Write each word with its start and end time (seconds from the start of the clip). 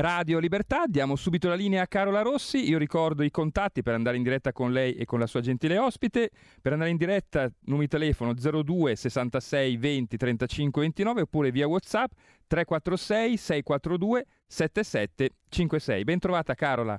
Radio 0.00 0.38
Libertà, 0.38 0.86
diamo 0.86 1.14
subito 1.14 1.48
la 1.48 1.54
linea 1.54 1.82
a 1.82 1.86
Carola 1.86 2.22
Rossi, 2.22 2.66
io 2.66 2.78
ricordo 2.78 3.22
i 3.22 3.30
contatti 3.30 3.82
per 3.82 3.92
andare 3.92 4.16
in 4.16 4.22
diretta 4.22 4.50
con 4.50 4.72
lei 4.72 4.94
e 4.94 5.04
con 5.04 5.18
la 5.18 5.26
sua 5.26 5.42
gentile 5.42 5.76
ospite, 5.76 6.30
per 6.62 6.72
andare 6.72 6.90
in 6.90 6.96
diretta 6.96 7.50
numero 7.64 7.82
di 7.82 7.88
telefono 7.88 8.32
02 8.32 8.96
66 8.96 9.76
20 9.76 10.16
35 10.16 10.80
29 10.80 11.20
oppure 11.20 11.50
via 11.50 11.68
Whatsapp 11.68 12.10
346 12.46 13.36
642 13.36 14.26
7756. 14.46 16.04
Ben 16.04 16.18
trovata 16.18 16.54
Carola. 16.54 16.98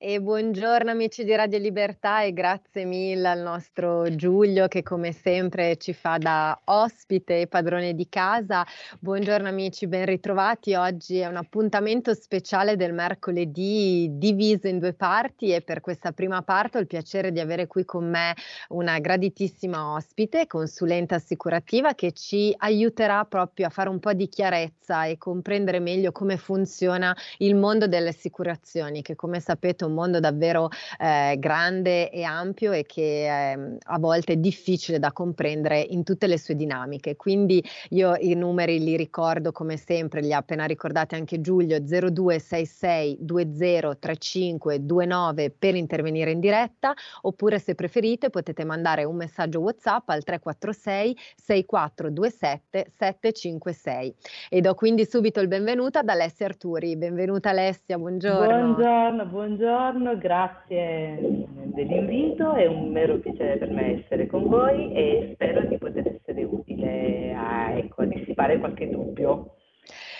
E 0.00 0.20
buongiorno 0.20 0.92
amici 0.92 1.24
di 1.24 1.34
Radio 1.34 1.58
Libertà 1.58 2.22
e 2.22 2.32
grazie 2.32 2.84
mille 2.84 3.26
al 3.26 3.40
nostro 3.40 4.14
Giulio 4.14 4.68
che 4.68 4.84
come 4.84 5.10
sempre 5.10 5.76
ci 5.76 5.92
fa 5.92 6.18
da 6.18 6.56
ospite 6.66 7.40
e 7.40 7.46
padrone 7.48 7.94
di 7.94 8.08
casa. 8.08 8.64
Buongiorno 9.00 9.48
amici, 9.48 9.88
ben 9.88 10.04
ritrovati. 10.04 10.76
Oggi 10.76 11.18
è 11.18 11.26
un 11.26 11.34
appuntamento 11.34 12.14
speciale 12.14 12.76
del 12.76 12.92
mercoledì 12.92 14.08
diviso 14.12 14.68
in 14.68 14.78
due 14.78 14.92
parti 14.92 15.52
e 15.52 15.62
per 15.62 15.80
questa 15.80 16.12
prima 16.12 16.42
parte 16.42 16.78
ho 16.78 16.80
il 16.80 16.86
piacere 16.86 17.32
di 17.32 17.40
avere 17.40 17.66
qui 17.66 17.84
con 17.84 18.08
me 18.08 18.36
una 18.68 19.00
graditissima 19.00 19.94
ospite, 19.94 20.46
consulente 20.46 21.16
assicurativa 21.16 21.94
che 21.94 22.12
ci 22.12 22.54
aiuterà 22.58 23.24
proprio 23.24 23.66
a 23.66 23.70
fare 23.70 23.88
un 23.88 23.98
po' 23.98 24.12
di 24.12 24.28
chiarezza 24.28 25.06
e 25.06 25.18
comprendere 25.18 25.80
meglio 25.80 26.12
come 26.12 26.36
funziona 26.36 27.16
il 27.38 27.56
mondo 27.56 27.88
delle 27.88 28.10
assicurazioni 28.10 29.02
che 29.02 29.16
come 29.16 29.40
sapete 29.40 29.86
un 29.88 29.94
mondo 29.94 30.20
davvero 30.20 30.68
eh, 30.98 31.36
grande 31.38 32.10
e 32.10 32.22
ampio 32.22 32.72
e 32.72 32.84
che 32.86 33.52
eh, 33.52 33.76
a 33.82 33.98
volte 33.98 34.34
è 34.34 34.36
difficile 34.36 34.98
da 34.98 35.12
comprendere 35.12 35.80
in 35.80 36.04
tutte 36.04 36.26
le 36.26 36.38
sue 36.38 36.54
dinamiche. 36.54 37.16
Quindi 37.16 37.64
io 37.90 38.14
i 38.18 38.34
numeri 38.34 38.78
li 38.78 38.96
ricordo 38.96 39.52
come 39.52 39.76
sempre, 39.76 40.20
li 40.20 40.32
ha 40.32 40.38
appena 40.38 40.64
ricordati 40.64 41.14
anche 41.14 41.40
Giulio 41.40 41.78
0266 41.80 43.18
203529 43.20 45.54
per 45.58 45.74
intervenire 45.74 46.30
in 46.30 46.40
diretta 46.40 46.94
oppure 47.22 47.58
se 47.58 47.74
preferite 47.74 48.30
potete 48.30 48.64
mandare 48.64 49.04
un 49.04 49.16
messaggio 49.16 49.60
WhatsApp 49.60 50.08
al 50.10 50.22
346 50.22 51.16
6427 51.36 52.92
756 52.96 54.14
e 54.50 54.60
do 54.60 54.74
quindi 54.74 55.06
subito 55.06 55.40
il 55.40 55.48
benvenuto 55.48 55.98
ad 55.98 56.08
Alessia 56.08 56.46
Arturi. 56.46 56.96
Benvenuta 56.96 57.50
Alessia, 57.50 57.98
buongiorno. 57.98 58.74
Buongiorno, 58.74 59.26
buongiorno 59.26 59.77
buongiorno, 59.78 60.18
grazie 60.18 61.46
dell'invito, 61.72 62.52
è 62.54 62.66
un 62.66 62.92
vero 62.92 63.18
piacere 63.18 63.58
per 63.58 63.70
me 63.70 64.02
essere 64.02 64.26
con 64.26 64.48
voi 64.48 64.92
e 64.92 65.30
spero 65.34 65.60
di 65.68 65.78
poter 65.78 66.18
essere 66.18 66.42
utile 66.42 67.32
a, 67.32 67.70
ecco, 67.70 68.04
dissipare 68.04 68.58
qualche 68.58 68.90
dubbio. 68.90 69.57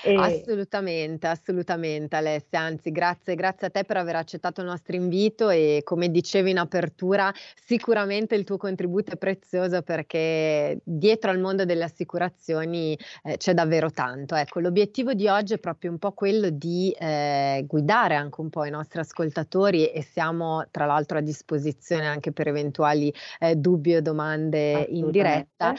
E... 0.03 0.15
Assolutamente, 0.15 1.27
assolutamente 1.27 2.17
Alessia, 2.17 2.61
anzi 2.61 2.91
grazie, 2.91 3.35
grazie 3.35 3.67
a 3.67 3.71
te 3.71 3.85
per 3.85 3.97
aver 3.97 4.17
accettato 4.17 4.61
il 4.61 4.67
nostro 4.67 4.95
invito 4.95 5.51
e 5.51 5.81
come 5.85 6.11
dicevi 6.11 6.51
in 6.51 6.59
apertura 6.59 7.33
sicuramente 7.55 8.35
il 8.35 8.45
tuo 8.45 8.57
contributo 8.57 9.13
è 9.13 9.17
prezioso 9.17 9.83
perché 9.83 10.81
dietro 10.85 11.31
al 11.31 11.39
mondo 11.39 11.65
delle 11.65 11.85
assicurazioni 11.85 12.99
eh, 13.25 13.37
c'è 13.37 13.55
davvero 13.55 13.91
tanto. 13.91 14.35
Ecco, 14.35 14.61
l'obiettivo 14.61 15.15
di 15.15 15.27
oggi 15.29 15.55
è 15.55 15.59
proprio 15.59 15.91
un 15.91 15.99
po' 15.99 16.13
quello 16.13 16.51
di 16.51 16.95
eh, 16.99 17.65
guidare 17.67 18.15
anche 18.15 18.41
un 18.41 18.51
po' 18.51 18.65
i 18.65 18.71
nostri 18.71 19.01
ascoltatori 19.01 19.87
e 19.87 20.03
siamo 20.03 20.67
tra 20.71 20.87
l'altro 20.87 21.19
a 21.19 21.21
disposizione 21.21 22.07
anche 22.07 22.33
per 22.33 22.49
eventuali 22.49 23.13
eh, 23.41 23.57
dubbi 23.57 23.97
o 23.97 24.03
domande 24.03 24.87
in 24.91 25.11
diretta, 25.11 25.75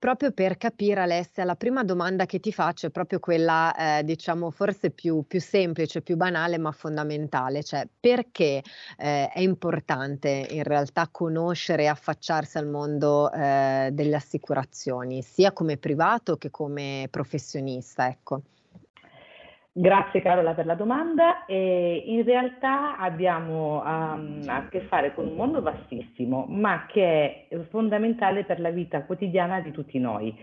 proprio 0.00 0.32
per 0.32 0.56
capire 0.56 1.02
Alessia, 1.02 1.44
la 1.44 1.56
prima 1.56 1.84
domanda 1.84 2.24
che 2.24 2.40
ti 2.40 2.52
faccio 2.52 2.86
è 2.86 2.90
proprio 2.90 3.20
quella 3.20 3.98
eh, 3.98 4.02
diciamo 4.02 4.50
forse 4.50 4.90
più, 4.90 5.24
più, 5.28 5.40
semplice, 5.40 6.00
più 6.00 6.16
banale, 6.16 6.56
ma 6.56 6.72
fondamentale, 6.72 7.62
cioè 7.62 7.86
perché 8.00 8.62
eh, 8.96 9.28
è 9.28 9.40
importante 9.40 10.48
in 10.50 10.64
realtà 10.64 11.06
conoscere 11.10 11.82
e 11.82 11.86
affacciarsi 11.86 12.56
al 12.56 12.66
mondo 12.66 13.30
eh, 13.30 13.90
delle 13.92 14.16
assicurazioni, 14.16 15.20
sia 15.22 15.52
come 15.52 15.76
privato 15.76 16.38
che 16.38 16.50
come 16.50 17.06
professionista, 17.10 18.08
ecco. 18.08 18.40
Grazie 19.72 20.20
Carola 20.20 20.52
per 20.54 20.66
la 20.66 20.74
domanda. 20.74 21.44
E 21.46 22.02
in 22.06 22.24
realtà 22.24 22.98
abbiamo 22.98 23.82
um, 23.84 24.42
a 24.46 24.68
che 24.68 24.80
fare 24.80 25.14
con 25.14 25.28
un 25.28 25.34
mondo 25.36 25.62
vastissimo, 25.62 26.46
ma 26.48 26.86
che 26.86 27.46
è 27.48 27.56
fondamentale 27.68 28.44
per 28.44 28.58
la 28.58 28.70
vita 28.70 29.04
quotidiana 29.04 29.60
di 29.60 29.70
tutti 29.70 29.98
noi. 29.98 30.36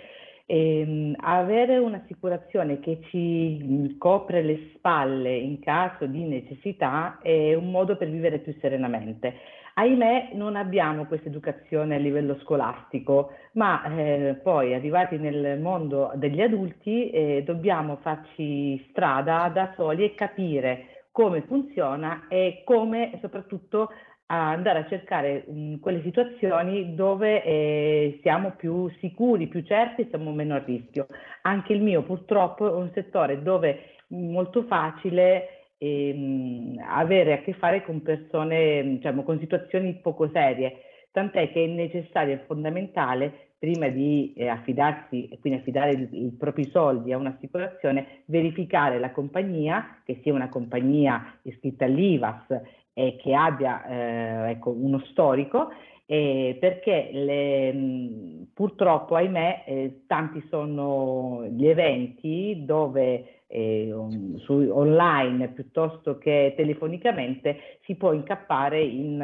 Ehm, 0.49 1.13
avere 1.19 1.77
un'assicurazione 1.77 2.79
che 2.79 3.01
ci 3.09 3.97
copre 3.97 4.41
le 4.41 4.71
spalle 4.75 5.35
in 5.35 5.59
caso 5.59 6.05
di 6.05 6.23
necessità 6.23 7.19
è 7.21 7.53
un 7.53 7.69
modo 7.69 7.97
per 7.97 8.09
vivere 8.09 8.39
più 8.39 8.55
serenamente. 8.61 9.33
Ahimè, 9.79 10.31
non 10.33 10.55
abbiamo 10.55 11.05
questa 11.05 11.27
educazione 11.27 11.93
a 11.93 11.99
livello 11.99 12.35
scolastico, 12.39 13.33
ma 13.53 13.83
eh, 13.83 14.39
poi 14.41 14.73
arrivati 14.73 15.17
nel 15.17 15.59
mondo 15.59 16.11
degli 16.15 16.41
adulti 16.41 17.11
eh, 17.11 17.43
dobbiamo 17.45 17.97
farci 18.01 18.83
strada 18.89 19.49
da 19.53 19.73
soli 19.75 20.03
e 20.03 20.15
capire 20.15 21.05
come 21.11 21.43
funziona 21.43 22.25
e 22.27 22.63
come 22.65 23.19
soprattutto 23.21 23.91
andare 24.25 24.79
a 24.79 24.87
cercare 24.87 25.45
mh, 25.47 25.75
quelle 25.75 26.01
situazioni 26.01 26.95
dove 26.95 27.43
eh, 27.43 28.19
siamo 28.23 28.53
più 28.57 28.89
sicuri, 28.99 29.45
più 29.45 29.61
certi, 29.61 30.07
siamo 30.09 30.31
meno 30.31 30.55
a 30.55 30.63
rischio. 30.65 31.05
Anche 31.43 31.73
il 31.73 31.83
mio 31.83 32.01
purtroppo 32.01 32.67
è 32.67 32.73
un 32.73 32.89
settore 32.95 33.43
dove 33.43 33.69
è 33.69 33.79
molto 34.07 34.63
facile 34.63 35.56
ehm, 35.77 36.83
avere 36.87 37.33
a 37.33 37.41
che 37.41 37.53
fare 37.53 37.83
con 37.83 38.01
persone, 38.01 38.83
diciamo, 38.83 39.23
con 39.23 39.39
situazioni 39.39 39.95
poco 40.01 40.29
serie, 40.29 40.77
tant'è 41.11 41.51
che 41.51 41.63
è 41.63 41.67
necessario 41.67 42.35
e 42.35 42.43
fondamentale 42.45 43.47
prima 43.59 43.87
di 43.87 44.33
eh, 44.35 44.47
affidarsi 44.47 45.27
e 45.29 45.39
quindi 45.39 45.59
affidare 45.59 45.91
il, 45.91 46.09
i 46.11 46.31
propri 46.37 46.69
soldi 46.69 47.11
a 47.11 47.17
un'assicurazione, 47.17 48.23
verificare 48.25 48.99
la 48.99 49.11
compagnia, 49.11 49.99
che 50.03 50.19
sia 50.21 50.33
una 50.33 50.49
compagnia 50.49 51.39
iscritta 51.43 51.85
all'IVAS 51.85 52.61
e 52.93 53.15
che 53.19 53.33
abbia 53.33 53.85
eh, 53.85 54.51
ecco, 54.51 54.71
uno 54.71 54.99
storico, 55.05 55.69
eh, 56.05 56.55
perché 56.59 57.09
le, 57.11 58.45
purtroppo, 58.53 59.15
ahimè, 59.15 59.63
eh, 59.65 60.03
tanti 60.07 60.41
sono 60.49 61.45
gli 61.49 61.67
eventi 61.67 62.63
dove 62.63 63.36
eh, 63.47 63.91
online 63.91 65.49
piuttosto 65.49 66.17
che 66.17 66.53
telefonicamente 66.55 67.79
si 67.85 67.95
può 67.95 68.11
incappare 68.11 68.81
in, 68.81 69.19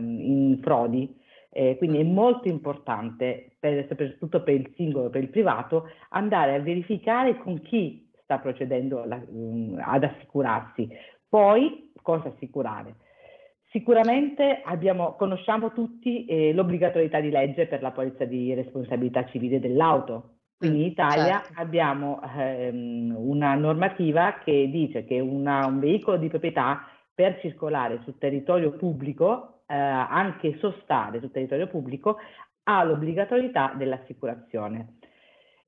in 0.00 0.58
frodi. 0.62 1.24
Eh, 1.50 1.76
quindi 1.78 2.00
è 2.00 2.04
molto 2.04 2.48
importante, 2.48 3.56
per, 3.58 3.86
soprattutto 3.88 4.42
per 4.42 4.54
il 4.54 4.72
singolo, 4.76 5.08
per 5.08 5.22
il 5.22 5.30
privato, 5.30 5.88
andare 6.10 6.54
a 6.54 6.60
verificare 6.60 7.38
con 7.38 7.62
chi 7.62 8.10
sta 8.22 8.38
procedendo 8.38 9.04
la, 9.04 9.18
um, 9.26 9.80
ad 9.82 10.04
assicurarsi. 10.04 10.86
Poi 11.26 11.92
cosa 12.02 12.28
assicurare? 12.28 12.96
Sicuramente 13.70 14.60
abbiamo, 14.64 15.14
conosciamo 15.14 15.72
tutti 15.72 16.26
eh, 16.26 16.52
l'obbligatorietà 16.52 17.20
di 17.20 17.30
legge 17.30 17.66
per 17.66 17.80
la 17.80 17.90
polizza 17.90 18.24
di 18.24 18.52
responsabilità 18.52 19.24
civile 19.26 19.58
dell'auto. 19.58 20.35
Quindi 20.58 20.80
in 20.80 20.86
Italia 20.86 21.42
certo. 21.42 21.60
abbiamo 21.60 22.20
ehm, 22.22 23.14
una 23.16 23.54
normativa 23.54 24.38
che 24.42 24.68
dice 24.70 25.04
che 25.04 25.20
una, 25.20 25.66
un 25.66 25.80
veicolo 25.80 26.16
di 26.16 26.28
proprietà 26.28 26.88
per 27.14 27.38
circolare 27.40 28.00
sul 28.04 28.16
territorio 28.18 28.72
pubblico, 28.72 29.62
eh, 29.66 29.74
anche 29.74 30.56
sostare 30.58 31.20
sul 31.20 31.30
territorio 31.30 31.66
pubblico, 31.66 32.18
ha 32.64 32.82
l'obbligatorietà 32.84 33.74
dell'assicurazione. 33.76 34.95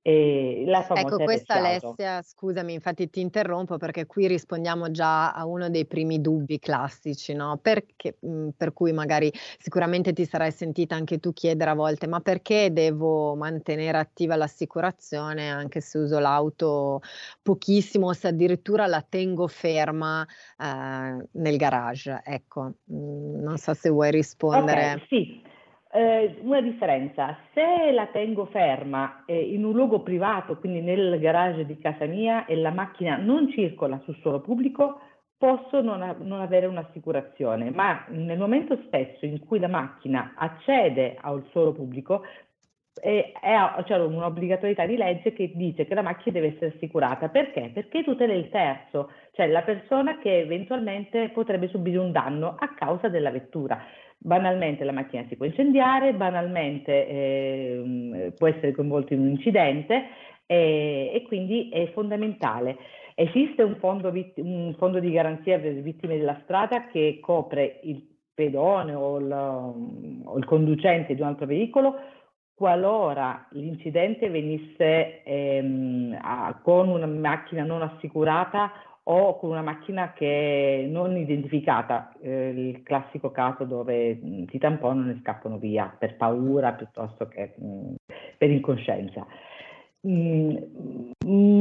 E 0.09 0.65
la 0.65 0.83
ecco, 0.95 1.19
questa 1.21 1.57
Alessia, 1.57 2.23
scusami, 2.23 2.73
infatti 2.73 3.11
ti 3.11 3.21
interrompo 3.21 3.77
perché 3.77 4.07
qui 4.07 4.27
rispondiamo 4.27 4.91
già 4.91 5.33
a 5.33 5.45
uno 5.45 5.69
dei 5.69 5.87
primi 5.87 6.23
dubbi 6.23 6.59
classici, 6.59 7.35
no? 7.35 7.59
Perché, 7.61 8.17
mh, 8.19 8.49
per 8.57 8.73
cui 8.73 8.93
magari 8.93 9.31
sicuramente 9.59 10.15
ti 10.15 10.25
sarai 10.25 10.51
sentita 10.51 10.95
anche 10.95 11.19
tu 11.19 11.35
chiedere 11.35 11.73
a 11.73 11.75
volte, 11.75 12.07
ma 12.07 12.21
perché 12.21 12.73
devo 12.73 13.37
mantenere 13.37 13.99
attiva 13.99 14.35
l'assicurazione 14.37 15.51
anche 15.51 15.83
se 15.83 15.99
uso 15.99 16.19
l'auto 16.19 17.01
pochissimo 17.43 18.07
o 18.07 18.13
se 18.15 18.29
addirittura 18.29 18.87
la 18.87 19.05
tengo 19.07 19.47
ferma 19.47 20.27
eh, 20.59 21.29
nel 21.33 21.57
garage? 21.59 22.23
Ecco, 22.25 22.77
mh, 22.85 23.41
non 23.43 23.59
so 23.59 23.75
se 23.75 23.91
vuoi 23.91 24.11
rispondere. 24.11 24.95
Okay, 24.95 25.07
sì. 25.11 25.43
Eh, 25.91 26.37
una 26.43 26.61
differenza, 26.61 27.39
se 27.55 27.91
la 27.93 28.07
tengo 28.09 28.45
ferma 28.47 29.25
eh, 29.25 29.41
in 29.41 29.65
un 29.65 29.73
luogo 29.73 30.01
privato, 30.01 30.59
quindi 30.59 30.83
nel 30.83 31.19
garage 31.19 31.65
di 31.65 31.79
casa 31.79 32.05
mia 32.05 32.45
e 32.45 32.57
la 32.57 32.71
macchina 32.71 33.17
non 33.17 33.51
circola 33.51 33.99
sul 34.05 34.17
suolo 34.17 34.41
pubblico, 34.41 35.01
posso 35.39 35.81
non, 35.81 36.17
non, 36.21 36.41
avere 36.41 36.67
un'assicurazione, 36.67 37.71
ma 37.71 38.05
nel 38.09 38.39
momento 38.39 38.79
stesso 38.87 39.25
in 39.25 39.39
cui 39.47 39.61
la 39.61 39.69
macchina 39.69 40.35
accede 40.37 41.17
al 41.19 41.47
suolo 41.53 41.73
pubblico, 41.73 42.23
è, 43.01 43.33
c'è 43.85 43.97
un'obbligatorietà 43.97 44.87
di 44.87 44.97
legge 44.97 45.33
che 45.33 45.51
dice 45.55 45.87
che 45.87 45.95
la 45.95 46.03
macchina 46.03 46.39
deve 46.39 46.55
essere 46.55 46.75
assicurata. 46.75 47.29
Perché? 47.29 47.71
Perché 47.73 48.05
tutela 48.05 48.33
il 48.33 48.49
terzo, 48.51 49.11
cioè 49.33 49.47
la 49.47 49.63
persona 49.63 50.19
che 50.19 50.41
eventualmente 50.41 51.31
potrebbe 51.31 51.69
subire 51.69 51.99
un 51.99 52.13
danno 52.13 52.57
a 52.59 52.75
causa 52.75 53.09
della 53.09 53.31
vettura. 53.31 53.83
Banalmente 54.17 54.85
la 54.85 54.93
macchina 54.93 55.25
si 55.29 55.37
può 55.37 55.47
incendiare, 55.47 56.13
banalmente 56.13 57.09
eh, 57.09 58.33
può 58.37 58.49
essere 58.49 58.73
coinvolto 58.73 59.15
in 59.15 59.21
un 59.21 59.29
incidente 59.29 60.09
eh, 60.47 61.13
e 61.15 61.23
quindi 61.23 61.69
è 61.69 61.91
fondamentale. 61.93 62.77
Esiste 63.15 63.63
un 63.63 63.77
fondo, 63.77 64.13
un 64.37 64.75
fondo, 64.79 65.01
di 65.01 65.11
garanzia 65.11 65.59
per 65.59 65.73
le 65.73 65.81
vittime 65.81 66.19
della 66.19 66.41
strada 66.45 66.87
che 66.87 67.19
copre 67.21 67.81
il 67.83 68.17
pedone 68.33 68.95
o 68.95 69.19
il, 69.19 69.33
o 69.33 70.39
il 70.39 70.45
conducente 70.45 71.15
di 71.15 71.21
un 71.21 71.27
altro 71.27 71.47
veicolo 71.47 71.97
qualora 72.59 73.47
l'incidente 73.51 74.29
venisse 74.29 75.23
ehm, 75.23 76.19
a, 76.21 76.59
con 76.61 76.89
una 76.89 77.07
macchina 77.07 77.63
non 77.63 77.83
assicurata 77.83 78.73
o 79.05 79.39
con 79.39 79.51
una 79.51 79.63
macchina 79.63 80.13
che 80.13 80.87
non 80.91 81.17
identificata, 81.17 82.13
eh, 82.21 82.49
il 82.49 82.83
classico 82.83 83.31
caso 83.31 83.65
dove 83.65 84.17
mh, 84.17 84.47
si 84.51 84.59
tamponano 84.59 85.13
e 85.13 85.19
scappano 85.21 85.57
via 85.57 85.95
per 85.97 86.17
paura 86.17 86.73
piuttosto 86.73 87.29
che 87.29 87.55
mh, 87.57 87.95
per 88.37 88.51
incoscienza. 88.51 89.25
Mm, 90.07 90.57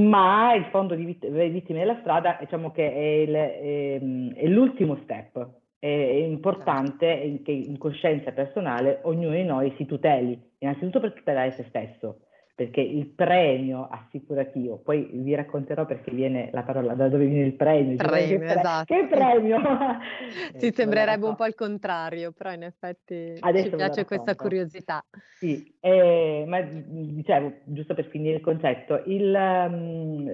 ma 0.09 0.55
il 0.55 0.65
fondo 0.71 0.95
di 0.95 1.05
vittime 1.05 1.79
della 1.79 1.97
strada 2.01 2.37
diciamo 2.39 2.71
che 2.71 2.91
è, 2.91 2.99
il, 2.99 3.33
è, 3.33 4.41
è 4.41 4.47
l'ultimo 4.47 4.97
step, 5.03 5.47
è 5.79 5.87
importante 5.87 7.41
che 7.43 7.51
in 7.51 7.77
coscienza 7.77 8.31
personale 8.31 8.99
ognuno 9.03 9.35
di 9.35 9.43
noi 9.43 9.73
si 9.77 9.85
tuteli, 9.85 10.39
innanzitutto 10.59 10.99
per 10.99 11.13
tutelare 11.13 11.51
se 11.51 11.65
stesso, 11.69 12.21
perché 12.57 12.81
il 12.81 13.05
premio 13.05 13.87
assicurativo, 13.87 14.77
poi 14.77 15.07
vi 15.13 15.35
racconterò 15.35 15.85
perché 15.85 16.09
viene 16.09 16.49
la 16.51 16.63
parola 16.63 16.95
da 16.95 17.07
dove 17.07 17.27
viene 17.27 17.45
il 17.45 17.53
premio. 17.53 17.97
premio 17.97 18.39
pre- 18.39 18.47
esatto. 18.47 18.91
che 18.91 19.07
premio! 19.07 19.61
Ti 20.57 20.71
sembrerebbe 20.73 21.27
un 21.27 21.35
po' 21.35 21.45
il 21.45 21.53
contrario, 21.53 22.31
però 22.31 22.51
in 22.51 22.63
effetti 22.63 23.35
Adesso 23.39 23.69
ci 23.69 23.75
piace 23.75 24.05
questa 24.05 24.33
curiosità. 24.35 25.05
Sì, 25.37 25.71
eh, 25.79 26.45
ma 26.47 26.59
dicevo, 26.61 27.57
giusto 27.65 27.93
per 27.93 28.05
finire 28.05 28.37
il 28.37 28.41
concetto, 28.41 29.03
il, 29.05 29.31
um, 29.35 30.27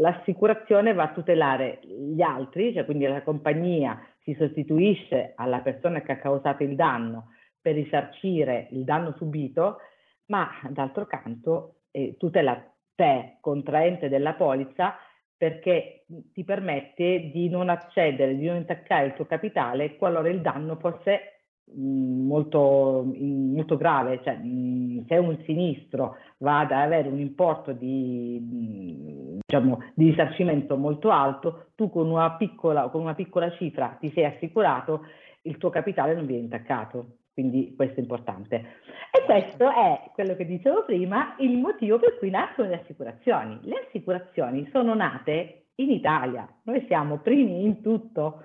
l'assicurazione 0.00 0.94
va 0.94 1.02
a 1.02 1.12
tutelare 1.12 1.80
gli 1.82 2.22
altri, 2.22 2.72
cioè 2.72 2.84
quindi 2.84 3.06
la 3.06 3.22
compagnia 3.22 4.00
si 4.24 4.34
sostituisce 4.34 5.34
alla 5.36 5.60
persona 5.60 6.00
che 6.00 6.12
ha 6.12 6.18
causato 6.18 6.62
il 6.62 6.74
danno 6.74 7.32
per 7.60 7.74
risarcire 7.74 8.68
il 8.70 8.82
danno 8.84 9.14
subito, 9.16 9.78
ma 10.26 10.50
d'altro 10.70 11.06
canto 11.06 11.82
eh, 11.90 12.16
tutela 12.18 12.60
te, 12.94 13.36
contraente 13.40 14.08
della 14.08 14.34
polizza, 14.34 14.96
perché 15.36 16.06
ti 16.32 16.42
permette 16.42 17.30
di 17.30 17.48
non 17.48 17.68
accedere, 17.68 18.36
di 18.36 18.46
non 18.46 18.56
intaccare 18.56 19.06
il 19.06 19.14
tuo 19.14 19.26
capitale 19.26 19.96
qualora 19.96 20.28
il 20.28 20.40
danno 20.40 20.76
fosse 20.76 21.33
molto, 21.72 23.04
mh, 23.04 23.54
molto, 23.54 23.76
grave, 23.76 24.20
cioè 24.22 24.36
mh, 24.36 25.06
se 25.06 25.16
un 25.16 25.36
sinistro 25.44 26.16
va 26.38 26.60
ad 26.60 26.72
avere 26.72 27.08
un 27.08 27.18
importo 27.18 27.72
di, 27.72 29.38
diciamo, 29.40 29.82
di 29.94 30.10
risarcimento 30.10 30.76
molto 30.76 31.10
alto, 31.10 31.66
tu 31.74 31.90
con 31.90 32.10
una, 32.10 32.32
piccola, 32.36 32.88
con 32.88 33.00
una 33.02 33.14
piccola 33.14 33.50
cifra 33.52 33.96
ti 33.98 34.10
sei 34.12 34.24
assicurato, 34.24 35.06
il 35.42 35.56
tuo 35.58 35.70
capitale 35.70 36.14
non 36.14 36.26
viene 36.26 36.42
intaccato. 36.42 37.16
Quindi 37.34 37.74
questo 37.74 37.96
è 37.96 38.00
importante. 38.00 38.64
E 39.10 39.24
questo 39.24 39.68
è 39.68 40.10
quello 40.14 40.36
che 40.36 40.46
dicevo 40.46 40.84
prima, 40.84 41.34
il 41.40 41.58
motivo 41.58 41.98
per 41.98 42.16
cui 42.18 42.30
nascono 42.30 42.68
le 42.68 42.80
assicurazioni. 42.80 43.58
Le 43.62 43.86
assicurazioni 43.86 44.68
sono 44.70 44.94
nate 44.94 45.64
in 45.76 45.90
Italia, 45.90 46.48
noi 46.62 46.84
siamo 46.86 47.18
primi 47.18 47.64
in 47.64 47.82
tutto. 47.82 48.44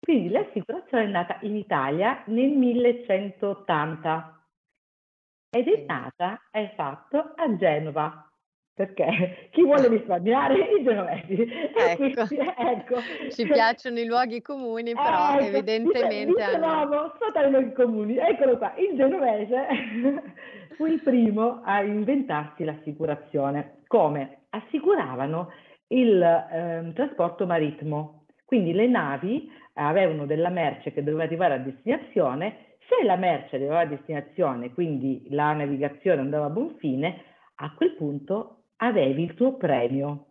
Quindi 0.00 0.30
l'assicurazione 0.30 1.04
è 1.04 1.08
nata 1.08 1.38
in 1.42 1.56
Italia 1.56 2.22
nel 2.26 2.50
1180 2.50 4.46
ed 5.50 5.68
è 5.68 5.84
nata, 5.86 6.40
esatto, 6.50 7.32
a 7.36 7.56
Genova 7.56 8.30
perché 8.80 9.48
chi 9.52 9.62
vuole 9.62 9.88
risparmiare 9.88 10.54
i 10.54 10.82
genovesi. 10.82 11.46
Ecco. 11.76 12.26
Quindi, 12.26 12.52
ecco. 12.56 12.96
Ci 13.30 13.44
piacciono 13.44 13.98
i 13.98 14.06
luoghi 14.06 14.40
comuni, 14.40 14.94
però 14.94 15.34
ecco, 15.34 15.44
evidentemente 15.44 16.42
hanno... 16.42 17.12
sotto 17.18 17.38
i 17.38 17.50
luoghi 17.50 17.72
comuni. 17.72 18.16
Eccolo 18.16 18.56
qua, 18.56 18.72
il 18.76 18.96
genovese 18.96 19.66
fu 20.76 20.86
il 20.86 21.00
primo 21.02 21.60
a 21.62 21.82
inventarsi 21.82 22.64
l'assicurazione. 22.64 23.82
Come? 23.86 24.44
Assicuravano 24.50 25.52
il 25.88 26.22
eh, 26.22 26.92
trasporto 26.94 27.46
marittimo. 27.46 28.19
Quindi 28.50 28.72
le 28.72 28.88
navi 28.88 29.48
avevano 29.74 30.26
della 30.26 30.48
merce 30.48 30.92
che 30.92 31.04
doveva 31.04 31.22
arrivare 31.22 31.54
a 31.54 31.58
destinazione, 31.58 32.78
se 32.88 33.04
la 33.04 33.14
merce 33.14 33.54
arrivava 33.54 33.82
a 33.82 33.86
destinazione, 33.86 34.72
quindi 34.74 35.24
la 35.28 35.52
navigazione 35.52 36.20
andava 36.20 36.46
a 36.46 36.50
buon 36.50 36.74
fine, 36.78 37.22
a 37.54 37.72
quel 37.76 37.92
punto 37.92 38.64
avevi 38.78 39.22
il 39.22 39.34
tuo 39.34 39.56
premio. 39.56 40.30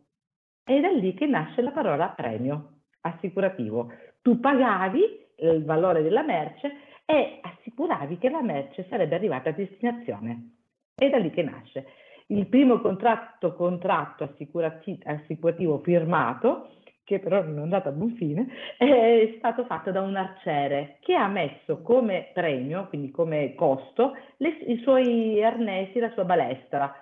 È 0.61 0.77
da 0.81 0.89
lì 0.89 1.13
che 1.13 1.27
nasce 1.27 1.61
la 1.61 1.71
parola 1.71 2.09
premio 2.09 2.79
assicurativo. 2.99 3.89
Tu 4.21 4.37
pagavi 4.41 5.01
il 5.37 5.63
valore 5.63 6.01
della 6.01 6.21
merce 6.21 6.73
e 7.05 7.39
assicuravi 7.41 8.17
che 8.17 8.29
la 8.29 8.41
merce 8.41 8.85
sarebbe 8.89 9.15
arrivata 9.15 9.51
a 9.51 9.53
destinazione. 9.53 10.55
È 10.93 11.07
da 11.07 11.19
lì 11.19 11.29
che 11.29 11.43
nasce. 11.43 11.85
Il 12.27 12.47
primo 12.47 12.81
contratto, 12.81 13.55
contratto 13.55 14.25
assicurati- 14.25 14.99
assicurativo 15.05 15.79
firmato, 15.79 16.78
che 17.09 17.19
però 17.19 17.41
non 17.41 17.57
è 17.57 17.61
andato 17.61 17.89
a 17.89 17.91
buon 17.91 18.13
fine, 18.13 18.47
è 18.77 19.33
stato 19.39 19.65
fatto 19.65 19.89
da 19.89 20.01
un 20.01 20.15
arciere 20.15 20.97
che 21.01 21.15
ha 21.15 21.27
messo 21.27 21.81
come 21.81 22.29
premio, 22.33 22.87
quindi 22.87 23.09
come 23.09 23.55
costo, 23.55 24.15
le, 24.37 24.49
i 24.67 24.79
suoi 24.83 25.43
arnesi, 25.43 25.97
la 25.97 26.11
sua 26.11 26.23
balestra 26.23 26.93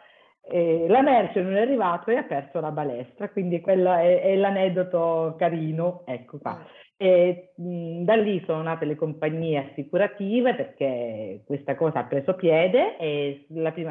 eh, 0.50 0.86
la 0.88 1.02
merce 1.02 1.42
non 1.42 1.58
è 1.58 1.62
arrivata 1.62 2.10
e 2.12 2.16
ha 2.16 2.24
perso 2.24 2.62
la 2.62 2.72
balestra, 2.72 3.30
quindi 3.30 3.60
quello 3.60 3.94
è, 3.94 4.22
è 4.22 4.36
l'aneddoto 4.38 5.36
carino, 5.38 6.04
ecco 6.06 6.38
qua. 6.40 6.58
Mm. 6.58 6.76
E, 7.00 7.52
mh, 7.56 8.04
da 8.06 8.16
lì 8.16 8.42
sono 8.46 8.62
nate 8.64 8.86
le 8.86 8.96
compagnie 8.96 9.70
assicurative 9.70 10.56
perché 10.56 11.44
questa 11.46 11.76
cosa 11.76 12.00
ha 12.00 12.06
preso 12.06 12.34
piede 12.34 12.98
e 12.98 13.46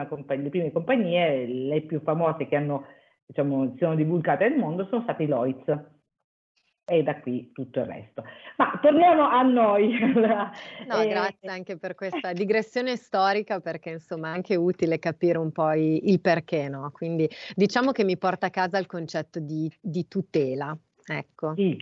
compagnia, 0.08 0.42
le 0.42 0.48
prime 0.48 0.72
compagnie, 0.72 1.46
le 1.46 1.82
più 1.82 2.00
famose 2.00 2.48
che 2.48 2.56
hanno, 2.56 2.86
diciamo, 3.26 3.70
si 3.72 3.78
sono 3.78 3.94
divulgate 3.94 4.48
nel 4.48 4.58
mondo 4.58 4.86
sono 4.86 5.02
state 5.02 5.24
i 5.24 5.26
Lloyds 5.26 5.94
e 6.88 7.02
da 7.02 7.18
qui 7.18 7.50
tutto 7.52 7.80
il 7.80 7.86
resto. 7.86 8.22
Ma 8.56 8.78
torniamo 8.80 9.28
a 9.28 9.42
noi. 9.42 9.98
no, 10.14 11.00
eh, 11.00 11.08
grazie 11.08 11.50
anche 11.50 11.76
per 11.76 11.96
questa 11.96 12.32
digressione 12.32 12.94
storica 12.96 13.60
perché 13.60 13.90
insomma 13.90 14.28
è 14.28 14.34
anche 14.34 14.54
utile 14.54 15.00
capire 15.00 15.38
un 15.38 15.50
po' 15.50 15.72
i, 15.72 16.10
il 16.10 16.20
perché, 16.20 16.68
no? 16.68 16.90
Quindi 16.92 17.28
diciamo 17.54 17.90
che 17.90 18.04
mi 18.04 18.16
porta 18.16 18.46
a 18.46 18.50
casa 18.50 18.78
il 18.78 18.86
concetto 18.86 19.40
di, 19.40 19.70
di 19.80 20.06
tutela. 20.06 20.76
Ecco. 21.04 21.54
Sì. 21.54 21.76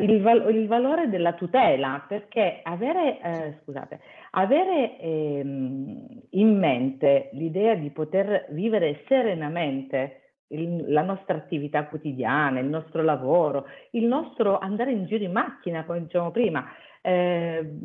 Il, 0.00 0.20
val- 0.20 0.54
il, 0.54 0.66
valore 0.66 1.08
della 1.08 1.32
tutela, 1.32 2.04
perché 2.06 2.60
avere, 2.62 3.20
eh, 3.22 3.58
scusate, 3.62 4.00
avere 4.32 4.98
ehm, 4.98 6.06
in 6.30 6.58
mente 6.58 7.30
l'idea 7.32 7.74
di 7.74 7.90
poter 7.90 8.46
vivere 8.50 9.02
serenamente 9.08 10.27
il, 10.48 10.90
la 10.92 11.02
nostra 11.02 11.36
attività 11.36 11.86
quotidiana, 11.86 12.60
il 12.60 12.68
nostro 12.68 13.02
lavoro, 13.02 13.66
il 13.90 14.04
nostro 14.06 14.58
andare 14.58 14.92
in 14.92 15.06
giro 15.06 15.24
in 15.24 15.32
macchina, 15.32 15.84
come 15.84 16.02
dicevamo 16.02 16.30
prima, 16.30 16.64
eh, 17.02 17.76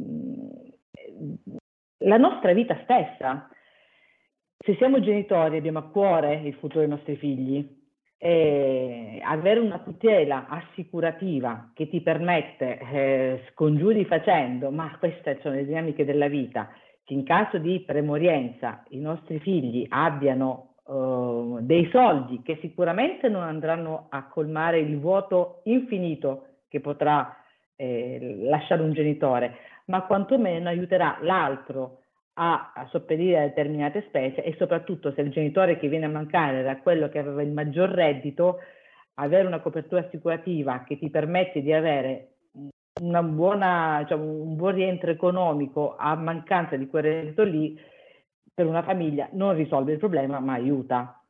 la 2.00 2.18
nostra 2.18 2.54
vita 2.54 2.80
stessa. 2.84 3.50
Se 4.58 4.76
siamo 4.76 5.02
genitori 5.02 5.58
abbiamo 5.58 5.80
a 5.80 5.90
cuore 5.90 6.36
il 6.36 6.54
futuro 6.54 6.80
dei 6.80 6.90
nostri 6.90 7.18
figli, 7.18 7.82
eh, 8.18 9.20
avere 9.22 9.60
una 9.60 9.80
tutela 9.80 10.48
assicurativa 10.48 11.72
che 11.74 11.90
ti 11.90 12.00
permette, 12.00 12.80
eh, 12.80 13.44
scongiuri 13.52 14.06
facendo, 14.06 14.72
ma 14.72 14.96
queste 14.98 15.40
sono 15.42 15.56
le 15.56 15.66
dinamiche 15.66 16.06
della 16.06 16.30
vita, 16.30 16.70
che 17.04 17.14
in 17.14 17.26
caso 17.26 17.58
di 17.58 17.82
premorienza 17.82 18.86
i 18.92 19.00
nostri 19.00 19.40
figli 19.40 19.86
abbiano 19.90 20.73
uh, 20.84 21.60
dei 21.62 21.90
soldi 21.92 22.42
che 22.42 22.58
sicuramente 22.62 23.30
non 23.30 23.44
andranno 23.44 24.08
a 24.10 24.28
colmare 24.28 24.80
il 24.80 25.00
vuoto 25.00 25.62
infinito 25.66 26.46
che 26.68 26.80
potrà 26.80 27.38
eh, 27.76 28.38
lasciare 28.42 28.82
un 28.82 28.94
genitore, 28.94 29.58
ma 29.86 30.04
quantomeno 30.04 30.70
aiuterà 30.70 31.18
l'altro 31.22 32.00
a, 32.36 32.72
a 32.74 32.88
sopperire 32.90 33.40
a 33.40 33.48
determinate 33.48 34.06
spese 34.08 34.44
e 34.44 34.56
soprattutto 34.58 35.12
se 35.14 35.22
il 35.22 35.32
genitore 35.32 35.78
che 35.78 35.88
viene 35.88 36.06
a 36.06 36.10
mancare 36.10 36.60
era 36.60 36.78
quello 36.78 37.10
che 37.10 37.20
aveva 37.20 37.44
il 37.44 37.52
maggior 37.52 37.90
reddito, 37.90 38.60
avere 39.16 39.46
una 39.46 39.60
copertura 39.60 40.02
assicurativa 40.02 40.84
che 40.84 40.98
ti 40.98 41.10
permette 41.10 41.62
di 41.62 41.72
avere 41.72 42.30
buona, 43.02 44.00
diciamo, 44.02 44.24
un 44.24 44.56
buon 44.56 44.74
rientro 44.74 45.12
economico 45.12 45.96
a 45.98 46.16
mancanza 46.16 46.76
di 46.76 46.88
quel 46.88 47.04
reddito 47.04 47.44
lì, 47.44 47.80
per 48.54 48.66
una 48.68 48.84
famiglia 48.84 49.28
non 49.32 49.56
risolve 49.56 49.94
il 49.94 50.00
problema, 50.00 50.40
ma 50.40 50.54
aiuta. 50.54 51.22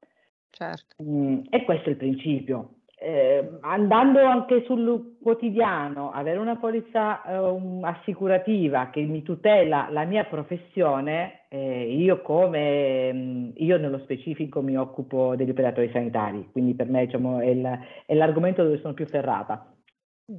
Certo. 0.49 1.01
Mm, 1.01 1.41
e 1.49 1.63
questo 1.63 1.89
è 1.89 1.91
il 1.91 1.97
principio. 1.97 2.75
Eh, 2.95 3.57
andando 3.61 4.23
anche 4.23 4.63
sul 4.63 5.17
quotidiano, 5.21 6.11
avere 6.11 6.37
una 6.37 6.55
polizza 6.55 7.21
eh, 7.23 7.79
assicurativa 7.81 8.89
che 8.91 9.01
mi 9.01 9.23
tutela 9.23 9.87
la 9.89 10.05
mia 10.05 10.23
professione, 10.23 11.41
eh, 11.49 11.91
io 11.91 12.21
come 12.21 13.11
mm, 13.11 13.49
io 13.55 13.77
nello 13.77 13.99
specifico 13.99 14.61
mi 14.61 14.77
occupo 14.77 15.35
degli 15.35 15.49
operatori 15.49 15.89
sanitari, 15.91 16.47
quindi 16.51 16.75
per 16.75 16.87
me 16.87 17.05
diciamo, 17.05 17.39
è, 17.39 17.47
il, 17.47 17.79
è 18.05 18.13
l'argomento 18.13 18.63
dove 18.63 18.79
sono 18.79 18.93
più 18.93 19.05
ferrata. 19.05 19.72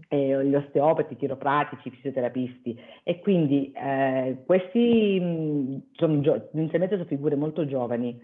Eh, 0.09 0.47
gli 0.47 0.55
osteopati, 0.55 1.17
chiropratici, 1.17 1.91
fisioterapisti. 1.91 2.79
E 3.03 3.21
quindi 3.21 3.73
eh, 3.73 4.43
questi 4.47 5.21
mh, 5.21 5.27
mm, 5.27 5.77
sono 5.93 6.15
inizialmente 6.53 6.97
sono 6.97 7.09
figure 7.09 7.37
molto 7.37 7.67
giovani. 7.67 8.19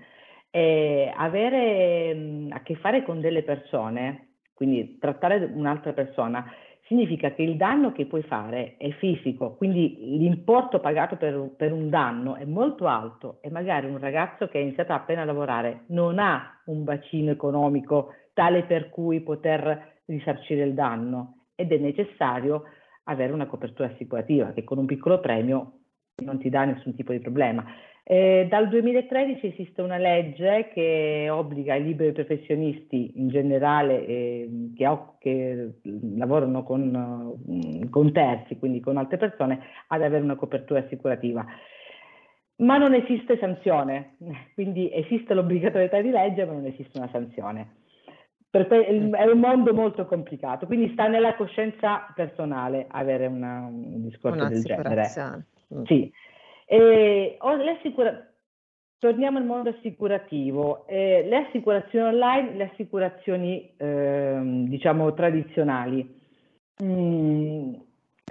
E 0.50 1.12
avere 1.14 2.14
mh, 2.14 2.52
a 2.52 2.62
che 2.62 2.74
fare 2.76 3.04
con 3.04 3.20
delle 3.20 3.42
persone 3.42 4.30
quindi 4.60 4.98
trattare 4.98 5.50
un'altra 5.54 5.94
persona 5.94 6.44
significa 6.86 7.32
che 7.32 7.40
il 7.40 7.56
danno 7.56 7.92
che 7.92 8.04
puoi 8.04 8.22
fare 8.22 8.74
è 8.76 8.90
fisico, 8.90 9.54
quindi 9.54 10.18
l'importo 10.18 10.80
pagato 10.80 11.16
per, 11.16 11.54
per, 11.56 11.72
un 11.72 11.88
danno 11.88 12.34
è 12.34 12.44
molto 12.44 12.86
alto 12.86 13.38
e 13.40 13.48
magari 13.48 13.86
un 13.86 13.96
ragazzo 13.96 14.48
che 14.48 14.58
ha 14.58 14.60
iniziato 14.60 14.92
appena 14.92 15.22
a 15.22 15.24
lavorare 15.24 15.84
non 15.86 16.18
ha 16.18 16.60
un 16.66 16.84
bacino 16.84 17.30
economico 17.30 18.12
tale 18.34 18.64
per 18.64 18.90
cui 18.90 19.22
poter 19.22 20.02
risarcire 20.04 20.62
il 20.64 20.74
danno 20.74 21.39
ed 21.60 21.72
è 21.72 21.78
necessario 21.78 22.64
avere 23.04 23.32
una 23.32 23.46
copertura 23.46 23.88
assicurativa 23.88 24.52
che 24.52 24.64
con 24.64 24.78
un 24.78 24.86
piccolo 24.86 25.20
premio 25.20 25.80
non 26.24 26.38
ti 26.38 26.48
dà 26.48 26.64
nessun 26.64 26.94
tipo 26.94 27.12
di 27.12 27.20
problema. 27.20 27.64
Eh, 28.02 28.46
dal 28.48 28.68
2013 28.68 29.46
esiste 29.46 29.82
una 29.82 29.98
legge 29.98 30.70
che 30.72 31.28
obbliga 31.30 31.76
i 31.76 31.84
liberi 31.84 32.12
professionisti 32.12 33.12
in 33.20 33.28
generale 33.28 34.04
eh, 34.06 34.50
che, 34.74 34.86
ho, 34.86 35.16
che, 35.20 35.74
lavorano 36.16 36.64
con, 36.64 37.36
con, 37.88 38.12
terzi, 38.12 38.58
quindi 38.58 38.80
con 38.80 38.96
altre 38.96 39.16
persone, 39.16 39.60
ad 39.88 40.02
avere 40.02 40.24
una 40.24 40.34
copertura 40.34 40.80
assicurativa. 40.80 41.44
Ma 42.56 42.78
non 42.78 42.94
esiste 42.94 43.38
sanzione, 43.38 44.16
quindi 44.54 44.90
esiste 44.92 45.34
l'obbligatorietà 45.34 46.00
di 46.00 46.10
legge, 46.10 46.44
ma 46.44 46.52
non 46.52 46.66
esiste 46.66 46.98
una 46.98 47.08
sanzione. 47.12 47.79
Que- 48.50 48.86
è 48.86 49.24
un 49.26 49.38
mondo 49.38 49.72
molto 49.72 50.06
complicato, 50.06 50.66
quindi 50.66 50.90
sta 50.92 51.06
nella 51.06 51.36
coscienza 51.36 52.12
personale 52.14 52.86
avere 52.88 53.26
una, 53.26 53.60
un 53.60 54.02
discorso 54.02 54.48
del 54.48 54.62
genere. 54.62 55.08
Mm. 55.72 55.82
Sì. 55.84 56.12
Eh, 56.66 57.38
le 57.40 57.70
assicura- 57.70 58.24
Torniamo 58.98 59.38
al 59.38 59.46
mondo 59.46 59.70
assicurativo. 59.70 60.86
Eh, 60.86 61.24
le 61.26 61.36
assicurazioni 61.36 62.08
online, 62.14 62.54
le 62.56 62.64
assicurazioni 62.64 63.72
eh, 63.78 64.38
diciamo 64.42 65.14
tradizionali. 65.14 66.20
Mm, 66.82 67.74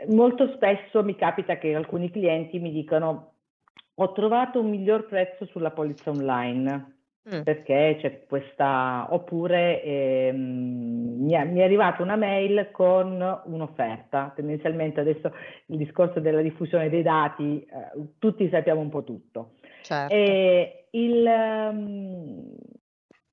molto 0.10 0.52
spesso 0.54 1.04
mi 1.04 1.16
capita 1.16 1.58
che 1.58 1.74
alcuni 1.74 2.12
clienti 2.12 2.60
mi 2.60 2.72
dicano 2.72 3.34
ho 3.96 4.12
trovato 4.12 4.60
un 4.60 4.70
miglior 4.70 5.08
prezzo 5.08 5.46
sulla 5.46 5.72
polizza 5.72 6.12
online 6.12 6.99
mm. 7.34 7.42
perché 7.42 7.98
c'è 8.00 8.26
questa 8.28 9.08
oppure 9.10 9.84
ehm, 9.84 11.18
mi, 11.20 11.34
è, 11.34 11.46
mi, 11.46 11.60
è, 11.60 11.64
arrivata 11.64 12.02
una 12.02 12.16
mail 12.16 12.70
con 12.72 13.42
un'offerta 13.46 14.34
tendenzialmente 14.36 15.00
adesso 15.00 15.34
il 15.68 15.78
discorso 15.78 16.20
della 16.20 16.42
diffusione 16.42 16.90
dei 16.90 17.04
dati 17.04 17.62
eh, 17.62 18.08
tutti 18.18 18.48
sappiamo 18.50 18.82
un 18.82 18.90
po' 18.90 19.04
tutto 19.04 19.54
certo. 19.82 20.14
e 20.14 20.88
il, 20.92 21.26
um, 21.72 22.56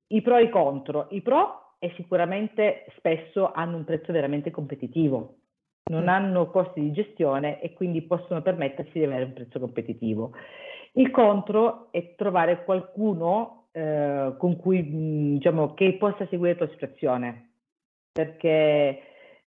i 0.07 0.21
pro 0.21 0.37
e 0.37 0.43
i 0.43 0.49
contro 0.49 1.07
i 1.11 1.21
pro 1.21 1.75
è 1.79 1.91
sicuramente 1.95 2.85
spesso 2.97 3.51
hanno 3.51 3.77
un 3.77 3.83
prezzo 3.83 4.11
veramente 4.11 4.51
competitivo 4.51 5.35
non 5.89 6.03
mm. 6.03 6.07
hanno 6.09 6.49
costi 6.49 6.81
di 6.81 6.91
gestione 6.91 7.61
e 7.61 7.73
quindi 7.73 8.01
possono 8.01 8.41
permettersi 8.41 8.91
di 8.93 9.03
avere 9.03 9.25
un 9.25 9.33
prezzo 9.33 9.59
competitivo. 9.59 10.31
Il 10.93 11.11
contro 11.11 11.87
è 11.91 12.15
trovare 12.15 12.63
qualcuno 12.63 13.66
eh, 13.77 14.33
con 14.37 14.57
cui, 14.57 14.81
mh, 14.81 15.33
diciamo, 15.35 15.75
che 15.75 15.97
possa 15.97 16.25
seguire 16.27 16.53
la 16.57 16.65
tua 16.65 16.73
situazione. 16.73 17.49
Perché 18.11 19.01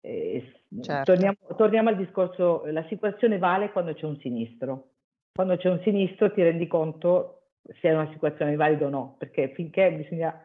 eh, 0.01 0.53
certo. 0.81 1.13
torniamo, 1.13 1.37
torniamo, 1.57 1.89
al 1.91 1.97
discorso, 1.97 2.65
l'assicurazione 2.67 3.39
vale 3.39 3.71
quando 3.71 3.95
c'è 3.95 4.05
un 4.05 4.19
sinistro. 4.19 4.89
Quando 5.33 5.57
c'è 5.57 5.71
un 5.71 5.81
sinistro 5.83 6.33
ti 6.33 6.43
rendi 6.43 6.67
conto 6.67 7.43
se 7.63 7.89
è 7.89 7.95
un'assicurazione 7.95 8.57
valida 8.57 8.87
o 8.87 8.89
no, 8.89 9.15
perché 9.19 9.53
finché 9.55 9.93
bisogna 9.93 10.43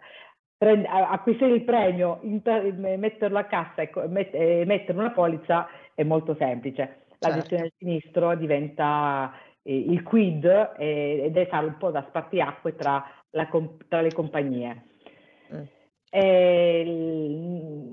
prend- 0.57 0.85
acquistare 0.87 1.53
il 1.53 1.63
premio, 1.63 2.19
inter- 2.21 2.73
metterlo 2.73 3.39
a 3.39 3.45
cassa 3.45 3.81
e, 3.81 3.89
met- 4.07 4.35
e 4.35 4.63
mettere 4.65 4.97
una 4.97 5.11
polizza 5.11 5.67
è 5.95 6.03
molto 6.03 6.35
semplice. 6.35 7.05
La 7.17 7.29
certo. 7.29 7.39
gestione 7.39 7.63
del 7.63 7.73
sinistro 7.77 8.35
diventa 8.35 9.33
eh, 9.63 9.75
il 9.75 10.03
quid 10.03 10.45
eh, 10.77 11.21
ed 11.25 11.37
è 11.37 11.47
fare 11.47 11.65
un 11.65 11.77
po' 11.77 11.89
da 11.89 12.05
spartiacque 12.07 12.75
tra 12.75 13.03
comp- 13.49 13.87
tra 13.87 14.01
le 14.01 14.11
compagnie. 14.13 14.83
Mm. 15.53 15.61
Eh, 16.13 16.83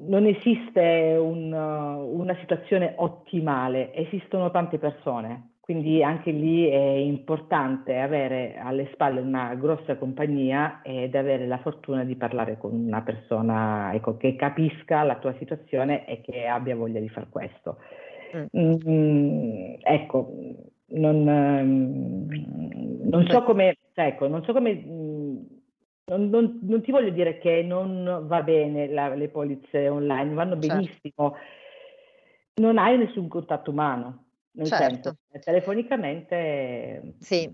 non 0.07 0.27
esiste 0.27 1.17
un, 1.21 1.53
una 1.53 2.37
situazione 2.41 2.95
ottimale, 2.97 3.95
esistono 3.95 4.51
tante 4.51 4.79
persone, 4.79 5.53
quindi 5.61 6.03
anche 6.03 6.31
lì 6.31 6.67
è 6.67 6.95
importante 6.97 7.99
avere 7.99 8.57
alle 8.59 8.89
spalle 8.93 9.21
una 9.21 9.55
grossa 9.55 9.97
compagnia 9.97 10.81
ed 10.83 11.15
avere 11.15 11.47
la 11.47 11.59
fortuna 11.59 12.05
di 12.05 12.17
parlare 12.17 12.57
con 12.57 12.73
una 12.73 13.03
persona 13.03 13.93
ecco, 13.93 14.17
che 14.17 14.35
capisca 14.35 15.03
la 15.03 15.19
tua 15.19 15.35
situazione 15.39 16.07
e 16.07 16.23
che 16.23 16.47
abbia 16.47 16.75
voglia 16.75 17.01
di 17.01 17.09
fare 17.11 17.27
questo. 17.29 17.77
Mm. 18.35 18.75
Mm, 18.89 19.75
ecco, 19.83 20.33
non, 20.87 21.29
ehm, 21.29 23.09
non, 23.11 23.27
so 23.29 23.43
come, 23.43 23.77
ecco, 23.93 24.27
non 24.27 24.43
so 24.45 24.55
come 24.55 24.71
non, 26.09 26.29
non, 26.29 26.59
non, 26.63 26.83
ti 26.83 26.91
voglio 26.91 27.11
dire 27.11 27.39
che 27.39 27.63
non 27.63 28.25
va 28.27 28.43
bene 28.43 28.89
la, 28.89 29.15
le 29.15 29.29
polizze 29.29 29.89
online, 29.89 30.35
vanno 30.35 30.59
certo. 30.61 30.75
benissimo. 30.75 31.37
Non 32.55 32.79
hai 32.79 32.99
nessun 32.99 33.29
contatto 33.29 33.71
umano, 33.71 34.27
nel 34.53 34.67
certo. 34.67 35.17
senso, 35.31 35.45
telefonicamente 35.45 37.15
sì. 37.21 37.49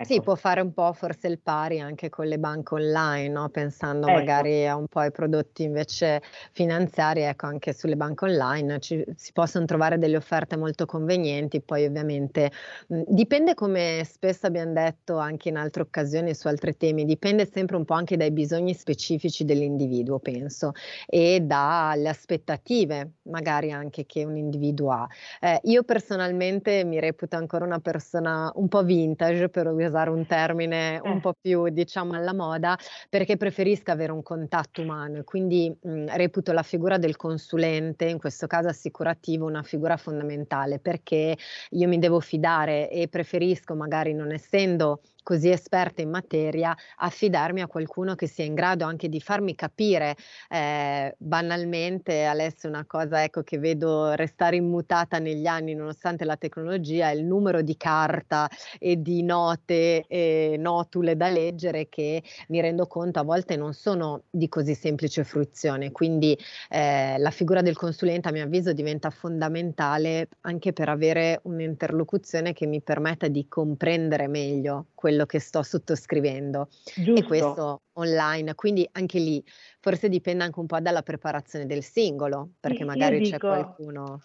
Ecco. 0.00 0.04
Sì, 0.04 0.20
può 0.20 0.34
fare 0.34 0.60
un 0.60 0.72
po' 0.72 0.92
forse 0.94 1.28
il 1.28 1.38
pari 1.40 1.78
anche 1.78 2.08
con 2.08 2.26
le 2.26 2.36
banche 2.40 2.74
online, 2.74 3.28
no? 3.28 3.48
pensando 3.50 4.10
ecco. 4.10 4.10
magari 4.10 4.66
a 4.66 4.74
un 4.74 4.88
po' 4.88 4.98
ai 4.98 5.12
prodotti 5.12 5.62
invece 5.62 6.20
finanziari, 6.50 7.20
ecco 7.22 7.46
anche 7.46 7.72
sulle 7.72 7.94
banche 7.94 8.24
online 8.24 8.80
ci, 8.80 9.04
si 9.14 9.30
possono 9.32 9.64
trovare 9.64 9.98
delle 9.98 10.16
offerte 10.16 10.56
molto 10.56 10.86
convenienti, 10.86 11.62
poi 11.62 11.84
ovviamente 11.86 12.50
mh, 12.88 13.02
dipende 13.06 13.54
come 13.54 14.02
spesso 14.04 14.48
abbiamo 14.48 14.72
detto 14.72 15.18
anche 15.18 15.50
in 15.50 15.56
altre 15.56 15.82
occasioni 15.82 16.34
su 16.34 16.48
altri 16.48 16.76
temi, 16.76 17.04
dipende 17.04 17.46
sempre 17.48 17.76
un 17.76 17.84
po' 17.84 17.94
anche 17.94 18.16
dai 18.16 18.32
bisogni 18.32 18.74
specifici 18.74 19.44
dell'individuo, 19.44 20.18
penso, 20.18 20.72
e 21.06 21.38
dalle 21.42 22.08
aspettative 22.08 23.18
magari 23.30 23.70
anche 23.70 24.04
che 24.04 24.24
un 24.24 24.36
individuo 24.36 24.90
ha. 24.90 25.06
Eh, 25.40 25.60
io 25.64 25.84
personalmente 25.84 26.82
mi 26.84 26.98
reputo 26.98 27.36
ancora 27.36 27.64
una 27.64 27.78
persona 27.78 28.50
un 28.56 28.66
po' 28.68 28.82
vintage 28.82 29.48
per 29.48 29.66
usare 29.86 30.10
un 30.10 30.26
termine 30.26 31.00
un 31.02 31.16
eh. 31.16 31.20
po' 31.20 31.34
più 31.40 31.68
diciamo 31.68 32.14
alla 32.14 32.34
moda, 32.34 32.76
perché 33.08 33.36
preferisco 33.36 33.90
avere 33.90 34.12
un 34.12 34.22
contatto 34.22 34.82
umano 34.82 35.18
e 35.18 35.24
quindi 35.24 35.74
mh, 35.80 36.16
reputo 36.16 36.52
la 36.52 36.62
figura 36.62 36.98
del 36.98 37.16
consulente, 37.16 38.06
in 38.06 38.18
questo 38.18 38.46
caso 38.46 38.68
assicurativo, 38.68 39.46
una 39.46 39.62
figura 39.62 39.96
fondamentale 39.96 40.78
perché 40.78 41.36
io 41.70 41.88
mi 41.88 41.98
devo 41.98 42.20
fidare 42.20 42.90
e 42.90 43.08
preferisco 43.08 43.74
magari 43.74 44.12
non 44.14 44.32
essendo 44.32 45.00
così 45.22 45.50
esperta 45.50 46.02
in 46.02 46.10
materia, 46.10 46.76
affidarmi 46.96 47.60
a 47.60 47.66
qualcuno 47.66 48.14
che 48.14 48.26
sia 48.26 48.44
in 48.44 48.54
grado 48.54 48.84
anche 48.84 49.08
di 49.08 49.20
farmi 49.20 49.54
capire 49.54 50.16
eh, 50.48 51.14
banalmente, 51.18 52.24
Alessio, 52.24 52.68
una 52.68 52.84
cosa 52.86 53.22
ecco, 53.22 53.42
che 53.42 53.58
vedo 53.58 54.12
restare 54.14 54.56
immutata 54.56 55.18
negli 55.18 55.46
anni 55.46 55.74
nonostante 55.74 56.24
la 56.24 56.36
tecnologia, 56.36 57.10
è 57.10 57.14
il 57.14 57.24
numero 57.24 57.62
di 57.62 57.76
carta 57.76 58.48
e 58.78 59.00
di 59.00 59.22
note 59.22 60.06
e 60.06 60.56
notule 60.58 61.16
da 61.16 61.28
leggere 61.28 61.88
che 61.88 62.22
mi 62.48 62.60
rendo 62.60 62.86
conto 62.86 63.20
a 63.20 63.22
volte 63.22 63.56
non 63.56 63.72
sono 63.74 64.24
di 64.30 64.48
così 64.48 64.74
semplice 64.74 65.24
fruizione. 65.24 65.92
Quindi 65.92 66.36
eh, 66.68 67.16
la 67.18 67.30
figura 67.30 67.62
del 67.62 67.76
consulente 67.76 68.28
a 68.28 68.32
mio 68.32 68.44
avviso 68.44 68.72
diventa 68.72 69.10
fondamentale 69.10 70.28
anche 70.42 70.72
per 70.72 70.88
avere 70.88 71.40
un'interlocuzione 71.44 72.52
che 72.52 72.66
mi 72.66 72.80
permetta 72.82 73.28
di 73.28 73.46
comprendere 73.48 74.26
meglio 74.28 74.86
quello 74.94 75.11
quello 75.12 75.26
che 75.26 75.38
sto 75.38 75.62
sottoscrivendo. 75.62 76.68
Giusto. 76.96 77.20
E 77.20 77.26
questo 77.26 77.82
online, 77.94 78.54
quindi 78.54 78.88
anche 78.92 79.18
lì 79.18 79.42
forse 79.80 80.08
dipende 80.08 80.44
anche 80.44 80.58
un 80.58 80.66
po' 80.66 80.80
dalla 80.80 81.02
preparazione 81.02 81.66
del 81.66 81.82
singolo, 81.82 82.52
perché 82.58 82.84
magari 82.84 83.18
dico, 83.18 83.30
c'è 83.30 83.38
qualcuno. 83.38 84.20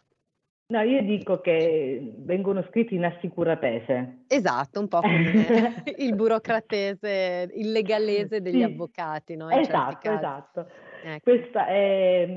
No, 0.70 0.82
io 0.82 1.01
dico 1.01 1.39
che 1.39 2.13
vengono 2.17 2.65
scritti 2.70 2.96
in 2.96 3.06
assicuratese. 3.06 4.24
Esatto, 4.27 4.79
un 4.79 4.88
po' 4.88 5.00
come 5.00 5.84
il 5.98 6.15
burocratese, 6.15 7.50
il 7.53 7.72
legalese 7.72 8.41
degli 8.41 8.58
sì, 8.58 8.63
avvocati, 8.63 9.36
no? 9.36 9.50
In 9.50 9.60
esatto, 9.60 10.12
esatto. 10.12 10.67
Ecco. 11.03 11.20
Questa 11.24 11.67
è, 11.67 12.27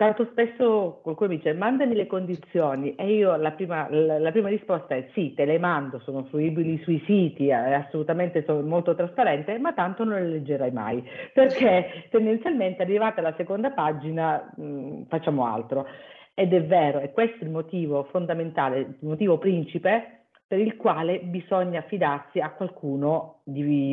tanto 0.00 0.24
spesso 0.30 1.00
qualcuno 1.02 1.28
mi 1.28 1.36
dice 1.36 1.52
mandami 1.52 1.94
le 1.94 2.06
condizioni 2.06 2.94
e 2.94 3.16
io 3.16 3.36
la 3.36 3.50
prima, 3.50 3.86
la, 3.90 4.18
la 4.18 4.30
prima 4.30 4.48
risposta 4.48 4.94
è 4.94 5.10
sì, 5.12 5.34
te 5.34 5.44
le 5.44 5.58
mando, 5.58 5.98
sono 5.98 6.24
fruibili 6.24 6.78
sui 6.78 7.02
siti, 7.04 7.48
è 7.48 7.74
assolutamente 7.74 8.42
sono 8.46 8.62
molto 8.62 8.94
trasparente, 8.94 9.58
ma 9.58 9.74
tanto 9.74 10.04
non 10.04 10.18
le 10.18 10.28
leggerai 10.28 10.70
mai, 10.70 11.06
perché 11.34 12.06
tendenzialmente 12.08 12.80
arrivata 12.80 13.20
alla 13.20 13.34
seconda 13.36 13.72
pagina 13.72 14.50
mh, 14.56 15.02
facciamo 15.08 15.44
altro. 15.44 15.86
Ed 16.32 16.54
è 16.54 16.64
vero, 16.64 17.00
e 17.00 17.12
questo 17.12 17.40
è 17.40 17.44
il 17.44 17.50
motivo 17.50 18.04
fondamentale, 18.04 18.78
il 18.78 18.96
motivo 19.00 19.36
principe 19.36 20.28
per 20.46 20.60
il 20.60 20.76
quale 20.76 21.18
bisogna 21.18 21.80
affidarsi 21.80 22.40
a 22.40 22.52
qualcuno 22.52 23.40
di, 23.44 23.92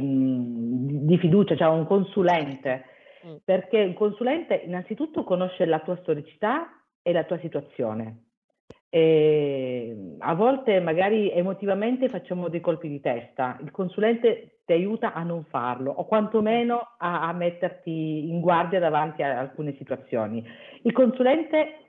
di 1.04 1.18
fiducia, 1.18 1.58
cioè 1.58 1.68
a 1.68 1.72
un 1.72 1.86
consulente, 1.86 2.86
mm. 3.26 3.36
perché 3.44 3.78
il 3.78 3.94
consulente 3.94 4.62
innanzitutto 4.66 5.24
conosce 5.24 5.66
la 5.66 5.80
tua 5.80 5.98
storicità 5.98 6.70
e 7.02 7.12
la 7.12 7.24
tua 7.24 7.40
situazione. 7.40 8.24
E 8.90 10.16
a 10.20 10.34
volte 10.34 10.80
magari 10.80 11.32
emotivamente 11.32 12.08
facciamo 12.08 12.48
dei 12.48 12.62
colpi 12.62 12.88
di 12.88 13.02
testa, 13.02 13.58
il 13.62 13.72
consulente 13.72 14.62
ti 14.66 14.74
aiuta 14.74 15.14
a 15.14 15.24
non 15.24 15.44
farlo 15.46 15.92
o 15.92 16.06
quantomeno 16.06 16.96
a, 16.98 17.28
a 17.28 17.34
metterti 17.34 18.30
in 18.30 18.40
guardia 18.40 18.80
davanti 18.80 19.24
a 19.24 19.40
alcune 19.40 19.76
situazioni. 19.76 20.46
Il 20.84 20.94
consulente 20.94 21.88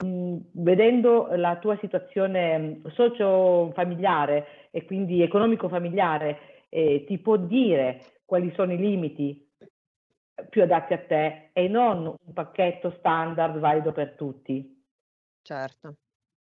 vedendo 0.00 1.28
la 1.32 1.56
tua 1.56 1.76
situazione 1.78 2.82
socio-familiare 2.92 4.46
e 4.70 4.84
quindi 4.84 5.22
economico-familiare, 5.22 6.38
eh, 6.68 7.04
ti 7.06 7.18
può 7.18 7.36
dire 7.36 8.00
quali 8.24 8.52
sono 8.54 8.72
i 8.72 8.76
limiti 8.76 9.47
più 10.48 10.62
adatti 10.62 10.92
a 10.92 10.98
te 10.98 11.50
e 11.52 11.68
non 11.68 12.06
un 12.06 12.32
pacchetto 12.32 12.94
standard 12.98 13.58
valido 13.58 13.92
per 13.92 14.12
tutti. 14.12 14.84
Certo. 15.42 15.94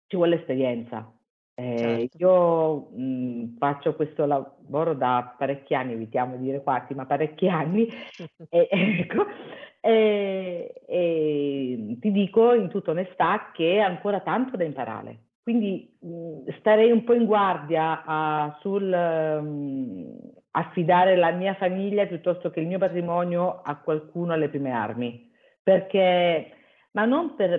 Ci 0.07 0.15
vuole 0.15 0.35
esperienza. 0.35 1.12
Eh, 1.55 1.77
certo. 1.77 2.17
Io 2.17 2.89
mh, 2.97 3.57
faccio 3.57 3.95
questo 3.95 4.25
lavoro 4.25 4.95
da 4.95 5.35
parecchi 5.38 5.75
anni, 5.75 5.93
evitiamo 5.93 6.38
di 6.38 6.45
dire 6.45 6.63
quasi, 6.63 6.93
ma 6.95 7.05
parecchi 7.05 7.47
anni, 7.47 7.88
e, 8.50 8.67
ecco, 8.71 9.25
e, 9.79 10.73
e 10.88 11.97
ti 12.00 12.12
dico 12.12 12.53
in 12.53 12.69
tutta 12.69 12.91
onestà 12.91 13.51
che 13.53 13.75
è 13.75 13.79
ancora 13.79 14.21
tanto 14.21 14.57
da 14.57 14.63
imparare. 14.63 15.19
Quindi 15.43 15.95
mh, 16.00 16.57
starei 16.59 16.89
un 16.89 17.03
po' 17.03 17.13
in 17.13 17.25
guardia 17.25 18.03
a, 18.03 18.57
sul 18.62 18.83
um, 18.83 20.31
affidare 20.55 21.15
la 21.15 21.31
mia 21.31 21.55
famiglia 21.55 22.05
piuttosto 22.05 22.50
che 22.50 22.60
il 22.60 22.67
mio 22.67 22.77
patrimonio 22.77 23.62
a 23.63 23.77
qualcuno 23.77 24.33
alle 24.33 24.50
prime 24.50 24.72
armi, 24.72 25.31
perché 25.62 26.57
ma 26.91 27.05
non 27.05 27.36
per, 27.36 27.53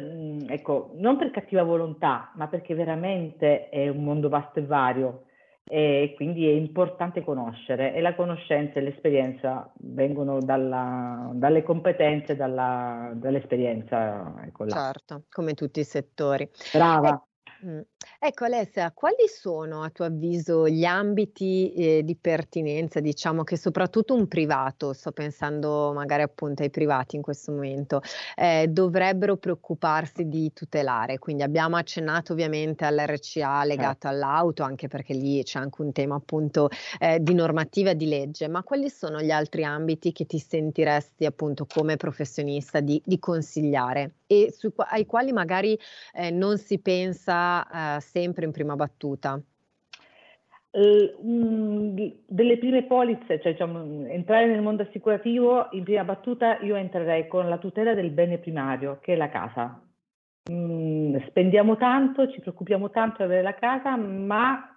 ecco, 0.49 0.93
non 0.95 1.17
per 1.17 1.31
cattiva 1.31 1.65
volontà, 1.65 2.31
ma 2.37 2.47
perché 2.47 2.75
veramente 2.75 3.69
è 3.69 3.89
un 3.89 4.05
mondo 4.05 4.29
vasto 4.29 4.61
e 4.61 4.65
vario 4.65 5.25
e 5.67 6.13
quindi 6.15 6.47
è 6.47 6.53
importante 6.53 7.25
conoscere 7.25 7.95
e 7.95 8.01
la 8.01 8.15
conoscenza 8.15 8.79
e 8.79 8.83
l'esperienza 8.83 9.73
vengono 9.79 10.39
dalla, 10.41 11.31
dalle 11.33 11.63
competenze, 11.63 12.37
dalla, 12.37 13.11
dall'esperienza. 13.15 14.35
Ecco 14.45 14.69
certo, 14.69 15.25
come 15.31 15.55
tutti 15.55 15.81
i 15.81 15.85
settori. 15.85 16.49
Brava. 16.73 17.21
Eh, 17.65 17.87
Ecco 18.19 18.45
Alessia, 18.45 18.91
quali 18.93 19.27
sono 19.29 19.83
a 19.83 19.91
tuo 19.91 20.05
avviso 20.07 20.69
gli 20.69 20.85
ambiti 20.85 21.73
eh, 21.75 22.03
di 22.05 22.17
pertinenza, 22.17 23.01
diciamo 23.01 23.45
che 23.45 23.57
soprattutto 23.57 24.15
un 24.15 24.29
privato, 24.29 24.93
sto 24.93 25.13
pensando 25.13 25.93
magari 25.93 26.23
appunto 26.23 26.63
ai 26.63 26.71
privati 26.71 27.17
in 27.17 27.23
questo 27.23 27.53
momento, 27.53 28.01
eh, 28.37 28.67
dovrebbero 28.69 29.37
preoccuparsi 29.37 30.29
di 30.29 30.53
tutelare? 30.53 31.19
Quindi 31.19 31.43
abbiamo 31.43 31.77
accennato 31.77 32.33
ovviamente 32.33 32.85
all'RCA 32.85 33.65
legato 33.65 33.93
certo. 33.93 34.09
all'auto, 34.09 34.63
anche 34.63 34.89
perché 34.89 35.13
lì 35.13 35.43
c'è 35.43 35.59
anche 35.59 35.83
un 35.83 35.93
tema 35.93 36.15
appunto 36.15 36.71
eh, 36.99 37.19
di 37.21 37.35
normativa 37.35 37.93
di 37.93 38.07
legge, 38.07 38.49
ma 38.49 38.63
quali 38.63 38.89
sono 38.89 39.21
gli 39.21 39.31
altri 39.31 39.65
ambiti 39.65 40.13
che 40.13 40.25
ti 40.25 40.39
sentiresti 40.39 41.27
appunto 41.27 41.67
come 41.67 41.97
professionista 41.97 42.81
di, 42.81 43.01
di 43.05 43.19
consigliare 43.19 44.15
e 44.27 44.53
su, 44.57 44.73
ai 44.77 45.05
quali 45.05 45.33
magari 45.33 45.79
eh, 46.15 46.31
non 46.31 46.57
si 46.57 46.79
pensa 46.79 47.54
eh, 47.63 48.01
sempre 48.01 48.45
in 48.45 48.53
prima 48.53 48.75
battuta? 48.75 49.41
Uh, 50.71 51.95
delle 52.27 52.59
prime 52.59 52.83
polizze, 52.83 53.41
cioè 53.41 53.53
diciamo, 53.53 54.07
entrare 54.09 54.47
nel 54.47 54.61
mondo 54.61 54.83
assicurativo, 54.83 55.69
in 55.71 55.85
prima 55.85 56.03
battuta 56.03 56.59
io 56.59 56.75
entrerei 56.75 57.29
con 57.29 57.49
la 57.49 57.59
tutela 57.59 57.95
del 57.95 58.11
bene 58.11 58.39
primario, 58.39 58.99
che 59.01 59.13
è 59.13 59.17
la 59.17 59.29
casa. 59.29 59.81
Mm, 60.51 61.17
spendiamo 61.29 61.77
tanto, 61.77 62.29
ci 62.31 62.41
preoccupiamo 62.41 62.91
tanto 62.91 63.19
di 63.19 63.23
avere 63.23 63.43
la 63.43 63.55
casa, 63.55 63.97
ma 63.97 64.75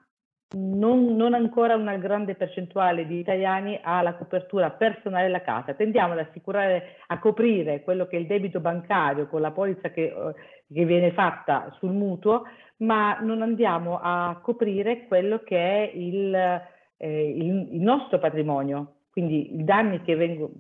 non, 0.55 1.15
non, 1.17 1.33
ancora 1.33 1.75
una 1.75 1.97
grande 1.97 2.35
percentuale 2.35 3.05
di 3.05 3.19
italiani 3.19 3.77
ha 3.81 4.01
la 4.01 4.15
copertura 4.15 4.69
personale 4.69 5.25
della 5.25 5.41
casa. 5.41 5.73
Tendiamo 5.73 6.13
ad 6.13 6.19
assicurare, 6.19 6.97
a 7.07 7.19
coprire 7.19 7.83
quello 7.83 8.07
che 8.07 8.15
è 8.15 8.19
il 8.19 8.27
debito 8.27 8.61
bancario 8.61 9.27
con 9.27 9.41
la 9.41 9.51
polizza 9.51 9.89
che, 9.89 10.03
eh, 10.03 10.35
che 10.71 10.85
viene 10.85 11.11
fatta 11.11 11.73
sul 11.77 11.91
mutuo, 11.91 12.43
ma 12.77 13.19
non 13.19 13.41
andiamo 13.41 13.99
a 14.01 14.39
coprire 14.41 15.07
quello 15.07 15.39
che 15.39 15.57
è 15.57 15.91
il, 15.95 16.33
eh, 16.97 17.29
il, 17.29 17.73
il 17.73 17.81
nostro 17.81 18.19
patrimonio. 18.19 18.93
Quindi 19.09 19.57
i 19.57 19.63
danni 19.63 20.01
che 20.03 20.15
vengono, 20.15 20.51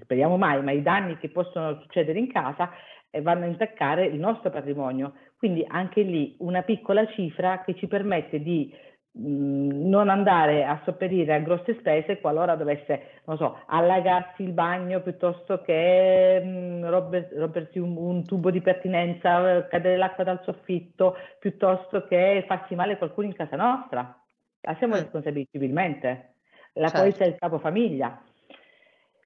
speriamo 0.00 0.36
mai, 0.36 0.62
ma 0.62 0.72
i 0.72 0.82
danni 0.82 1.18
che 1.18 1.28
possono 1.28 1.78
succedere 1.80 2.18
in 2.18 2.30
casa 2.32 2.70
eh, 3.10 3.20
vanno 3.20 3.44
a 3.44 3.48
intaccare 3.48 4.06
il 4.06 4.18
nostro 4.18 4.50
patrimonio. 4.50 5.14
Quindi 5.36 5.64
anche 5.68 6.02
lì 6.02 6.36
una 6.38 6.62
piccola 6.62 7.06
cifra 7.08 7.62
che 7.62 7.74
ci 7.74 7.86
permette 7.86 8.40
di 8.40 8.72
non 9.18 10.08
andare 10.08 10.64
a 10.64 10.80
sopperire 10.84 11.34
a 11.34 11.38
grosse 11.38 11.74
spese 11.78 12.20
qualora 12.20 12.54
dovesse, 12.54 13.20
non 13.24 13.36
so, 13.36 13.58
allagarsi 13.66 14.42
il 14.42 14.52
bagno 14.52 15.00
piuttosto 15.00 15.62
che 15.62 16.40
mh, 16.42 16.88
rompersi 16.88 17.78
un, 17.78 17.96
un, 17.96 18.24
tubo 18.24 18.50
di 18.50 18.60
pertinenza, 18.60 19.66
cadere 19.68 19.96
l'acqua 19.96 20.24
dal 20.24 20.42
soffitto, 20.42 21.16
piuttosto 21.38 22.06
che 22.06 22.44
farsi 22.46 22.74
male 22.74 22.98
qualcuno 22.98 23.26
in 23.26 23.34
casa 23.34 23.56
nostra. 23.56 24.20
La 24.60 24.74
siamo 24.76 24.94
mm. 24.94 24.98
responsabili 24.98 25.48
civilmente. 25.50 26.34
La 26.74 26.88
certo. 26.88 27.00
polizia 27.00 27.24
è 27.24 27.28
il 27.28 27.36
capofamiglia. 27.36 28.20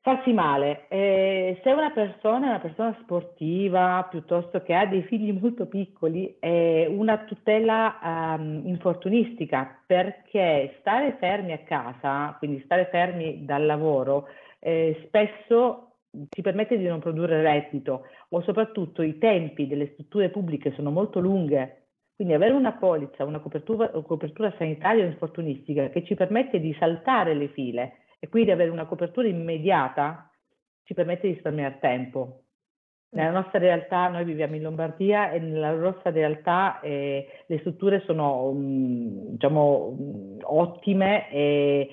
Farsi 0.03 0.33
male. 0.33 0.87
Eh, 0.89 1.61
se 1.63 1.73
una 1.73 1.91
persona 1.91 2.47
è 2.47 2.49
una 2.49 2.61
persona 2.61 2.97
sportiva 3.03 4.07
piuttosto 4.11 4.63
che 4.63 4.73
ha 4.75 4.87
dei 4.87 5.03
figli 5.03 5.31
molto 5.31 5.67
piccoli, 5.67 6.37
è 6.41 6.87
una 6.89 7.19
tutela 7.25 7.99
um, 8.03 8.63
infortunistica 8.65 9.83
perché 9.87 10.77
stare 10.81 11.19
fermi 11.21 11.53
a 11.53 11.59
casa, 11.65 12.35
quindi 12.39 12.63
stare 12.65 12.89
fermi 12.91 13.45
dal 13.45 13.67
lavoro, 13.67 14.29
eh, 14.59 15.05
spesso 15.07 15.97
ci 16.31 16.41
permette 16.41 16.79
di 16.79 16.87
non 16.87 17.01
produrre 17.01 17.43
reddito 17.43 18.07
o 18.31 18.41
soprattutto 18.41 19.03
i 19.03 19.19
tempi 19.19 19.67
delle 19.67 19.91
strutture 19.93 20.31
pubbliche 20.31 20.73
sono 20.73 20.91
molto 20.91 21.21
lunghe. 21.21 21.89
Quindi 22.15 22.33
avere 22.33 22.55
una 22.55 22.73
polizza, 22.73 23.25
una 23.25 23.41
copertura, 23.41 23.91
copertura 23.91 24.53
sanitaria 24.57 25.05
infortunistica 25.05 25.91
che 25.91 26.05
ci 26.05 26.15
permette 26.15 26.59
di 26.59 26.75
saltare 26.79 27.35
le 27.35 27.49
file 27.49 27.93
e 28.21 28.29
quindi 28.29 28.53
avere 28.53 28.71
una 28.71 28.87
copertura 28.87 29.27
immediata 29.27 30.31
ci 30.85 30.95
permette 30.95 31.27
di 31.27 31.35
risparmiare 31.35 31.79
tempo. 31.81 32.43
Nella 33.13 33.31
nostra 33.31 33.59
realtà, 33.59 34.07
noi 34.07 34.25
viviamo 34.25 34.55
in 34.55 34.63
Lombardia 34.63 35.33
e 35.33 35.41
nella 35.41 35.73
nostra 35.73 36.11
realtà 36.11 36.79
eh, 36.81 37.45
le 37.47 37.59
strutture 37.59 38.03
sono 38.07 38.45
um, 38.51 39.31
diciamo, 39.31 39.87
um, 39.87 40.37
ottime 40.43 41.29
e, 41.29 41.89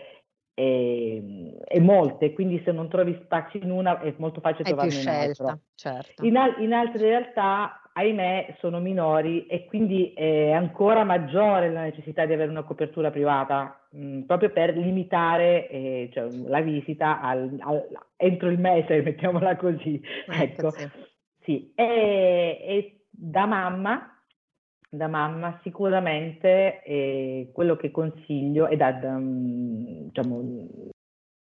e, 0.54 1.58
e, 1.66 1.80
molte, 1.80 2.34
quindi 2.34 2.62
se 2.64 2.72
non 2.72 2.88
trovi 2.88 3.20
spazio 3.24 3.60
in 3.62 3.72
una 3.72 4.00
è 4.00 4.14
molto 4.18 4.42
facile 4.42 4.70
trovarne 4.70 5.02
un'altra. 5.02 5.60
Certo. 5.74 6.24
In, 6.24 6.38
al- 6.38 6.62
in 6.62 6.74
altre 6.74 7.00
realtà 7.00 7.87
ahimè, 7.98 8.56
sono 8.60 8.80
minori 8.80 9.48
e 9.48 9.66
quindi 9.66 10.14
è 10.14 10.52
ancora 10.52 11.04
maggiore 11.04 11.72
la 11.72 11.82
necessità 11.82 12.26
di 12.26 12.34
avere 12.34 12.52
una 12.52 12.64
copertura 12.64 13.10
privata, 13.10 13.88
mh, 13.92 14.06
mm, 14.06 14.22
proprio 14.22 14.52
per 14.52 14.78
limitare 14.78 15.68
eh, 15.68 16.10
cioè, 16.14 16.30
la 16.46 16.62
visita 16.62 17.20
al, 17.20 17.58
al, 17.60 17.88
entro 18.16 18.50
il 18.50 18.60
mese, 18.60 19.02
mettiamola 19.04 19.56
così. 19.56 20.00
Ecco, 20.28 20.68
ecco. 20.76 20.98
sì. 21.42 21.72
E, 21.76 21.84
e, 21.84 23.02
da 23.10 23.46
mamma 23.48 24.12
da 24.90 25.08
mamma 25.08 25.60
sicuramente 25.64 26.82
eh, 26.84 27.50
quello 27.52 27.76
che 27.76 27.92
consiglio 27.92 28.68
è 28.68 28.78
da, 28.78 28.92
da, 28.94 29.18
diciamo, 29.20 30.68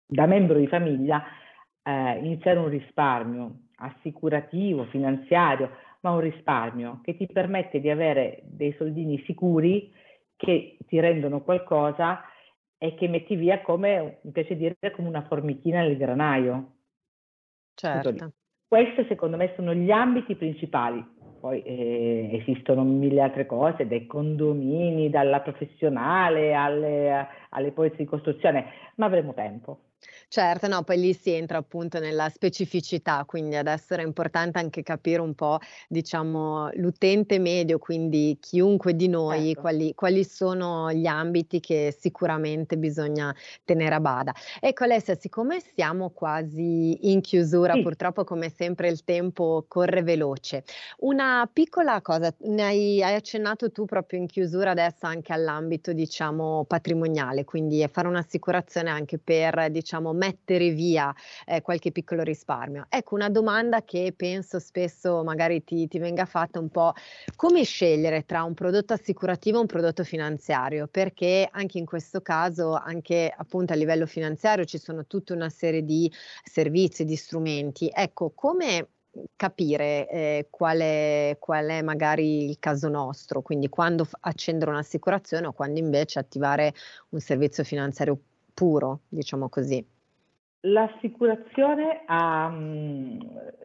da 0.06 0.26
membro 0.26 0.58
di 0.58 0.68
famiglia 0.68 1.24
eh, 1.84 2.18
iniziare 2.18 2.60
un 2.60 2.68
risparmio 2.68 3.60
assicurativo, 3.78 4.86
finanziario, 4.86 5.72
ma 6.02 6.12
un 6.12 6.20
risparmio 6.20 7.02
che 7.04 7.16
ti 7.16 7.28
permette 7.28 7.80
di 7.80 7.90
avere 7.90 8.42
dei 8.44 8.74
soldini 8.78 9.22
sicuri 9.26 9.92
che 10.36 10.78
ti 10.88 11.00
rendono 11.00 11.42
qualcosa 11.42 12.22
e 12.78 12.96
che 12.96 13.08
metti 13.08 13.36
via 13.36 13.62
come, 13.62 14.20
mi 14.22 14.32
piace 14.32 14.56
dire, 14.56 14.78
come 14.96 15.10
una 15.10 15.26
formichina 15.26 15.82
nel 15.82 15.98
granaio. 15.98 16.76
Certo. 17.74 18.34
Questi 18.68 19.06
secondo 19.08 19.36
me 19.36 19.54
sono 19.56 19.74
gli 19.74 19.92
ambiti 19.92 20.36
principali 20.36 21.18
poi 21.40 21.62
eh, 21.62 22.30
esistono 22.34 22.84
mille 22.84 23.22
altre 23.22 23.46
cose, 23.46 23.88
dai 23.88 24.06
condomini, 24.06 25.10
dalla 25.10 25.40
professionale 25.40 26.54
alle, 26.54 27.28
alle 27.50 27.72
polizze 27.72 27.98
di 27.98 28.06
costruzione, 28.06 28.66
ma 28.96 29.06
avremo 29.06 29.34
tempo. 29.34 29.80
Certo, 30.32 30.68
no, 30.68 30.84
poi 30.84 31.00
lì 31.00 31.14
si 31.14 31.32
entra 31.32 31.58
appunto 31.58 32.00
nella 32.00 32.30
specificità, 32.30 33.24
quindi 33.26 33.56
adesso 33.56 33.94
era 33.94 34.04
importante 34.04 34.60
anche 34.60 34.84
capire 34.84 35.22
un 35.22 35.34
po', 35.34 35.58
diciamo, 35.88 36.70
l'utente 36.74 37.40
medio, 37.40 37.80
quindi 37.80 38.38
chiunque 38.40 38.96
di 38.96 39.08
noi, 39.08 39.48
certo. 39.48 39.62
quali, 39.62 39.94
quali, 39.96 40.24
sono 40.24 40.94
gli 40.94 41.08
ambiti 41.08 41.60
che 41.60 41.96
sicuramente 41.98 42.78
bisogna 42.78 43.36
tenere 43.66 43.96
a 43.96 44.00
bada. 44.00 44.34
Ecco 44.60 44.84
Alessia, 44.84 45.16
siccome 45.16 45.62
siamo 45.62 46.12
quasi 46.12 47.12
in 47.12 47.22
chiusura, 47.22 47.74
sì. 47.74 47.82
purtroppo 47.82 48.24
come 48.24 48.50
sempre 48.50 48.88
il 48.88 49.04
tempo 49.04 49.66
corre 49.68 50.04
veloce, 50.04 50.64
una 51.00 51.50
piccola 51.52 52.02
cosa, 52.02 52.32
ne 52.42 52.64
hai, 52.64 53.02
hai 53.02 53.16
accennato 53.16 53.72
tu 53.72 53.86
proprio 53.86 54.20
in 54.20 54.28
chiusura 54.28 54.72
adesso 54.72 55.08
anche 55.08 55.34
all'ambito, 55.34 55.92
diciamo, 55.92 56.66
patrimoniale, 56.68 57.46
quindi 57.46 57.84
fare 57.92 58.08
un'assicurazione 58.08 58.92
anche 58.92 59.18
per, 59.18 59.72
diciamo, 59.72 59.88
diciamo, 59.90 60.14
mettere 60.14 60.70
via 60.70 61.14
eh, 61.48 61.62
qualche 61.62 61.92
piccolo 61.92 62.22
risparmio. 62.22 62.86
Ecco, 62.90 63.16
una 63.16 63.30
domanda 63.30 63.84
che 63.84 64.14
penso 64.16 64.60
spesso 64.60 65.24
magari 65.24 65.64
ti, 65.64 65.88
ti 65.88 65.98
venga 65.98 66.26
fatta 66.26 66.60
un 66.60 66.70
po', 66.70 66.94
come 67.36 67.64
scegliere 67.64 68.24
tra 68.26 68.44
un 68.44 68.54
prodotto 68.54 68.94
assicurativo 68.94 69.58
e 69.58 69.62
un 69.62 69.66
prodotto 69.66 70.04
finanziario? 70.04 70.88
Perché 70.88 71.50
anche 71.52 71.80
in 71.80 71.86
questo 71.86 72.22
caso, 72.22 72.76
anche 72.76 73.34
appunto 73.36 73.74
a 73.74 73.76
livello 73.76 74.06
finanziario, 74.06 74.64
ci 74.66 74.78
sono 74.78 75.08
tutta 75.08 75.34
una 75.34 75.50
serie 75.50 75.84
di 75.84 76.12
servizi, 76.44 77.04
di 77.04 77.16
strumenti. 77.16 77.90
Ecco, 77.92 78.32
come 78.36 78.90
capire 79.36 80.08
eh, 80.08 80.48
qual, 80.52 80.80
è, 80.80 81.36
qual, 81.40 81.66
è, 81.66 81.82
magari 81.82 82.48
il 82.48 82.60
caso 82.60 82.90
nostro, 82.90 83.42
quindi 83.42 83.68
quando 83.68 84.06
f- 84.06 84.16
accendere 84.20 84.70
un'assicurazione 84.70 85.48
o 85.48 85.52
quando 85.52 85.80
invece 85.80 86.20
attivare 86.20 86.74
un 87.10 87.20
servizio 87.20 87.64
finanziario 87.64 88.20
puro, 88.60 89.00
diciamo 89.08 89.48
così. 89.48 89.82
L'assicurazione 90.64 92.02
ha, 92.06 92.54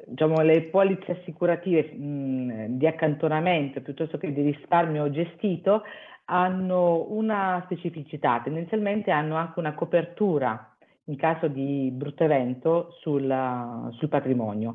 diciamo, 0.07 0.41
le 0.43 0.63
polizze 0.71 1.19
assicurative 1.21 1.91
di 1.93 2.87
accantonamento 2.87 3.81
piuttosto 3.81 4.19
che 4.19 4.33
di 4.33 4.43
risparmio 4.43 5.11
gestito 5.11 5.83
hanno 6.27 7.07
una 7.11 7.61
specificità, 7.65 8.41
tendenzialmente 8.45 9.11
hanno 9.11 9.35
anche 9.35 9.59
una 9.59 9.75
copertura 9.75 10.77
in 11.07 11.17
caso 11.17 11.49
di 11.49 11.91
brutto 11.93 12.23
evento 12.23 12.93
sul, 13.01 13.91
sul 13.99 14.09
patrimonio. 14.09 14.75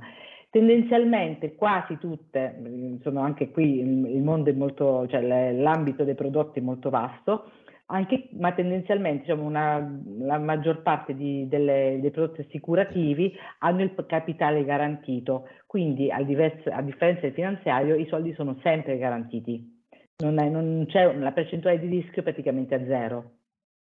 Tendenzialmente 0.49 1.55
quasi 1.55 1.97
tutte, 1.97 2.59
insomma 2.61 3.23
anche 3.23 3.51
qui 3.51 3.79
il 3.79 4.21
mondo 4.21 4.49
è 4.49 4.53
molto, 4.53 5.07
cioè 5.07 5.53
l'ambito 5.53 6.03
dei 6.03 6.15
prodotti 6.15 6.59
è 6.59 6.61
molto 6.61 6.89
vasto, 6.89 7.51
anche, 7.91 8.29
ma 8.33 8.51
tendenzialmente 8.51 9.21
diciamo, 9.21 9.43
una, 9.43 9.79
la 10.19 10.37
maggior 10.37 10.81
parte 10.81 11.15
di, 11.15 11.47
delle, 11.47 11.97
dei 11.99 12.11
prodotti 12.11 12.41
assicurativi 12.41 13.33
hanno 13.59 13.81
il 13.81 13.93
capitale 14.07 14.63
garantito, 14.63 15.47
quindi 15.65 16.11
a, 16.11 16.21
diverso, 16.23 16.69
a 16.69 16.81
differenza 16.81 17.21
del 17.21 17.33
finanziario 17.33 17.95
i 17.95 18.07
soldi 18.07 18.33
sono 18.33 18.57
sempre 18.61 18.97
garantiti, 18.97 19.77
non, 20.17 20.39
è, 20.39 20.49
non 20.49 20.85
la 21.19 21.31
percentuale 21.31 21.79
di 21.79 21.87
rischio 21.87 22.21
praticamente 22.21 22.75
a 22.75 22.85
zero. 22.85 23.31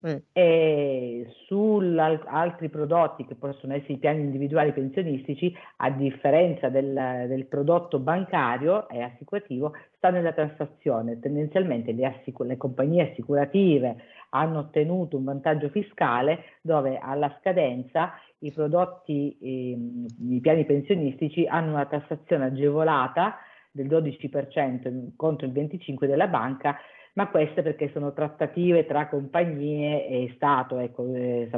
Mm. 0.07 0.17
E 0.33 1.33
su 1.47 1.81
altri 2.25 2.69
prodotti 2.69 3.25
che 3.25 3.33
possono 3.33 3.73
essere 3.73 3.93
i 3.93 3.97
piani 3.97 4.21
individuali 4.21 4.71
pensionistici, 4.71 5.51
a 5.77 5.89
differenza 5.89 6.69
del, 6.69 7.25
del 7.27 7.45
prodotto 7.45 7.97
bancario 7.97 8.87
e 8.87 9.01
assicurativo, 9.01 9.73
sta 9.97 10.11
nella 10.11 10.33
transazione. 10.33 11.19
Tendenzialmente 11.19 11.91
le, 11.91 12.05
assicur- 12.05 12.47
le 12.47 12.57
compagnie 12.57 13.09
assicurative 13.09 13.95
hanno 14.29 14.59
ottenuto 14.59 15.17
un 15.17 15.23
vantaggio 15.23 15.69
fiscale 15.69 16.43
dove 16.61 16.99
alla 17.01 17.35
scadenza 17.39 18.13
i 18.39 18.51
prodotti, 18.51 19.35
ehm, 19.41 20.05
i 20.35 20.39
piani 20.39 20.65
pensionistici 20.65 21.47
hanno 21.47 21.71
una 21.71 21.85
tassazione 21.85 22.45
agevolata 22.45 23.37
del 23.71 23.87
12% 23.87 25.15
contro 25.15 25.47
il 25.47 25.53
25% 25.53 26.05
della 26.05 26.27
banca 26.27 26.77
ma 27.15 27.27
queste 27.27 27.61
perché 27.61 27.89
sono 27.93 28.13
trattative 28.13 28.85
tra 28.85 29.07
compagnie 29.07 30.07
e 30.07 30.33
Stato, 30.35 30.79
ecco, 30.79 31.13
eh, 31.13 31.49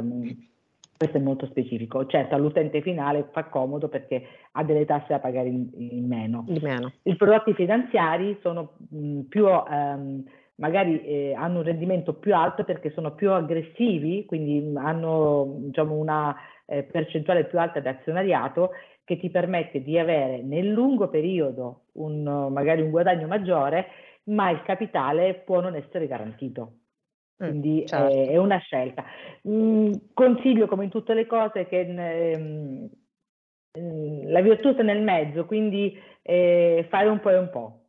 questo 0.96 1.16
è 1.16 1.20
molto 1.20 1.46
specifico. 1.46 2.06
Certo, 2.06 2.34
all'utente 2.34 2.80
finale 2.80 3.28
fa 3.32 3.44
comodo 3.44 3.88
perché 3.88 4.24
ha 4.52 4.64
delle 4.64 4.84
tasse 4.84 5.06
da 5.08 5.18
pagare 5.18 5.48
in, 5.48 5.68
in 5.76 6.06
meno. 6.06 6.44
In 6.48 6.58
meno. 6.62 6.92
I 7.02 7.16
prodotti 7.16 7.54
finanziari 7.54 8.38
sono 8.40 8.74
mh, 8.88 9.20
più, 9.22 9.46
ehm, 9.46 10.24
magari 10.56 11.02
eh, 11.04 11.34
hanno 11.34 11.58
un 11.58 11.64
rendimento 11.64 12.14
più 12.14 12.34
alto 12.34 12.64
perché 12.64 12.90
sono 12.90 13.14
più 13.14 13.32
aggressivi, 13.32 14.26
quindi 14.26 14.72
hanno 14.76 15.56
diciamo, 15.58 15.94
una 15.94 16.36
eh, 16.66 16.84
percentuale 16.84 17.44
più 17.44 17.58
alta 17.58 17.80
di 17.80 17.88
azionariato 17.88 18.70
che 19.02 19.18
ti 19.18 19.30
permette 19.30 19.82
di 19.82 19.98
avere 19.98 20.42
nel 20.42 20.68
lungo 20.68 21.08
periodo 21.08 21.82
un, 21.92 22.48
magari 22.52 22.82
un 22.82 22.90
guadagno 22.90 23.26
maggiore 23.26 23.86
ma 24.28 24.50
il 24.50 24.62
capitale 24.62 25.34
può 25.34 25.60
non 25.60 25.74
essere 25.74 26.06
garantito. 26.06 26.78
Mm, 27.42 27.48
Quindi 27.48 27.80
mm, 27.82 27.86
certo. 27.86 28.14
è, 28.14 28.28
è, 28.30 28.36
una 28.36 28.58
scelta. 28.58 29.04
Mm, 29.48 29.92
consiglio, 30.12 30.66
come 30.66 30.84
in 30.84 30.90
tutte 30.90 31.14
le 31.14 31.26
cose, 31.26 31.66
che 31.66 31.80
ehm, 31.80 32.88
mm, 33.78 34.28
la 34.30 34.40
virtù 34.40 34.72
sta 34.72 34.82
nel 34.82 35.02
mezzo, 35.02 35.46
quindi 35.46 35.96
eh, 36.22 36.86
fare 36.88 37.08
un 37.08 37.20
po' 37.20 37.30
e 37.30 37.38
un 37.38 37.50
po'. 37.50 37.87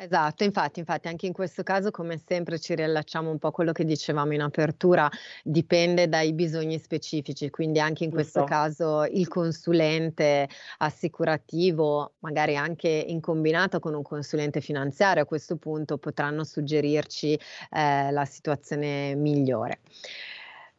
Esatto, 0.00 0.44
infatti, 0.44 0.78
infatti 0.78 1.08
anche 1.08 1.26
in 1.26 1.32
questo 1.32 1.64
caso 1.64 1.90
come 1.90 2.18
sempre 2.24 2.60
ci 2.60 2.72
riallacciamo 2.76 3.28
un 3.30 3.38
po' 3.38 3.48
a 3.48 3.50
quello 3.50 3.72
che 3.72 3.84
dicevamo 3.84 4.32
in 4.32 4.40
apertura, 4.42 5.10
dipende 5.42 6.08
dai 6.08 6.32
bisogni 6.34 6.78
specifici, 6.78 7.50
quindi 7.50 7.80
anche 7.80 8.04
in 8.04 8.10
questo 8.12 8.42
Giusto. 8.42 8.44
caso 8.44 9.04
il 9.10 9.26
consulente 9.26 10.48
assicurativo, 10.78 12.14
magari 12.20 12.56
anche 12.56 12.88
in 12.88 13.20
combinato 13.20 13.80
con 13.80 13.94
un 13.94 14.02
consulente 14.02 14.60
finanziario, 14.60 15.24
a 15.24 15.26
questo 15.26 15.56
punto 15.56 15.98
potranno 15.98 16.44
suggerirci 16.44 17.32
eh, 17.70 18.10
la 18.12 18.24
situazione 18.24 19.16
migliore. 19.16 19.80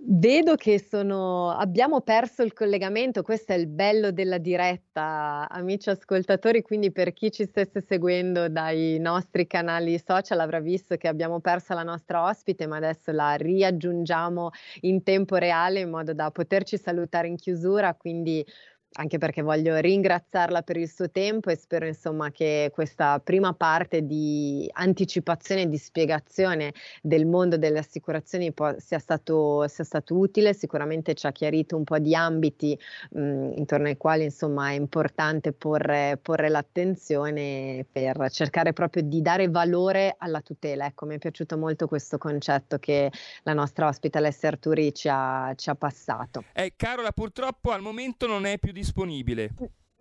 Vedo 0.02 0.56
che 0.56 0.80
sono, 0.80 1.50
abbiamo 1.52 2.00
perso 2.00 2.42
il 2.42 2.54
collegamento, 2.54 3.22
questo 3.22 3.52
è 3.52 3.56
il 3.58 3.68
bello 3.68 4.12
della 4.12 4.38
diretta, 4.38 5.46
amici 5.50 5.90
ascoltatori, 5.90 6.62
quindi 6.62 6.90
per 6.94 7.12
chi 7.12 7.30
ci 7.32 7.44
stesse 7.46 7.82
seguendo 7.82 8.48
dai 8.48 8.98
nostri 9.00 9.46
canali 9.46 10.00
social 10.00 10.40
avrà 10.40 10.62
visto 10.62 10.96
che 10.96 11.10
abbiamo 11.10 11.42
perso 11.42 11.74
la 11.74 11.84
nostra 11.84 12.24
ospite, 12.24 12.66
ma 12.66 12.78
adesso 12.78 13.12
la 13.12 13.34
riaggiungiamo 13.34 14.52
in 14.82 15.04
tempo 15.04 15.36
reale 15.36 15.82
in 15.82 15.90
modo 15.90 16.14
da 16.14 16.32
poterci 16.32 16.78
salutare 16.78 17.28
in 17.28 17.36
chiusura, 17.36 17.94
quindi 17.94 18.44
anche 18.94 19.18
perché 19.18 19.42
voglio 19.42 19.78
ringraziarla 19.78 20.64
per 20.64 20.78
il 20.78 20.90
suo 20.90 21.12
tempo 21.12 21.50
e 21.50 21.56
spero 21.56 21.86
insomma 21.86 22.32
che 22.32 22.72
questa 22.74 23.20
prima 23.20 23.54
parte 23.54 24.06
di 24.06 24.68
anticipazione 24.74 25.62
e 25.62 25.70
di 25.70 25.78
spiegazione 25.78 26.74
del 27.02 27.26
mondo 27.26 27.58
delle 27.58 27.80
assicurazioni 27.80 28.52
po- 28.52 28.76
sia, 28.80 28.98
stato, 28.98 29.68
sia 29.68 29.84
stato 29.84 30.18
utile, 30.18 30.54
sicuramente 30.54 31.14
ci 31.14 31.28
ha 31.28 31.32
chiarito 31.32 31.78
un 31.78 31.84
po' 31.84 32.00
di 32.00 32.16
ambiti 32.16 32.78
mh, 33.12 33.52
intorno 33.58 33.88
ai 33.88 33.98
quali 33.98 34.24
insomma 34.24 34.70
è 34.70 34.74
importante 34.74 35.52
porre, 35.54 36.18
porre, 36.22 36.50
l'attenzione 36.50 37.86
per 37.92 38.30
cercare 38.32 38.74
proprio 38.74 39.04
di 39.04 39.22
dare 39.22 39.50
valore 39.50 40.16
alla 40.18 40.42
tutela. 40.42 40.86
Ecco, 40.86 41.06
mi 41.06 41.16
è 41.16 41.18
piaciuto 41.20 41.58
molto 41.58 41.88
questo 41.88 42.18
concetto 42.18 42.80
che 42.80 43.12
la 43.44 43.54
nostra 43.54 43.88
ospite 43.88 44.18
Alessia 44.18 44.50
Arturi 44.50 44.94
ci 44.94 45.08
ha, 45.12 45.54
ci 45.56 45.70
ha 45.70 45.76
passato. 45.76 46.46
Eh, 46.54 46.74
Carola, 46.76 47.12
purtroppo 47.12 47.72
al 47.72 47.82
momento 47.82 48.26
non 48.26 48.46
è 48.46 48.58
più 48.58 48.74
disponibile. 48.80 49.52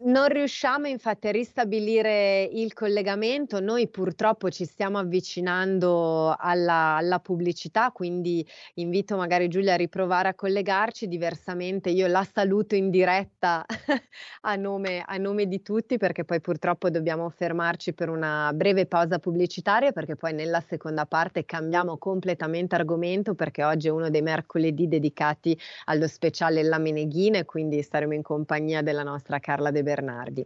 Non 0.00 0.28
riusciamo 0.28 0.86
infatti 0.86 1.26
a 1.26 1.32
ristabilire 1.32 2.44
il 2.44 2.72
collegamento, 2.72 3.58
noi 3.58 3.88
purtroppo 3.88 4.48
ci 4.48 4.64
stiamo 4.64 4.96
avvicinando 4.98 6.36
alla, 6.38 6.94
alla, 6.94 7.18
pubblicità, 7.18 7.90
quindi 7.90 8.46
invito 8.74 9.16
magari 9.16 9.48
Giulia 9.48 9.72
a 9.74 9.76
riprovare 9.76 10.28
a 10.28 10.34
collegarci, 10.34 11.08
diversamente 11.08 11.90
io 11.90 12.06
la 12.06 12.24
saluto 12.32 12.76
in 12.76 12.90
diretta 12.90 13.66
a, 14.42 14.54
nome, 14.54 15.02
a 15.04 15.16
nome 15.16 15.48
di 15.48 15.62
tutti 15.62 15.96
perché 15.96 16.24
poi 16.24 16.40
purtroppo 16.40 16.90
dobbiamo 16.90 17.28
fermarci 17.28 17.92
per 17.92 18.08
una 18.08 18.52
breve 18.54 18.86
pausa 18.86 19.18
pubblicitaria 19.18 19.90
perché 19.90 20.14
poi 20.14 20.32
nella 20.32 20.60
seconda 20.60 21.06
parte 21.06 21.44
cambiamo 21.44 21.98
completamente 21.98 22.76
argomento 22.76 23.34
perché 23.34 23.64
oggi 23.64 23.88
è 23.88 23.90
uno 23.90 24.10
dei 24.10 24.22
mercoledì 24.22 24.86
dedicati 24.86 25.58
allo 25.86 26.06
speciale 26.06 26.62
La 26.62 26.78
Meneghina 26.78 27.38
e 27.38 27.44
quindi 27.44 27.82
staremo 27.82 28.14
in 28.14 28.22
compagnia 28.22 28.80
della 28.80 29.02
nostra 29.02 29.40
Carla 29.40 29.72
De 29.72 29.86
Bernardi. 29.88 30.44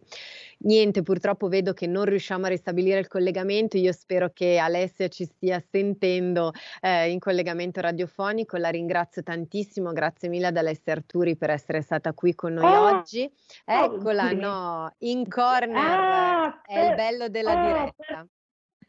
Niente, 0.64 1.02
purtroppo 1.02 1.48
vedo 1.48 1.72
che 1.72 1.88
non 1.88 2.04
riusciamo 2.04 2.46
a 2.46 2.48
ristabilire 2.48 3.00
il 3.00 3.08
collegamento. 3.08 3.76
Io 3.76 3.92
spero 3.92 4.30
che 4.32 4.58
Alessia 4.58 5.08
ci 5.08 5.24
stia 5.24 5.58
sentendo 5.58 6.52
eh, 6.80 7.10
in 7.10 7.18
collegamento 7.18 7.80
radiofonico. 7.80 8.56
La 8.58 8.68
ringrazio 8.68 9.24
tantissimo. 9.24 9.92
Grazie 9.92 10.28
mille 10.28 10.46
ad 10.46 10.56
Alessia 10.56 10.92
Arturi 10.92 11.36
per 11.36 11.50
essere 11.50 11.82
stata 11.82 12.12
qui 12.12 12.34
con 12.36 12.54
noi 12.54 12.72
oh, 12.72 12.96
oggi. 12.98 13.28
Eccola, 13.64 14.28
oh, 14.28 14.34
no, 14.34 14.94
in 14.98 15.28
corner. 15.28 15.76
Ah, 15.76 16.60
è 16.62 16.74
per... 16.74 16.88
il 16.90 16.94
bello 16.94 17.28
della 17.28 17.52
oh, 17.52 17.66
diretta. 17.66 18.04
Per... 18.06 18.28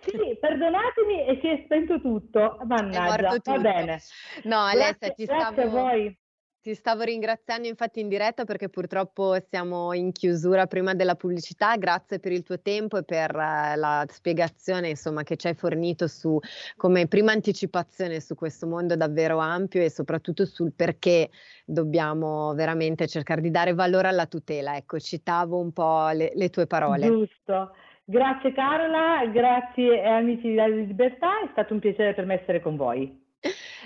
Sì, 0.05 0.37
perdonatemi 0.39 1.25
e 1.25 1.39
si 1.41 1.47
è 1.47 1.61
spento 1.65 1.99
tutto. 2.01 2.57
Mannaggia, 2.65 3.29
tutto. 3.29 3.51
va 3.51 3.57
bene. 3.57 3.99
No, 4.43 4.59
Alessia, 4.59 5.07
grazie, 5.07 5.13
ti 5.13 5.23
stavo... 5.23 5.39
Grazie 5.39 5.63
a 5.63 5.67
voi. 5.69 6.17
Ti 6.63 6.75
stavo 6.75 7.03
ringraziando 7.03 7.67
infatti 7.67 7.99
in 7.99 8.07
diretta 8.07 8.45
perché 8.45 8.69
purtroppo 8.69 9.35
siamo 9.49 9.91
in 9.91 10.13
chiusura 10.13 10.65
prima 10.65 10.93
della 10.93 11.15
pubblicità. 11.15 11.75
Grazie 11.75 12.19
per 12.19 12.31
il 12.31 12.43
tuo 12.43 12.61
tempo 12.61 12.95
e 12.95 13.03
per 13.03 13.35
uh, 13.35 13.77
la 13.77 14.05
spiegazione 14.07 14.87
insomma, 14.87 15.23
che 15.23 15.35
ci 15.35 15.47
hai 15.47 15.55
fornito 15.55 16.07
su 16.07 16.39
come 16.77 17.07
prima 17.07 17.33
anticipazione 17.33 18.21
su 18.21 18.35
questo 18.35 18.65
mondo 18.65 18.95
davvero 18.95 19.39
ampio 19.39 19.81
e 19.81 19.89
soprattutto 19.89 20.45
sul 20.45 20.71
perché 20.73 21.31
dobbiamo 21.65 22.53
veramente 22.53 23.07
cercare 23.07 23.41
di 23.41 23.51
dare 23.51 23.73
valore 23.73 24.07
alla 24.07 24.25
tutela. 24.25 24.77
Ecco, 24.77 24.99
citavo 24.99 25.59
un 25.59 25.73
po' 25.73 26.11
le, 26.11 26.31
le 26.33 26.49
tue 26.49 26.65
parole. 26.65 27.07
Giusto. 27.07 27.75
Grazie 28.05 28.53
Carola, 28.53 29.25
grazie 29.33 30.01
amici 30.01 30.47
di 30.47 30.55
Radio 30.55 30.75
Libertà, 30.75 31.41
è 31.41 31.49
stato 31.51 31.73
un 31.73 31.79
piacere 31.81 32.13
per 32.13 32.25
me 32.25 32.39
essere 32.39 32.61
con 32.61 32.77
voi. 32.77 33.22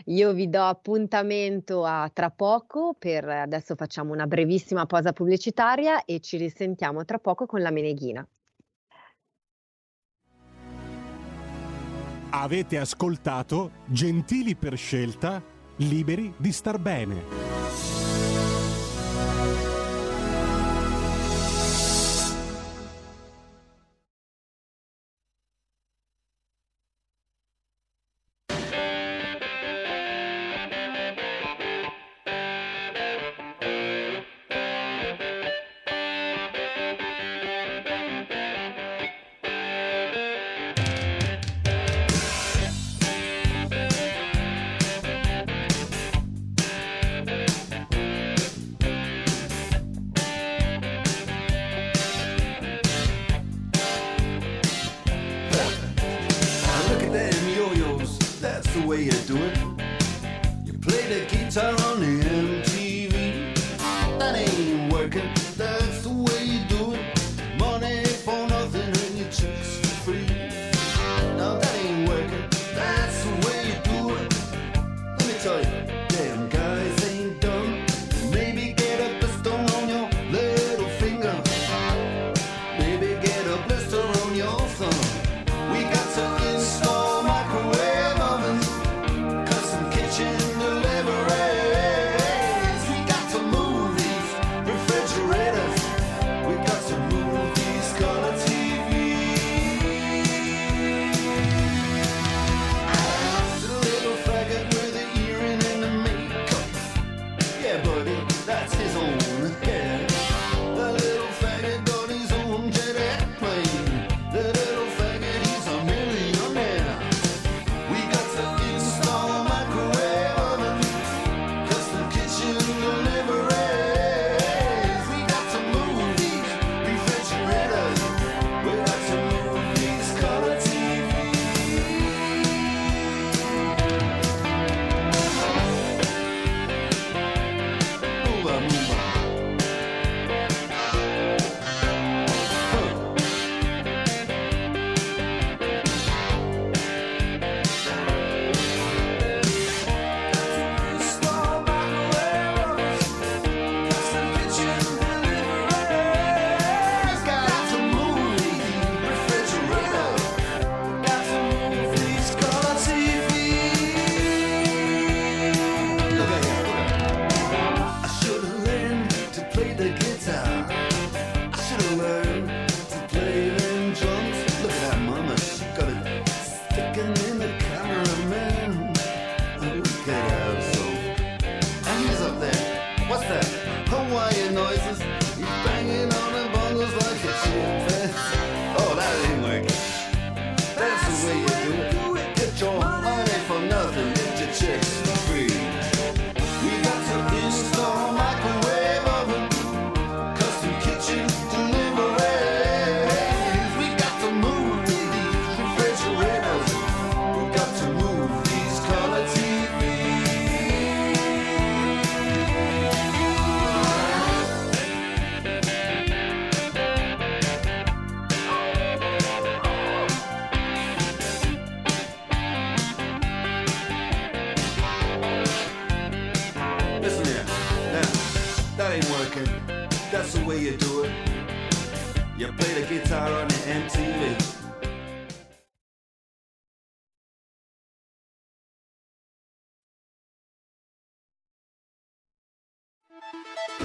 Io 0.05 0.33
vi 0.33 0.49
do 0.49 0.61
appuntamento 0.63 1.83
a 1.83 2.09
tra 2.13 2.29
poco, 2.29 2.95
per 2.97 3.27
adesso 3.27 3.75
facciamo 3.75 4.13
una 4.13 4.27
brevissima 4.27 4.85
pausa 4.85 5.13
pubblicitaria 5.13 6.05
e 6.05 6.19
ci 6.19 6.37
risentiamo 6.37 7.03
tra 7.05 7.17
poco 7.19 7.45
con 7.45 7.61
la 7.61 7.71
Meneghina. 7.71 8.27
Avete 12.29 12.77
ascoltato 12.77 13.71
Gentili 13.85 14.55
per 14.55 14.77
scelta, 14.77 15.41
liberi 15.77 16.33
di 16.37 16.51
star 16.51 16.77
bene. 16.77 17.56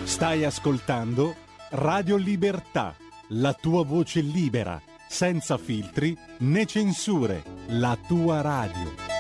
Stai 0.05 0.45
ascoltando 0.45 1.37
Radio 1.71 2.17
Libertà, 2.17 2.95
la 3.29 3.53
tua 3.55 3.85
voce 3.85 4.21
libera, 4.21 4.81
senza 5.09 5.57
filtri 5.57 6.17
né 6.39 6.67
censure, 6.67 7.43
la 7.69 7.97
tua 8.07 8.41
radio. 8.41 9.11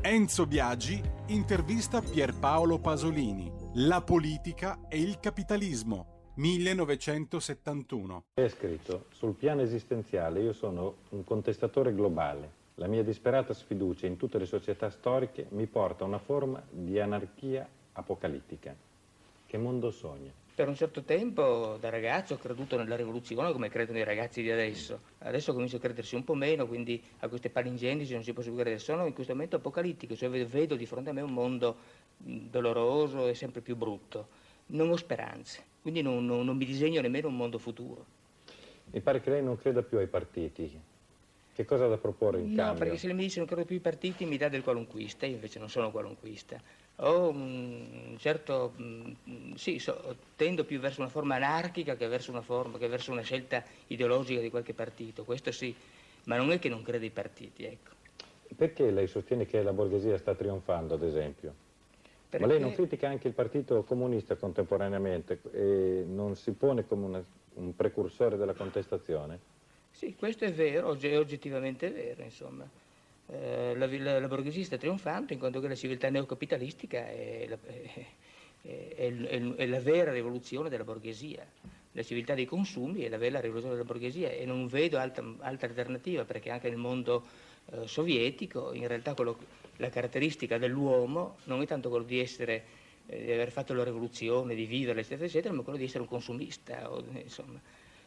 Enzo 0.00 0.46
Biagi 0.46 1.02
intervista 1.28 2.02
Pierpaolo 2.02 2.78
Pasolini, 2.78 3.50
La 3.74 4.02
politica 4.02 4.80
e 4.88 5.00
il 5.00 5.18
capitalismo, 5.18 6.13
1971. 6.36 8.24
È 8.34 8.48
scritto, 8.48 9.04
sul 9.10 9.34
piano 9.34 9.62
esistenziale 9.62 10.40
io 10.40 10.52
sono 10.52 10.96
un 11.10 11.22
contestatore 11.22 11.94
globale. 11.94 12.62
La 12.76 12.88
mia 12.88 13.04
disperata 13.04 13.54
sfiducia 13.54 14.06
in 14.06 14.16
tutte 14.16 14.38
le 14.38 14.46
società 14.46 14.90
storiche 14.90 15.46
mi 15.50 15.66
porta 15.66 16.02
a 16.02 16.08
una 16.08 16.18
forma 16.18 16.60
di 16.68 16.98
anarchia 16.98 17.68
apocalittica. 17.92 18.74
Che 19.46 19.58
mondo 19.58 19.92
sogna? 19.92 20.32
Per 20.54 20.66
un 20.66 20.74
certo 20.74 21.02
tempo 21.02 21.76
da 21.78 21.88
ragazzo 21.88 22.34
ho 22.34 22.38
creduto 22.38 22.76
nella 22.76 22.96
rivoluzione 22.96 23.52
come 23.52 23.68
credono 23.68 23.98
i 23.98 24.04
ragazzi 24.04 24.42
di 24.42 24.50
adesso. 24.50 25.00
Adesso 25.18 25.52
comincio 25.52 25.76
a 25.76 25.80
credersi 25.80 26.16
un 26.16 26.24
po' 26.24 26.34
meno, 26.34 26.66
quindi 26.66 27.00
a 27.20 27.28
queste 27.28 27.50
palingendici 27.50 28.12
non 28.12 28.24
si 28.24 28.32
può 28.32 28.42
più 28.42 28.54
credere. 28.54 28.78
Sono 28.78 29.06
in 29.06 29.12
questo 29.12 29.32
momento 29.32 29.56
apocalittico, 29.56 30.16
cioè 30.16 30.28
vedo 30.30 30.74
di 30.74 30.86
fronte 30.86 31.10
a 31.10 31.12
me 31.12 31.20
un 31.20 31.32
mondo 31.32 31.76
doloroso 32.16 33.28
e 33.28 33.34
sempre 33.34 33.60
più 33.60 33.76
brutto. 33.76 34.42
Non 34.66 34.90
ho 34.90 34.96
speranze, 34.96 35.62
quindi 35.82 36.02
non, 36.02 36.24
non, 36.24 36.44
non 36.44 36.56
mi 36.56 36.64
disegno 36.64 37.00
nemmeno 37.00 37.28
un 37.28 37.36
mondo 37.36 37.58
futuro. 37.58 38.04
Mi 38.92 39.00
pare 39.00 39.20
che 39.20 39.30
lei 39.30 39.42
non 39.42 39.56
creda 39.58 39.82
più 39.82 39.98
ai 39.98 40.06
partiti. 40.06 40.80
Che 41.54 41.64
cosa 41.64 41.84
ha 41.84 41.88
da 41.88 41.98
proporre 41.98 42.40
in 42.40 42.50
no, 42.50 42.56
cambio? 42.56 42.72
No, 42.72 42.78
perché 42.78 42.98
se 42.98 43.06
lei 43.06 43.16
mi 43.16 43.22
dice 43.22 43.38
non 43.38 43.46
credo 43.46 43.64
più 43.64 43.76
ai 43.76 43.80
partiti 43.80 44.24
mi 44.24 44.36
dà 44.36 44.48
del 44.48 44.62
qualunquista, 44.62 45.26
io 45.26 45.34
invece 45.34 45.58
non 45.58 45.68
sono 45.68 45.90
qualunquista 45.90 46.60
ho 46.96 47.28
un 47.28 48.14
certo, 48.18 48.74
sì, 49.56 49.78
so, 49.78 50.16
tendo 50.36 50.64
più 50.64 50.78
verso 50.78 51.00
una 51.00 51.10
forma 51.10 51.34
anarchica 51.34 51.96
che 51.96 52.06
verso 52.06 52.30
una, 52.30 52.42
forma, 52.42 52.78
che 52.78 52.86
verso 52.86 53.10
una 53.10 53.22
scelta 53.22 53.64
ideologica 53.88 54.40
di 54.40 54.50
qualche 54.50 54.74
partito, 54.74 55.24
questo 55.24 55.50
sì, 55.50 55.74
ma 56.24 56.36
non 56.36 56.52
è 56.52 56.58
che 56.58 56.68
non 56.68 56.82
creda 56.82 57.04
ai 57.04 57.10
partiti, 57.10 57.64
ecco. 57.64 57.92
Perché 58.54 58.90
lei 58.90 59.08
sostiene 59.08 59.46
che 59.46 59.62
la 59.62 59.72
borghesia 59.72 60.16
sta 60.18 60.34
trionfando, 60.34 60.94
ad 60.94 61.02
esempio? 61.02 61.54
Perché... 62.34 62.48
Ma 62.48 62.52
lei 62.52 62.60
non 62.60 62.72
critica 62.72 63.08
anche 63.08 63.28
il 63.28 63.34
partito 63.34 63.84
comunista 63.84 64.34
contemporaneamente 64.34 65.40
e 65.52 66.04
non 66.04 66.34
si 66.34 66.50
pone 66.50 66.84
come 66.84 67.04
una, 67.04 67.24
un 67.54 67.76
precursore 67.76 68.36
della 68.36 68.54
contestazione? 68.54 69.38
Sì, 69.92 70.16
questo 70.16 70.44
è 70.44 70.52
vero, 70.52 70.98
è 70.98 71.16
oggettivamente 71.16 71.90
vero, 71.90 72.24
insomma. 72.24 72.68
Eh, 73.28 73.76
la, 73.76 73.86
la, 73.86 74.18
la, 74.18 74.26
borghesia 74.26 74.64
sta 74.64 74.76
trionfando 74.76 75.32
in 75.32 75.38
quanto 75.38 75.60
che 75.60 75.68
la 75.68 75.76
civiltà 75.76 76.10
neocapitalistica 76.10 77.06
è 77.06 77.46
la, 77.48 77.56
è, 77.62 78.06
è, 78.96 79.54
è 79.54 79.66
la, 79.66 79.78
vera 79.80 80.10
rivoluzione 80.10 80.68
della 80.68 80.82
borghesia. 80.82 81.46
La 81.92 82.02
civiltà 82.02 82.34
dei 82.34 82.46
consumi 82.46 83.02
è 83.02 83.08
la 83.08 83.18
vera 83.18 83.38
rivoluzione 83.38 83.76
della 83.76 83.86
borghesia 83.86 84.30
e 84.30 84.44
non 84.44 84.66
vedo 84.66 84.98
altra, 84.98 85.24
altra 85.38 85.68
alternativa 85.68 86.24
perché 86.24 86.50
anche 86.50 86.68
nel 86.68 86.78
mondo 86.78 87.22
eh, 87.66 87.86
sovietico 87.86 88.72
in 88.72 88.88
realtà 88.88 89.14
quello, 89.14 89.38
la 89.76 89.88
caratteristica 89.88 90.58
dell'uomo 90.58 91.36
non 91.44 91.62
è 91.62 91.66
tanto 91.66 91.88
quello 91.88 92.04
di 92.04 92.20
essere 92.20 92.64
eh, 93.06 93.24
di 93.24 93.32
aver 93.32 93.50
fatto 93.50 93.74
la 93.74 93.84
rivoluzione, 93.84 94.54
di 94.54 94.64
vivere, 94.64 95.00
eccetera, 95.00 95.26
eccetera, 95.26 95.52
ma 95.52 95.62
quello 95.62 95.78
di 95.78 95.84
essere 95.84 96.00
un 96.02 96.08
consumista. 96.08 96.90
O, 96.90 97.04
insomma, 97.12 97.60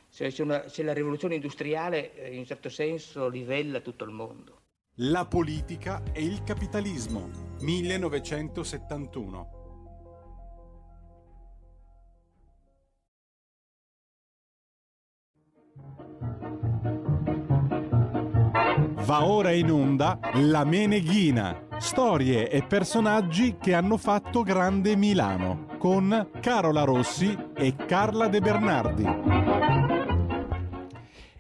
se, 0.09 0.31
se, 0.31 0.41
una, 0.41 0.67
se 0.67 0.83
la 0.83 0.93
rivoluzione 0.93 1.35
industriale 1.35 2.15
eh, 2.15 2.31
in 2.31 2.39
un 2.39 2.45
certo 2.45 2.69
senso 2.69 3.27
livella 3.27 3.79
tutto 3.81 4.03
il 4.05 4.11
mondo. 4.11 4.61
La 5.01 5.25
politica 5.25 6.01
e 6.11 6.23
il 6.23 6.41
capitalismo, 6.43 7.29
1971. 7.61 9.56
Va 19.05 19.25
ora 19.25 19.51
in 19.51 19.71
onda 19.71 20.19
La 20.33 20.65
Meneghina, 20.65 21.67
storie 21.77 22.49
e 22.49 22.63
personaggi 22.63 23.57
che 23.57 23.73
hanno 23.73 23.95
fatto 23.97 24.41
grande 24.41 24.95
Milano, 24.95 25.67
con 25.77 26.31
Carola 26.41 26.83
Rossi 26.83 27.37
e 27.55 27.75
Carla 27.75 28.27
De 28.27 28.39
Bernardi. 28.39 29.05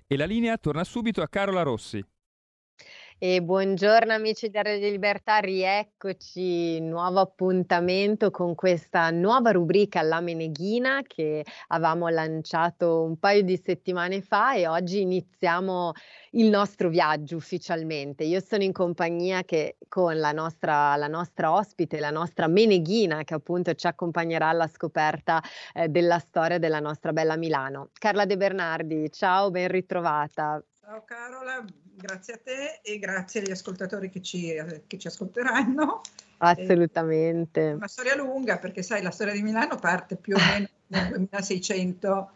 E 0.07 0.15
la 0.15 0.25
linea 0.25 0.57
torna 0.57 0.83
subito 0.83 1.21
a 1.21 1.27
Carola 1.27 1.63
Rossi. 1.63 2.01
E 3.19 3.41
buongiorno 3.41 4.13
amici 4.13 4.47
di 4.47 4.61
Radio 4.61 4.91
Libertà, 4.91 5.39
rieccoci, 5.39 6.79
nuovo 6.81 7.19
appuntamento 7.19 8.29
con 8.29 8.53
questa 8.53 9.09
nuova 9.09 9.49
rubrica 9.49 10.03
La 10.03 10.21
Meneghina 10.21 11.01
che 11.01 11.43
avevamo 11.69 12.09
lanciato 12.09 13.01
un 13.01 13.17
paio 13.17 13.41
di 13.41 13.59
settimane 13.59 14.21
fa 14.21 14.53
e 14.53 14.67
oggi 14.67 15.01
iniziamo 15.01 15.93
il 16.33 16.47
nostro 16.49 16.89
viaggio 16.89 17.37
ufficialmente. 17.37 18.23
Io 18.23 18.39
sono 18.39 18.61
in 18.61 18.71
compagnia 18.71 19.43
che, 19.43 19.77
con 19.87 20.19
la 20.19 20.31
nostra, 20.31 20.95
la 20.95 21.07
nostra 21.07 21.51
ospite, 21.51 21.99
la 21.99 22.11
nostra 22.11 22.45
Meneghina 22.45 23.23
che 23.23 23.33
appunto 23.33 23.73
ci 23.73 23.87
accompagnerà 23.87 24.49
alla 24.49 24.67
scoperta 24.67 25.41
eh, 25.73 25.87
della 25.87 26.19
storia 26.19 26.59
della 26.59 26.79
nostra 26.79 27.11
bella 27.13 27.35
Milano. 27.35 27.89
Carla 27.93 28.25
De 28.25 28.37
Bernardi, 28.37 29.11
ciao, 29.11 29.49
ben 29.49 29.69
ritrovata. 29.69 30.63
Ciao 30.89 31.03
Carola, 31.03 31.65
grazie 31.95 32.35
a 32.35 32.39
te 32.41 32.79
e 32.81 32.97
grazie 32.97 33.41
agli 33.41 33.51
ascoltatori 33.51 34.09
che 34.09 34.21
ci, 34.21 34.55
che 34.87 34.97
ci 34.97 35.07
ascolteranno. 35.07 35.99
Assolutamente. 36.37 37.71
È 37.71 37.73
una 37.73 37.89
storia 37.89 38.15
lunga 38.15 38.57
perché 38.57 38.81
sai, 38.83 39.01
la 39.01 39.11
storia 39.11 39.33
di 39.33 39.41
Milano 39.41 39.75
parte 39.75 40.15
più 40.15 40.35
o 40.35 40.39
meno 40.39 40.69
nel 40.87 41.09
2600, 41.09 42.31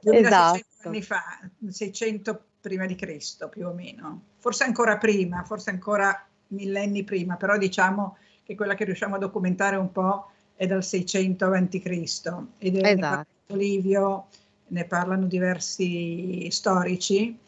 2600 0.00 0.26
esatto. 0.26 0.88
anni 0.88 1.02
fa, 1.02 1.22
600 1.68 2.42
prima 2.60 2.84
di 2.84 2.96
Cristo 2.96 3.48
più 3.48 3.68
o 3.68 3.72
meno, 3.72 4.22
forse 4.38 4.64
ancora 4.64 4.98
prima, 4.98 5.44
forse 5.44 5.70
ancora 5.70 6.26
millenni 6.48 7.04
prima, 7.04 7.36
però 7.36 7.56
diciamo 7.56 8.16
che 8.42 8.56
quella 8.56 8.74
che 8.74 8.86
riusciamo 8.86 9.14
a 9.14 9.18
documentare 9.18 9.76
un 9.76 9.92
po' 9.92 10.32
è 10.56 10.66
dal 10.66 10.82
600 10.82 11.44
avanti 11.44 11.78
Cristo 11.78 12.48
ed 12.58 12.76
è 12.76 12.88
esatto. 12.88 13.54
Livio, 13.54 14.26
ne 14.66 14.84
parlano 14.84 15.26
diversi 15.26 16.50
storici 16.50 17.46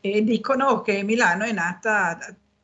e 0.00 0.22
dicono 0.22 0.80
che 0.80 1.02
Milano 1.02 1.44
è 1.44 1.52
nata, 1.52 2.18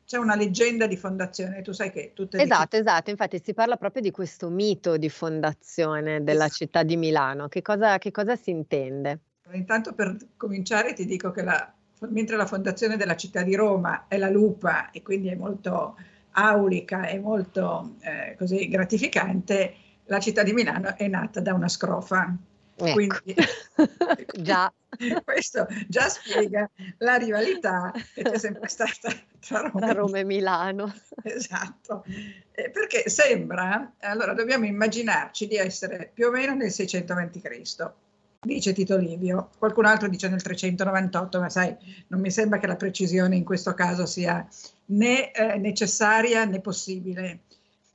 c'è 0.05 0.17
una 0.17 0.35
leggenda 0.35 0.87
di 0.87 0.97
fondazione, 0.97 1.61
tu 1.61 1.71
sai 1.71 1.91
che 1.91 2.11
tutte 2.13 2.41
Esatto, 2.41 2.77
esatto, 2.77 3.09
infatti 3.09 3.41
si 3.43 3.53
parla 3.53 3.75
proprio 3.75 4.01
di 4.01 4.11
questo 4.11 4.49
mito 4.49 4.97
di 4.97 5.09
fondazione 5.09 6.23
della 6.23 6.45
esatto. 6.45 6.53
città 6.53 6.83
di 6.83 6.97
Milano, 6.97 7.47
che 7.47 7.61
cosa, 7.61 7.97
che 7.97 8.11
cosa 8.11 8.35
si 8.35 8.49
intende? 8.49 9.19
Intanto 9.51 9.93
per 9.93 10.15
cominciare 10.35 10.93
ti 10.93 11.05
dico 11.05 11.31
che 11.31 11.43
la, 11.43 11.73
mentre 12.09 12.35
la 12.35 12.45
fondazione 12.45 12.97
della 12.97 13.15
città 13.15 13.43
di 13.43 13.55
Roma 13.55 14.05
è 14.07 14.17
la 14.17 14.29
lupa 14.29 14.91
e 14.91 15.01
quindi 15.01 15.29
è 15.29 15.35
molto 15.35 15.95
aulica 16.31 17.07
e 17.07 17.19
molto 17.19 17.95
eh, 18.01 18.35
così 18.37 18.67
gratificante, 18.67 19.75
la 20.05 20.19
città 20.19 20.43
di 20.43 20.53
Milano 20.53 20.95
è 20.95 21.07
nata 21.07 21.39
da 21.41 21.53
una 21.53 21.67
scrofa. 21.67 22.35
Ecco. 22.79 22.93
Quindi, 22.93 23.35
già. 24.41 24.71
Questo 25.23 25.67
già 25.87 26.07
spiega 26.09 26.69
la 26.99 27.15
rivalità 27.15 27.91
che 28.13 28.21
c'è 28.23 28.37
sempre 28.37 28.67
stata 28.67 29.11
tra 29.39 29.69
Roma, 29.69 29.91
Roma 29.91 30.19
e 30.19 30.23
Milano. 30.23 30.93
Esatto, 31.23 32.03
eh, 32.51 32.69
perché 32.69 33.09
sembra, 33.09 33.93
allora 33.99 34.33
dobbiamo 34.33 34.65
immaginarci 34.65 35.47
di 35.47 35.55
essere 35.55 36.09
più 36.13 36.27
o 36.27 36.31
meno 36.31 36.53
nel 36.53 36.71
620 36.71 37.41
Cristo, 37.41 37.95
dice 38.39 38.73
Tito 38.73 38.97
Livio, 38.97 39.49
qualcun 39.57 39.85
altro 39.85 40.07
dice 40.07 40.29
nel 40.29 40.41
398, 40.41 41.39
ma 41.39 41.49
sai, 41.49 41.75
non 42.07 42.21
mi 42.21 42.31
sembra 42.31 42.59
che 42.59 42.67
la 42.67 42.75
precisione 42.75 43.35
in 43.35 43.43
questo 43.43 43.73
caso 43.73 44.05
sia 44.05 44.47
né 44.85 45.31
eh, 45.31 45.57
necessaria 45.57 46.45
né 46.45 46.61
possibile. 46.61 47.41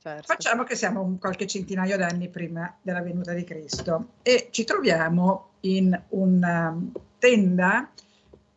Certo. 0.03 0.33
Facciamo 0.33 0.63
che 0.63 0.75
siamo 0.75 1.17
qualche 1.17 1.47
centinaio 1.47 1.95
d'anni 1.95 2.27
prima 2.27 2.75
della 2.81 3.01
venuta 3.01 3.31
di 3.31 3.45
Cristo 3.45 4.15
e 4.21 4.49
ci 4.51 4.65
troviamo 4.65 5.51
in 5.61 5.97
una 6.09 6.77
tenda 7.17 7.89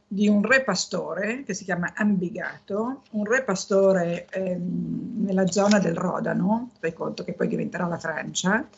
di 0.08 0.26
un 0.26 0.42
re 0.42 0.64
pastore 0.64 1.44
che 1.44 1.54
si 1.54 1.62
chiama 1.62 1.92
Ambigato, 1.94 3.02
un 3.12 3.24
re 3.24 3.44
pastore 3.44 4.26
ehm, 4.28 5.22
nella 5.24 5.46
zona 5.46 5.78
del 5.78 5.94
Rodano, 5.94 6.72
fai 6.80 6.92
conto 6.92 7.22
che 7.22 7.34
poi 7.34 7.46
diventerà 7.46 7.86
la 7.86 7.98
Francia, 7.98 8.68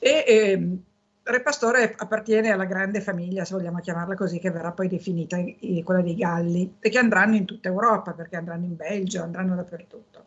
e 0.00 0.24
ehm, 0.26 0.82
re 1.22 1.42
pastore 1.42 1.94
appartiene 1.96 2.50
alla 2.50 2.64
grande 2.64 3.00
famiglia, 3.00 3.44
se 3.44 3.54
vogliamo 3.54 3.78
chiamarla 3.78 4.16
così, 4.16 4.40
che 4.40 4.50
verrà 4.50 4.72
poi 4.72 4.88
definita 4.88 5.36
quella 5.84 6.02
dei 6.02 6.16
Galli, 6.16 6.74
e 6.80 6.88
che 6.88 6.98
andranno 6.98 7.36
in 7.36 7.44
tutta 7.44 7.68
Europa, 7.68 8.14
perché 8.14 8.34
andranno 8.34 8.64
in 8.64 8.74
Belgio, 8.74 9.22
andranno 9.22 9.54
dappertutto. 9.54 10.24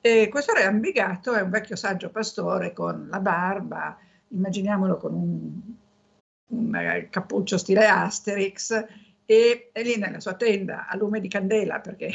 E 0.00 0.28
questo 0.30 0.54
re 0.54 0.64
ambigato 0.64 1.34
è 1.34 1.42
un 1.42 1.50
vecchio 1.50 1.76
saggio 1.76 2.08
pastore 2.08 2.72
con 2.72 3.08
la 3.10 3.20
barba, 3.20 3.98
immaginiamolo 4.28 4.96
con 4.96 5.12
un, 5.12 5.60
un 6.46 6.74
eh, 6.74 7.08
cappuccio 7.10 7.58
stile 7.58 7.86
Asterix, 7.86 8.86
e 9.26 9.68
è 9.72 9.82
lì 9.82 9.96
nella 9.96 10.18
sua 10.18 10.34
tenda 10.34 10.86
a 10.88 10.96
lume 10.96 11.20
di 11.20 11.28
candela 11.28 11.80
perché 11.80 12.10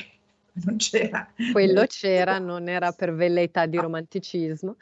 non 0.65 0.77
c'era. 0.77 1.29
Quello 1.51 1.86
c'era, 1.86 2.39
non 2.39 2.67
era 2.67 2.91
per 2.91 3.13
velleità 3.13 3.67
di 3.67 3.77
romanticismo. 3.77 4.77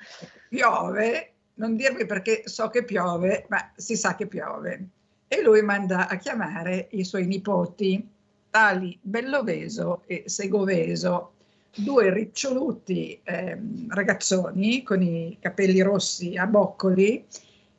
Piove, 0.48 1.34
non 1.56 1.76
dirmi 1.76 2.06
perché 2.06 2.44
so 2.46 2.70
che 2.70 2.86
piove, 2.86 3.46
ma 3.50 3.72
si 3.76 3.98
sa 3.98 4.16
che 4.16 4.28
piove. 4.28 4.88
E 5.28 5.42
lui 5.42 5.62
manda 5.62 6.08
a 6.08 6.16
chiamare 6.18 6.88
i 6.92 7.04
suoi 7.04 7.28
nipoti, 7.28 8.08
tali 8.50 8.98
Belloveso 9.02 10.04
e 10.06 10.24
Segoveso, 10.28 11.33
due 11.76 12.14
riccioluti 12.14 13.20
eh, 13.24 13.60
ragazzoni 13.88 14.84
con 14.84 15.02
i 15.02 15.38
capelli 15.40 15.82
rossi 15.82 16.36
a 16.38 16.46
boccoli, 16.46 17.26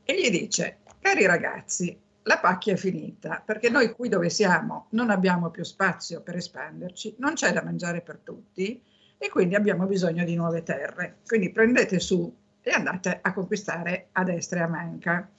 e 0.05 0.21
gli 0.21 0.31
dice, 0.31 0.79
cari 1.01 1.27
ragazzi, 1.27 1.99
la 2.23 2.39
pacchia 2.39 2.73
è 2.73 2.77
finita, 2.77 3.43
perché 3.45 3.69
noi 3.71 3.93
qui 3.93 4.09
dove 4.09 4.31
siamo 4.31 4.87
non 4.91 5.11
abbiamo 5.11 5.51
più 5.51 5.63
spazio 5.63 6.23
per 6.23 6.37
espanderci, 6.37 7.17
non 7.19 7.35
c'è 7.35 7.53
da 7.53 7.63
mangiare 7.63 8.01
per 8.01 8.21
tutti 8.23 8.83
e 9.17 9.29
quindi 9.29 9.55
abbiamo 9.55 9.87
bisogno 9.87 10.25
di 10.25 10.35
nuove 10.35 10.63
terre. 10.63 11.19
Quindi 11.27 11.51
prendete 11.51 12.01
su 12.01 12.35
e 12.63 12.71
andate 12.71 13.19
a 13.21 13.33
conquistare 13.33 14.09
a 14.13 14.25
destra 14.25 14.61
e 14.61 14.63
a 14.63 14.69
manca. 14.69 15.31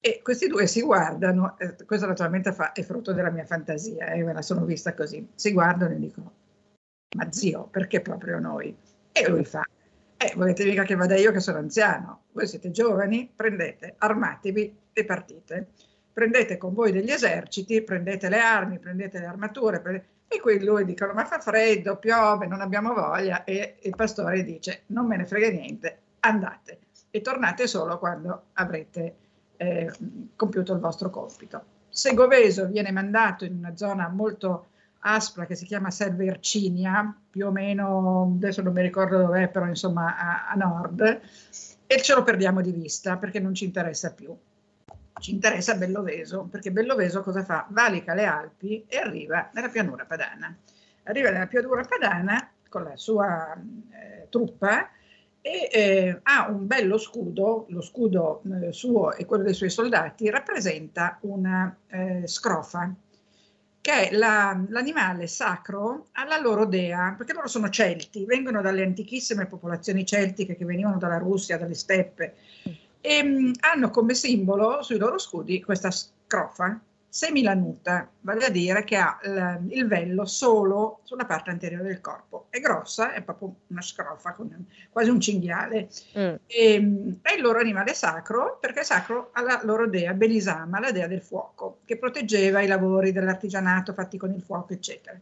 E 0.00 0.20
questi 0.22 0.48
due 0.48 0.66
si 0.66 0.82
guardano, 0.82 1.56
eh, 1.58 1.76
questo 1.84 2.06
naturalmente 2.06 2.52
fa, 2.52 2.72
è 2.72 2.82
frutto 2.82 3.12
della 3.12 3.30
mia 3.30 3.44
fantasia, 3.44 4.06
eh, 4.06 4.22
me 4.24 4.32
la 4.32 4.42
sono 4.42 4.64
vista 4.64 4.94
così, 4.94 5.28
si 5.34 5.52
guardano 5.52 5.94
e 5.94 5.98
dicono, 5.98 6.32
ma 7.16 7.30
zio, 7.32 7.64
perché 7.64 8.00
proprio 8.00 8.38
noi? 8.38 8.76
E 9.12 9.28
lui 9.28 9.44
fa, 9.44 9.62
eh, 10.16 10.32
volete 10.36 10.64
mica 10.64 10.84
che 10.84 10.94
vada 10.94 11.16
io 11.16 11.32
che 11.32 11.40
sono 11.40 11.58
anziano, 11.58 12.24
voi 12.32 12.46
siete 12.46 12.70
giovani, 12.70 13.30
prendete, 13.34 13.94
armatevi 13.98 14.76
e 14.92 15.04
partite 15.04 15.68
prendete 16.12 16.58
con 16.58 16.74
voi 16.74 16.92
degli 16.92 17.10
eserciti, 17.10 17.82
prendete 17.82 18.28
le 18.28 18.38
armi, 18.38 18.78
prendete 18.78 19.18
le 19.18 19.26
armature, 19.26 19.80
prendete... 19.80 20.06
e 20.28 20.40
qui 20.40 20.62
lui 20.62 20.84
dicono 20.84 21.12
ma 21.14 21.24
fa 21.24 21.38
freddo, 21.38 21.96
piove, 21.96 22.46
non 22.46 22.60
abbiamo 22.60 22.92
voglia 22.92 23.44
e 23.44 23.76
il 23.80 23.96
pastore 23.96 24.44
dice 24.44 24.82
non 24.86 25.06
me 25.06 25.16
ne 25.16 25.26
frega 25.26 25.48
niente, 25.48 25.98
andate 26.20 26.78
e 27.10 27.20
tornate 27.20 27.66
solo 27.66 27.98
quando 27.98 28.44
avrete 28.54 29.16
eh, 29.56 29.90
compiuto 30.36 30.72
il 30.72 30.80
vostro 30.80 31.10
compito. 31.10 31.64
Segoveso 31.88 32.66
viene 32.66 32.90
mandato 32.90 33.44
in 33.44 33.56
una 33.56 33.76
zona 33.76 34.08
molto 34.08 34.68
aspra 35.04 35.46
che 35.46 35.54
si 35.54 35.64
chiama 35.66 35.90
Selvercinia, 35.90 37.16
più 37.30 37.46
o 37.46 37.50
meno, 37.50 38.32
adesso 38.36 38.62
non 38.62 38.72
mi 38.72 38.82
ricordo 38.82 39.18
dov'è, 39.18 39.48
però 39.48 39.66
insomma 39.66 40.16
a, 40.16 40.48
a 40.48 40.54
nord, 40.54 41.20
e 41.86 42.02
ce 42.02 42.14
lo 42.14 42.22
perdiamo 42.22 42.60
di 42.60 42.72
vista 42.72 43.16
perché 43.16 43.40
non 43.40 43.54
ci 43.54 43.64
interessa 43.64 44.12
più 44.12 44.36
ci 45.22 45.32
interessa 45.32 45.76
Belloveso, 45.76 46.48
perché 46.50 46.72
Belloveso 46.72 47.22
cosa 47.22 47.44
fa? 47.44 47.66
Valica 47.70 48.12
le 48.12 48.24
Alpi 48.24 48.84
e 48.88 48.98
arriva 48.98 49.50
nella 49.54 49.68
pianura 49.68 50.04
padana. 50.04 50.54
Arriva 51.04 51.30
nella 51.30 51.46
pianura 51.46 51.84
padana 51.84 52.50
con 52.68 52.82
la 52.82 52.96
sua 52.96 53.54
eh, 53.54 54.26
truppa 54.28 54.90
e 55.40 55.68
eh, 55.72 56.20
ha 56.22 56.48
un 56.48 56.66
bello 56.66 56.98
scudo, 56.98 57.66
lo 57.68 57.80
scudo 57.80 58.42
eh, 58.62 58.72
suo 58.72 59.12
e 59.12 59.24
quello 59.24 59.44
dei 59.44 59.54
suoi 59.54 59.70
soldati 59.70 60.28
rappresenta 60.28 61.18
una 61.22 61.76
eh, 61.88 62.26
scrofa, 62.26 62.92
che 63.82 64.08
è 64.08 64.14
la, 64.14 64.58
l'animale 64.68 65.26
sacro 65.26 66.06
alla 66.12 66.38
loro 66.38 66.64
dea, 66.64 67.14
perché 67.18 67.32
loro 67.32 67.48
sono 67.48 67.68
celti, 67.68 68.24
vengono 68.24 68.62
dalle 68.62 68.84
antichissime 68.84 69.46
popolazioni 69.46 70.06
celtiche 70.06 70.56
che 70.56 70.64
venivano 70.64 70.98
dalla 70.98 71.18
Russia, 71.18 71.58
dalle 71.58 71.74
steppe, 71.74 72.36
e 73.00 73.20
um, 73.20 73.52
hanno 73.58 73.90
come 73.90 74.14
simbolo 74.14 74.82
sui 74.82 74.98
loro 74.98 75.18
scudi 75.18 75.60
questa 75.62 75.90
scrofa 75.90 76.80
semilanuta, 77.12 78.08
vale 78.20 78.46
a 78.46 78.48
dire 78.48 78.84
che 78.84 78.96
ha 78.96 79.18
il 79.68 79.86
vello 79.86 80.24
solo 80.24 81.00
sulla 81.02 81.26
parte 81.26 81.50
anteriore 81.50 81.84
del 81.84 82.00
corpo. 82.00 82.46
È 82.48 82.58
grossa, 82.58 83.12
è 83.12 83.20
proprio 83.20 83.54
una 83.66 83.82
scrofa, 83.82 84.32
con 84.32 84.64
quasi 84.88 85.10
un 85.10 85.20
cinghiale. 85.20 85.90
Mm. 86.18 86.34
E, 86.46 86.78
um, 86.78 87.18
è 87.20 87.34
il 87.34 87.42
loro 87.42 87.58
animale 87.58 87.92
sacro 87.92 88.56
perché 88.58 88.80
è 88.80 88.82
sacro 88.82 89.28
alla 89.34 89.60
loro 89.64 89.86
dea 89.88 90.14
Belisama, 90.14 90.80
la 90.80 90.90
dea 90.90 91.06
del 91.06 91.20
fuoco, 91.20 91.80
che 91.84 91.98
proteggeva 91.98 92.62
i 92.62 92.66
lavori 92.66 93.12
dell'artigianato 93.12 93.92
fatti 93.92 94.16
con 94.16 94.32
il 94.32 94.40
fuoco, 94.40 94.72
eccetera. 94.72 95.14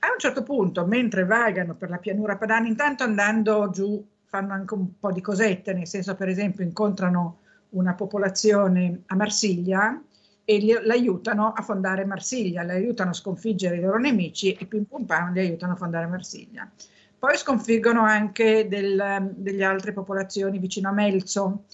A 0.00 0.12
un 0.12 0.18
certo 0.18 0.42
punto, 0.42 0.84
mentre 0.84 1.24
vagano 1.24 1.74
per 1.74 1.88
la 1.88 1.96
pianura 1.96 2.36
padana, 2.36 2.68
intanto 2.68 3.02
andando 3.02 3.70
giù 3.70 4.06
fanno 4.26 4.52
anche 4.52 4.74
un 4.74 4.98
po' 4.98 5.10
di 5.10 5.22
cosette, 5.22 5.72
nel 5.72 5.86
senso 5.86 6.14
per 6.16 6.28
esempio 6.28 6.62
incontrano 6.62 7.38
una 7.70 7.94
popolazione 7.94 9.04
a 9.06 9.14
Marsiglia 9.14 9.98
e 10.44 10.58
li, 10.58 10.76
l'aiutano 10.82 11.52
a 11.52 11.62
fondare 11.62 12.04
Marsiglia, 12.04 12.62
le 12.62 12.72
aiutano 12.72 13.10
a 13.10 13.14
sconfiggere 13.14 13.76
i 13.76 13.80
loro 13.80 13.98
nemici 13.98 14.52
e 14.52 14.66
pim 14.66 14.84
pum 14.84 15.04
pam 15.04 15.32
li 15.32 15.40
aiutano 15.40 15.72
a 15.72 15.76
fondare 15.76 16.06
Marsiglia. 16.06 16.70
Poi 17.18 17.36
sconfiggono 17.36 18.02
anche 18.02 18.66
del, 18.68 19.32
delle 19.36 19.64
altre 19.64 19.92
popolazioni 19.92 20.58
vicino 20.58 20.88
a 20.88 20.92
Melzo. 20.92 21.64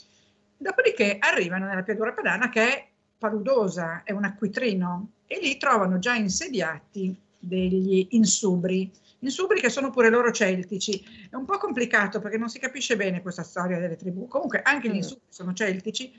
Dopodiché 0.56 1.16
arrivano 1.18 1.66
nella 1.66 1.82
pianura 1.82 2.12
padana 2.12 2.50
che 2.50 2.62
è 2.62 2.88
paludosa, 3.16 4.02
è 4.04 4.12
un 4.12 4.24
acquitrino 4.24 5.12
e 5.26 5.38
lì 5.40 5.56
trovano 5.56 5.98
già 5.98 6.14
insediati 6.14 7.16
degli 7.38 8.08
insubri 8.10 8.90
insubri 9.20 9.60
che 9.60 9.68
sono 9.68 9.90
pure 9.90 10.10
loro 10.10 10.30
celtici. 10.30 11.02
È 11.30 11.34
un 11.34 11.44
po' 11.44 11.58
complicato 11.58 12.20
perché 12.20 12.38
non 12.38 12.48
si 12.48 12.58
capisce 12.58 12.96
bene 12.96 13.22
questa 13.22 13.42
storia 13.42 13.78
delle 13.78 13.96
tribù. 13.96 14.26
Comunque 14.28 14.62
anche 14.62 14.88
gli 14.88 14.92
mm. 14.92 14.96
insubri 14.96 15.24
sono 15.28 15.52
celtici, 15.52 16.12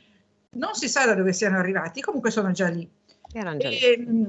non 0.57 0.73
si 0.73 0.87
sa 0.87 1.05
da 1.05 1.13
dove 1.13 1.33
siano 1.33 1.57
arrivati, 1.57 2.01
comunque 2.01 2.31
sono 2.31 2.51
già 2.51 2.67
lì. 2.67 2.89
Erano 3.31 3.57
già 3.57 3.69
e, 3.69 3.95
lì. 3.97 4.07
Mm, 4.07 4.25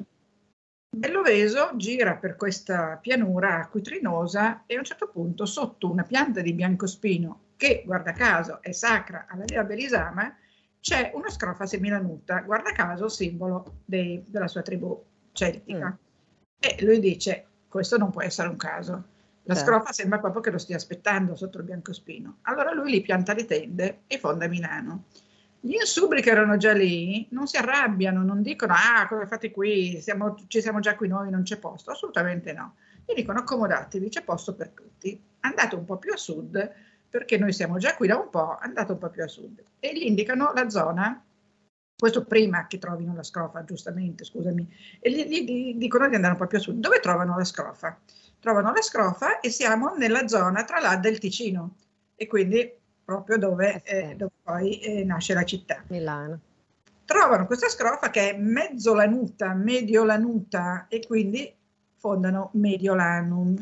Belloveso 0.92 1.70
gira 1.76 2.16
per 2.16 2.36
questa 2.36 2.98
pianura 3.00 3.60
acquitrinosa 3.60 4.64
e 4.66 4.74
a 4.74 4.78
un 4.78 4.84
certo 4.84 5.08
punto 5.08 5.46
sotto 5.46 5.88
una 5.88 6.02
pianta 6.02 6.40
di 6.40 6.52
biancospino 6.52 7.42
che 7.56 7.82
guarda 7.86 8.12
caso 8.12 8.60
è 8.60 8.72
sacra 8.72 9.26
alla 9.28 9.44
dea 9.44 9.62
Belisama 9.62 10.34
c'è 10.80 11.12
una 11.14 11.28
scrofa 11.28 11.66
semilanuta, 11.66 12.40
guarda 12.40 12.72
caso 12.72 13.08
simbolo 13.08 13.80
dei, 13.84 14.24
della 14.26 14.48
sua 14.48 14.62
tribù 14.62 15.00
celtica. 15.32 15.90
Mm. 15.90 16.58
E 16.58 16.84
lui 16.84 16.98
dice 16.98 17.46
questo 17.68 17.96
non 17.96 18.10
può 18.10 18.22
essere 18.22 18.48
un 18.48 18.56
caso. 18.56 19.04
La 19.44 19.54
certo. 19.54 19.70
scrofa 19.70 19.92
sembra 19.92 20.18
proprio 20.18 20.42
che 20.42 20.50
lo 20.50 20.58
stia 20.58 20.76
aspettando 20.76 21.36
sotto 21.36 21.58
il 21.58 21.64
biancospino. 21.64 22.38
Allora 22.42 22.72
lui 22.72 22.90
li 22.90 23.00
pianta 23.00 23.32
le 23.32 23.44
tende 23.44 24.00
e 24.06 24.18
fonda 24.18 24.48
Milano. 24.48 25.04
Gli 25.60 25.74
insubri 25.74 26.22
che 26.22 26.30
erano 26.30 26.56
già 26.56 26.72
lì 26.72 27.26
non 27.30 27.46
si 27.46 27.56
arrabbiano, 27.56 28.22
non 28.22 28.40
dicono 28.42 28.74
ah 28.74 29.06
come 29.06 29.26
fate 29.26 29.50
qui, 29.50 30.00
siamo, 30.00 30.34
ci 30.48 30.60
siamo 30.60 30.80
già 30.80 30.96
qui 30.96 31.08
noi, 31.08 31.30
non 31.30 31.42
c'è 31.42 31.58
posto, 31.58 31.90
assolutamente 31.90 32.52
no. 32.52 32.76
Gli 33.04 33.14
dicono 33.14 33.40
accomodatevi, 33.40 34.08
c'è 34.08 34.22
posto 34.22 34.54
per 34.54 34.70
tutti, 34.70 35.20
andate 35.40 35.74
un 35.74 35.84
po' 35.84 35.98
più 35.98 36.12
a 36.12 36.16
sud 36.16 36.72
perché 37.10 37.36
noi 37.36 37.52
siamo 37.52 37.76
già 37.78 37.94
qui 37.94 38.06
da 38.06 38.16
un 38.16 38.30
po', 38.30 38.56
andate 38.58 38.92
un 38.92 38.98
po' 38.98 39.10
più 39.10 39.22
a 39.22 39.28
sud. 39.28 39.62
E 39.80 39.92
gli 39.92 40.06
indicano 40.06 40.52
la 40.54 40.70
zona 40.70 41.22
questo 42.00 42.24
prima 42.24 42.66
che 42.66 42.78
trovino 42.78 43.14
la 43.14 43.22
scrofa, 43.22 43.62
giustamente, 43.62 44.24
scusami, 44.24 44.66
e 45.00 45.10
gli, 45.10 45.44
gli, 45.44 45.74
dicono 45.74 46.08
di 46.08 46.14
andare 46.14 46.32
un 46.32 46.38
po' 46.38 46.46
più 46.46 46.56
a 46.56 46.60
sud. 46.62 46.80
Dove 46.80 46.98
trovano 46.98 47.36
la 47.36 47.44
scrofa? 47.44 48.00
Trovano 48.40 48.72
la 48.72 48.80
scrofa 48.80 49.40
e 49.40 49.50
siamo 49.50 49.94
nella 49.96 50.26
zona 50.26 50.64
tra 50.64 50.80
l'Adda 50.80 51.08
e 51.08 51.10
il 51.10 51.18
Ticino, 51.18 51.76
e 52.14 52.26
quindi 52.26 52.72
proprio 53.10 53.38
dove, 53.38 53.82
eh, 53.82 54.14
dove 54.14 54.30
poi 54.40 54.78
eh, 54.78 55.02
nasce 55.02 55.34
la 55.34 55.42
città. 55.42 55.82
Milano. 55.88 56.38
Trovano 57.04 57.44
questa 57.46 57.68
scrofa 57.68 58.08
che 58.10 58.30
è 58.30 58.38
mezzolanuta, 58.38 59.52
mediolanuta, 59.52 60.86
e 60.88 61.04
quindi 61.04 61.52
fondano 61.96 62.50
Mediolanum. 62.54 63.60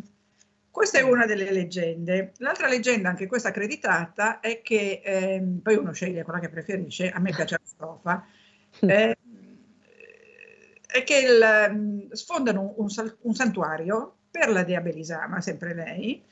Questa 0.71 0.99
è 0.99 1.03
una 1.03 1.25
delle 1.25 1.51
leggende. 1.51 2.33
L'altra 2.39 2.69
leggenda, 2.69 3.09
anche 3.09 3.27
questa 3.27 3.49
accreditata, 3.49 4.41
è 4.41 4.61
che 4.61 5.01
ehm, 5.03 5.61
poi 5.61 5.77
uno 5.77 5.93
sceglie 5.93 6.25
quella 6.25 6.41
che 6.41 6.51
preferisce, 6.51 7.09
a 7.11 7.19
me 7.19 7.33
piace 7.33 7.55
la 7.55 7.65
strofa, 7.65 8.27
eh, 8.81 9.17
è 10.87 11.05
che 11.05 11.17
il, 11.17 11.73
mm, 11.73 12.11
sfondano 12.11 12.75
un, 12.77 12.87
un, 13.23 13.35
santuario 13.35 14.17
per 14.31 14.51
la 14.51 14.63
dea 14.63 14.83
Belisama, 14.83 15.41
sempre 15.41 15.73
lei, 15.73 16.23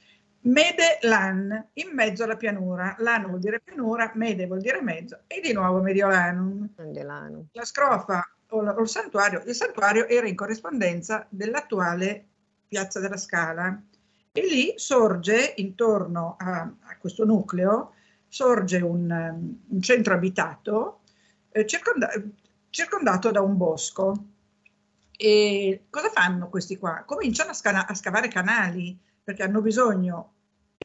Mede 0.46 0.98
Lan, 1.02 1.70
in 1.72 1.90
mezzo 1.92 2.22
alla 2.22 2.36
pianura. 2.36 2.94
Lan 2.98 3.26
vuol 3.26 3.40
dire 3.40 3.60
pianura, 3.60 4.12
Mede 4.14 4.46
vuol 4.46 4.60
dire 4.60 4.80
mezzo, 4.80 5.20
e 5.26 5.40
di 5.40 5.52
nuovo 5.52 5.80
Mediolanum. 5.80 6.68
Mediolanum. 6.76 7.46
La 7.52 7.64
scrofa 7.64 8.22
o, 8.50 8.62
la, 8.62 8.72
o 8.72 8.80
il 8.80 8.88
santuario, 8.88 9.42
il 9.44 9.54
santuario 9.54 10.06
era 10.06 10.28
in 10.28 10.36
corrispondenza 10.36 11.26
dell'attuale 11.28 12.26
Piazza 12.68 13.00
della 13.00 13.16
Scala 13.16 13.80
e 14.32 14.40
lì 14.46 14.74
sorge 14.76 15.54
intorno 15.56 16.36
a, 16.38 16.60
a 16.60 16.96
questo 16.98 17.24
nucleo, 17.24 17.94
sorge 18.28 18.80
un, 18.80 19.54
un 19.66 19.82
centro 19.82 20.14
abitato 20.14 21.00
eh, 21.50 21.66
circonda- 21.66 22.12
circondato 22.70 23.32
da 23.32 23.40
un 23.40 23.56
bosco. 23.56 24.24
E 25.16 25.86
cosa 25.90 26.10
fanno 26.10 26.48
questi 26.48 26.76
qua? 26.76 27.02
Cominciano 27.04 27.50
a, 27.50 27.54
scana- 27.54 27.86
a 27.86 27.94
scavare 27.94 28.28
canali 28.28 28.96
perché 29.24 29.42
hanno 29.42 29.60
bisogno 29.60 30.34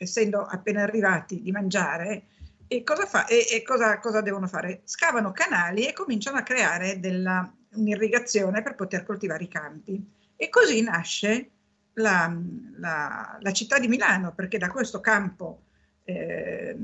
essendo 0.02 0.42
appena 0.42 0.82
arrivati, 0.82 1.42
di 1.42 1.52
mangiare, 1.52 2.24
e 2.68 2.84
cosa, 2.84 3.06
fa, 3.06 3.28
e, 3.28 3.46
e 3.52 3.64
cosa, 3.64 4.00
cosa 4.00 4.22
devono 4.22 4.48
fare? 4.48 4.82
Scavano 4.86 5.32
canali 5.32 5.86
e 5.86 5.94
cominciano 5.94 6.38
a 6.38 6.44
creare 6.44 7.00
della, 7.00 7.54
un'irrigazione 7.74 8.64
per 8.64 8.76
poter 8.76 9.04
coltivare 9.06 9.44
i 9.44 9.48
campi. 9.48 10.04
E 10.36 10.50
così 10.50 10.82
nasce 10.82 11.50
la, 11.94 12.36
la, 12.78 13.38
la 13.40 13.52
città 13.52 13.78
di 13.78 13.88
Milano, 13.88 14.34
perché 14.34 14.58
da 14.58 14.70
questo 14.70 15.02
campo 15.02 15.64
eh, 16.04 16.76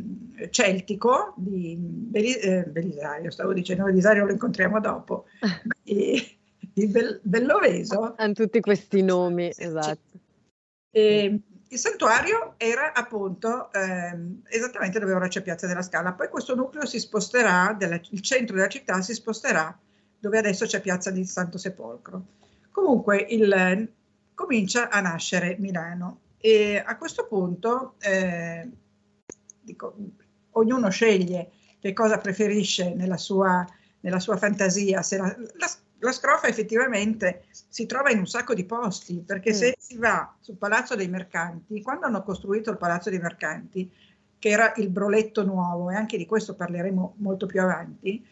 celtico 0.52 1.34
di 1.38 1.76
Beli, 1.78 2.34
eh, 2.34 2.66
Belisario, 2.66 3.32
stavo 3.32 3.54
dicendo 3.54 3.86
Belisario 3.86 4.26
lo 4.26 4.32
incontriamo 4.32 4.80
dopo, 4.80 5.26
di, 5.82 6.38
di 6.60 6.88
Bel, 6.88 7.20
Belloveso. 7.24 8.14
Hanno 8.18 8.34
tutti 8.34 8.60
questi 8.60 9.02
nomi, 9.02 9.52
esatto. 9.56 10.20
E, 10.92 11.40
il 11.70 11.78
santuario 11.78 12.54
era 12.58 12.94
appunto 12.94 13.72
eh, 13.74 14.18
esattamente 14.50 15.00
dove 15.00 15.14
ora 15.14 15.28
c'è 15.28 15.42
Piazza 15.42 15.68
della 15.68 15.82
Scala. 15.82 16.14
Poi 16.14 16.30
questo 16.30 16.56
nucleo 16.56 16.86
si 16.86 17.00
sposterà, 17.00 17.76
della, 17.78 18.00
il 18.10 18.22
centro 18.22 18.56
della 18.56 18.70
città 18.70 19.02
si 19.02 19.14
sposterà 19.14 19.78
dove 20.20 20.38
adesso 20.38 20.66
c'è 20.66 20.82
Piazza 20.82 21.12
di 21.12 21.26
Santo 21.26 21.58
Sepolcro. 21.58 22.26
Comunque 22.72 23.18
il, 23.18 23.92
comincia 24.34 24.90
a 24.90 25.02
nascere 25.02 25.58
Milano 25.60 26.22
e 26.38 26.82
a 26.86 26.98
questo 26.98 27.28
punto 27.28 27.96
eh, 28.00 28.70
dico, 29.60 29.96
ognuno 30.52 30.90
sceglie 30.90 31.52
che 31.80 31.94
cosa 31.94 32.18
preferisce 32.18 32.94
nella 32.94 33.18
sua, 33.18 33.66
nella 34.02 34.20
sua 34.20 34.38
fantasia. 34.38 35.02
Se 35.02 35.18
la, 35.18 35.36
la, 35.54 35.70
la, 36.00 36.12
scrofa 36.12 36.48
effettivamente 36.48 37.46
si 37.50 37.86
trova 37.86 38.12
in 38.12 38.20
un 38.20 38.28
sacco 38.28 38.54
di 38.54 38.66
posti, 38.66 39.24
perché 39.26 39.52
mm. 39.52 39.56
se 39.56 39.76
si 39.78 39.98
va 39.98 40.36
sul 40.40 40.58
Palazzo 40.58 40.96
dei 40.96 41.08
Mercanti, 41.08 41.82
quando 41.82 42.06
hanno 42.06 42.24
costruito 42.24 42.72
il 42.72 42.78
Palazzo 42.78 43.10
dei 43.10 43.20
Mercanti, 43.20 43.92
che 44.40 44.50
era 44.50 44.74
il 44.78 44.90
broletto 44.90 45.44
nuovo, 45.44 45.90
e 45.90 45.96
anche 45.96 46.18
di 46.18 46.26
questo 46.26 46.56
parleremo 46.56 47.16
molto 47.18 47.46
più 47.46 47.62
avanti, 47.62 48.26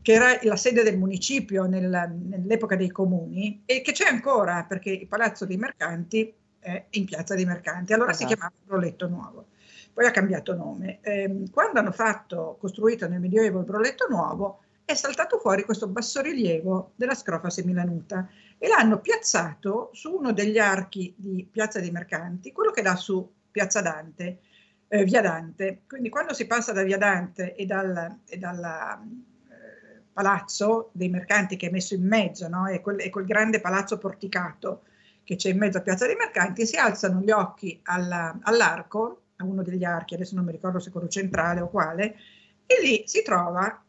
che 0.00 0.12
era 0.12 0.38
la 0.42 0.56
sede 0.56 0.82
del 0.82 0.98
municipio 0.98 1.64
nel, 1.64 1.88
nell'epoca 2.28 2.76
dei 2.76 2.90
comuni 2.90 3.62
e 3.66 3.82
che 3.82 3.92
c'è 3.92 4.08
ancora 4.08 4.64
perché 4.64 4.90
il 4.90 5.08
Palazzo 5.08 5.44
dei 5.44 5.56
Mercanti 5.56 6.32
è 6.60 6.84
in 6.90 7.04
Piazza 7.04 7.34
dei 7.34 7.44
Mercanti, 7.44 7.92
allora 7.92 8.12
esatto. 8.12 8.28
si 8.28 8.34
chiamava 8.34 8.54
Broletto 8.64 9.08
Nuovo 9.08 9.46
poi 9.92 10.06
ha 10.06 10.10
cambiato 10.10 10.54
nome. 10.54 10.98
Eh, 11.02 11.44
quando 11.52 11.78
hanno 11.78 11.92
fatto, 11.92 12.56
costruito 12.58 13.06
nel 13.08 13.20
Medioevo 13.20 13.58
il 13.58 13.64
Broletto 13.64 14.06
Nuovo, 14.08 14.60
è 14.84 14.94
saltato 14.94 15.38
fuori 15.38 15.64
questo 15.64 15.88
bassorilievo 15.88 16.92
della 16.96 17.14
scrofa 17.14 17.50
semilanuta 17.50 18.28
e 18.58 18.68
l'hanno 18.68 19.00
piazzato 19.00 19.90
su 19.92 20.14
uno 20.14 20.32
degli 20.32 20.58
archi 20.58 21.14
di 21.16 21.46
Piazza 21.50 21.80
dei 21.80 21.90
Mercanti, 21.90 22.52
quello 22.52 22.70
che 22.70 22.82
dà 22.82 22.96
su 22.96 23.28
Piazza 23.50 23.80
Dante, 23.80 24.38
eh, 24.88 25.04
Via 25.04 25.20
Dante. 25.20 25.82
Quindi 25.86 26.08
quando 26.08 26.34
si 26.34 26.46
passa 26.46 26.72
da 26.72 26.82
Via 26.82 26.98
Dante 26.98 27.54
e 27.54 27.64
dal, 27.64 28.18
e 28.26 28.36
dalla, 28.38 29.00
eh, 29.02 30.02
palazzo 30.12 30.90
dei 30.92 31.08
mercanti 31.08 31.56
che 31.56 31.68
è 31.68 31.70
messo 31.70 31.94
in 31.94 32.06
mezzo, 32.06 32.48
no? 32.48 32.66
e, 32.66 32.80
quel, 32.80 33.00
e 33.00 33.10
quel 33.10 33.24
grande 33.24 33.60
palazzo 33.60 33.98
porticato 33.98 34.82
che 35.24 35.36
c'è 35.36 35.50
in 35.50 35.58
mezzo 35.58 35.78
a 35.78 35.82
Piazza 35.82 36.06
dei 36.06 36.16
Mercanti, 36.16 36.66
si 36.66 36.76
alzano 36.76 37.20
gli 37.20 37.30
occhi 37.30 37.80
alla, 37.84 38.36
all'arco 38.42 39.22
a 39.36 39.44
uno 39.44 39.62
degli 39.62 39.84
archi, 39.84 40.14
adesso 40.14 40.34
non 40.34 40.44
mi 40.44 40.52
ricordo 40.52 40.78
se 40.78 40.90
quello 40.90 41.08
centrale 41.08 41.60
o 41.60 41.68
quale, 41.68 42.16
e 42.66 42.80
lì 42.82 43.02
si 43.06 43.22
trova 43.22 43.82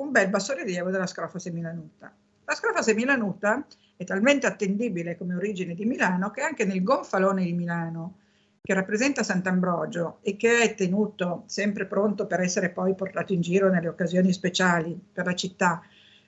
un 0.00 0.10
bel 0.10 0.28
bassorilievo 0.28 0.90
della 0.90 1.06
scrofa 1.06 1.38
semilanuta. 1.38 2.12
La 2.44 2.54
scrofa 2.54 2.82
semilanuta 2.82 3.66
è 3.96 4.04
talmente 4.04 4.46
attendibile 4.46 5.16
come 5.16 5.34
origine 5.34 5.74
di 5.74 5.84
Milano 5.84 6.30
che 6.30 6.42
anche 6.42 6.64
nel 6.64 6.82
gonfalone 6.82 7.44
di 7.44 7.52
Milano, 7.52 8.18
che 8.62 8.74
rappresenta 8.74 9.22
Sant'Ambrogio 9.22 10.18
e 10.22 10.36
che 10.36 10.60
è 10.60 10.74
tenuto 10.74 11.44
sempre 11.46 11.86
pronto 11.86 12.26
per 12.26 12.40
essere 12.40 12.70
poi 12.70 12.94
portato 12.94 13.32
in 13.32 13.40
giro 13.40 13.70
nelle 13.70 13.88
occasioni 13.88 14.32
speciali 14.32 14.98
per 15.12 15.26
la 15.26 15.34
città, 15.34 15.82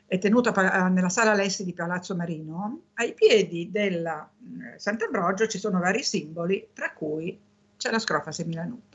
è 0.06 0.18
tenuto 0.18 0.52
nella 0.90 1.08
sala 1.08 1.34
Lessi 1.34 1.64
di 1.64 1.72
Palazzo 1.72 2.16
Marino, 2.16 2.80
ai 2.94 3.14
piedi 3.14 3.70
del 3.70 4.04
eh, 4.04 4.76
Sant'Ambrogio 4.76 5.46
ci 5.46 5.58
sono 5.58 5.78
vari 5.78 6.02
simboli, 6.02 6.70
tra 6.72 6.92
cui 6.92 7.38
c'è 7.76 7.90
la 7.92 8.00
scrofa 8.00 8.32
semilanuta. 8.32 8.89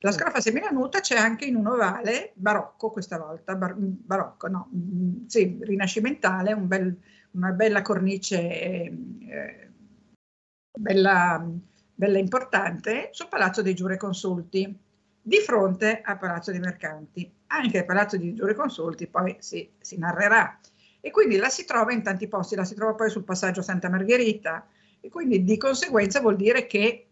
La 0.00 0.10
mm. 0.10 0.12
scrofa 0.12 0.40
semilanuta 0.40 1.00
c'è 1.00 1.16
anche 1.16 1.44
in 1.44 1.56
un 1.56 1.66
ovale 1.66 2.32
barocco 2.34 2.90
questa 2.90 3.18
volta, 3.18 3.56
bar, 3.56 3.76
mm, 3.76 3.94
barocco, 4.04 4.48
no, 4.48 4.70
mm, 4.74 5.26
sì, 5.26 5.58
rinascimentale, 5.60 6.52
un 6.52 6.68
bel, 6.68 6.96
una 7.32 7.50
bella 7.50 7.82
cornice 7.82 8.38
eh, 8.38 8.92
eh, 9.28 9.70
bella, 10.78 11.44
bella 11.94 12.18
importante 12.18 13.08
sul 13.12 13.28
Palazzo 13.28 13.62
dei 13.62 13.74
Giureconsulti, 13.74 14.78
di 15.20 15.36
fronte 15.38 16.00
al 16.02 16.18
Palazzo 16.18 16.52
dei 16.52 16.60
Mercanti. 16.60 17.30
Anche 17.48 17.78
il 17.78 17.84
Palazzo 17.84 18.16
dei 18.16 18.34
Giureconsulti 18.34 19.08
poi 19.08 19.36
si, 19.40 19.68
si 19.80 19.98
narrerà. 19.98 20.58
E 21.00 21.10
quindi 21.10 21.36
la 21.36 21.48
si 21.48 21.64
trova 21.64 21.92
in 21.92 22.02
tanti 22.02 22.28
posti, 22.28 22.54
la 22.54 22.64
si 22.64 22.74
trova 22.74 22.94
poi 22.94 23.10
sul 23.10 23.24
passaggio 23.24 23.62
Santa 23.62 23.88
Margherita 23.88 24.66
e 25.00 25.08
quindi 25.08 25.44
di 25.44 25.56
conseguenza 25.56 26.20
vuol 26.20 26.36
dire 26.36 26.66
che 26.66 27.07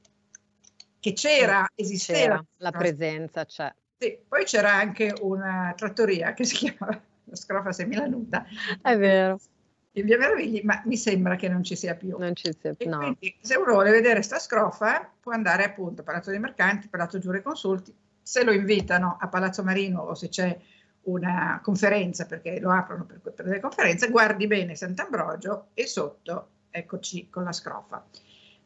che 1.07 1.13
c'era, 1.13 1.71
esisteva. 1.77 2.19
C'era, 2.19 2.45
la 2.57 2.71
presenza 2.73 3.45
c'è. 3.45 3.73
Sì, 3.97 4.19
poi 4.27 4.45
c'era 4.45 4.73
anche 4.73 5.15
una 5.21 5.73
trattoria 5.77 6.33
che 6.35 6.45
si 6.45 6.57
chiama 6.57 6.91
la 7.25 7.37
Scrofa 7.37 7.71
Semilanuta. 7.71 8.45
È 8.83 8.97
vero. 8.97 9.39
In 9.93 10.05
via 10.05 10.19
Meravigli, 10.19 10.63
ma 10.65 10.83
mi 10.85 10.97
sembra 10.97 11.37
che 11.37 11.49
non 11.49 11.63
ci 11.63 11.77
sia 11.77 11.95
più. 11.95 12.19
Non 12.19 12.35
ci 12.35 12.53
sia 12.59 12.75
più, 12.75 12.89
no. 12.89 12.99
Quindi, 12.99 13.37
se 13.41 13.55
uno 13.55 13.73
vuole 13.73 13.91
vedere 13.93 14.21
sta 14.23 14.41
scrofa, 14.41 15.09
può 15.21 15.31
andare 15.31 15.65
appunto 15.65 16.01
a 16.01 16.05
Palazzo 16.05 16.31
dei 16.31 16.41
Mercanti, 16.41 16.89
Palazzo 16.89 17.19
Giure 17.19 17.41
Consulti, 17.41 17.95
se 18.21 18.43
lo 18.43 18.51
invitano 18.51 19.17
a 19.21 19.29
Palazzo 19.29 19.63
Marino 19.63 20.01
o 20.01 20.15
se 20.15 20.29
c'è 20.29 20.59
una 21.03 21.61
conferenza, 21.63 22.27
perché 22.27 22.59
lo 22.59 22.73
aprono 22.73 23.05
per, 23.05 23.21
per 23.21 23.45
delle 23.45 23.61
conferenze, 23.61 24.11
guardi 24.11 24.49
bene 24.49 24.75
Sant'Ambrogio 24.75 25.69
e 25.73 25.87
sotto 25.87 26.49
eccoci 26.69 27.31
con 27.31 27.45
la 27.45 27.53
scrofa. 27.53 28.05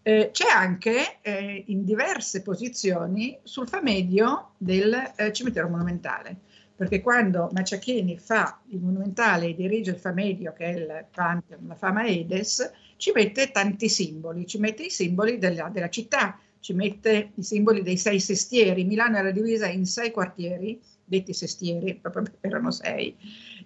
Eh, 0.02 0.30
c'è 0.32 0.48
anche 0.48 1.18
eh, 1.20 1.64
in 1.66 1.84
diverse 1.84 2.42
posizioni 2.42 3.38
sul 3.42 3.68
famedio 3.68 4.52
del 4.56 5.12
eh, 5.14 5.30
cimitero 5.30 5.68
monumentale, 5.68 6.36
perché 6.74 7.02
quando 7.02 7.50
Maciachini 7.52 8.16
fa 8.18 8.60
il 8.68 8.80
monumentale 8.80 9.48
e 9.48 9.54
dirige 9.54 9.90
il 9.90 9.98
famedio, 9.98 10.54
che 10.54 10.64
è 10.64 10.68
il 10.70 11.06
Pantheon, 11.14 11.66
la 11.66 11.74
fama 11.74 12.06
Edes, 12.06 12.72
ci 12.96 13.12
mette 13.14 13.50
tanti 13.50 13.90
simboli, 13.90 14.46
ci 14.46 14.58
mette 14.58 14.84
i 14.84 14.90
simboli 14.90 15.36
della, 15.36 15.68
della 15.68 15.90
città, 15.90 16.38
ci 16.60 16.72
mette 16.72 17.32
i 17.34 17.42
simboli 17.42 17.82
dei 17.82 17.98
sei 17.98 18.20
sestieri. 18.20 18.84
Milano 18.84 19.18
era 19.18 19.30
divisa 19.30 19.66
in 19.66 19.84
sei 19.84 20.10
quartieri, 20.10 20.80
detti 21.04 21.34
sestieri, 21.34 21.96
proprio 21.96 22.24
erano 22.40 22.70
sei, 22.70 23.14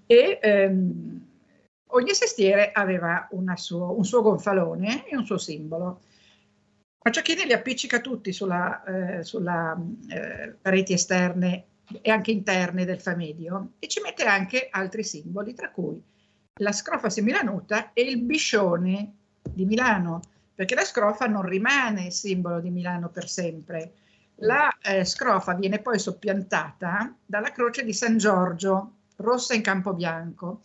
e 0.06 0.38
ehm, 0.42 1.26
ogni 1.86 2.14
sestiere 2.14 2.72
aveva 2.72 3.28
suo, 3.54 3.96
un 3.96 4.04
suo 4.04 4.22
gonfalone 4.22 5.06
e 5.06 5.16
un 5.16 5.24
suo 5.24 5.38
simbolo. 5.38 6.00
Macciachini 7.06 7.44
li 7.44 7.52
appiccica 7.52 8.00
tutti 8.00 8.32
sulla, 8.32 8.82
eh, 8.84 9.24
sulla 9.24 9.78
eh, 10.08 10.56
pareti 10.58 10.94
esterne 10.94 11.66
e 12.00 12.10
anche 12.10 12.30
interne 12.30 12.86
del 12.86 12.98
famedio 12.98 13.72
e 13.78 13.88
ci 13.88 14.00
mette 14.00 14.24
anche 14.24 14.68
altri 14.70 15.04
simboli, 15.04 15.52
tra 15.52 15.70
cui 15.70 16.02
la 16.60 16.72
scrofa 16.72 17.10
semilanuta 17.10 17.92
e 17.92 18.00
il 18.04 18.22
biscione 18.22 19.16
di 19.42 19.66
Milano, 19.66 20.22
perché 20.54 20.74
la 20.74 20.84
scrofa 20.86 21.26
non 21.26 21.42
rimane 21.42 22.10
simbolo 22.10 22.58
di 22.58 22.70
Milano 22.70 23.10
per 23.10 23.28
sempre. 23.28 23.92
La 24.36 24.74
eh, 24.82 25.04
scrofa 25.04 25.52
viene 25.52 25.80
poi 25.80 25.98
soppiantata 25.98 27.14
dalla 27.26 27.52
croce 27.52 27.84
di 27.84 27.92
San 27.92 28.16
Giorgio, 28.16 28.92
rossa 29.16 29.52
in 29.52 29.60
campo 29.60 29.92
bianco, 29.92 30.60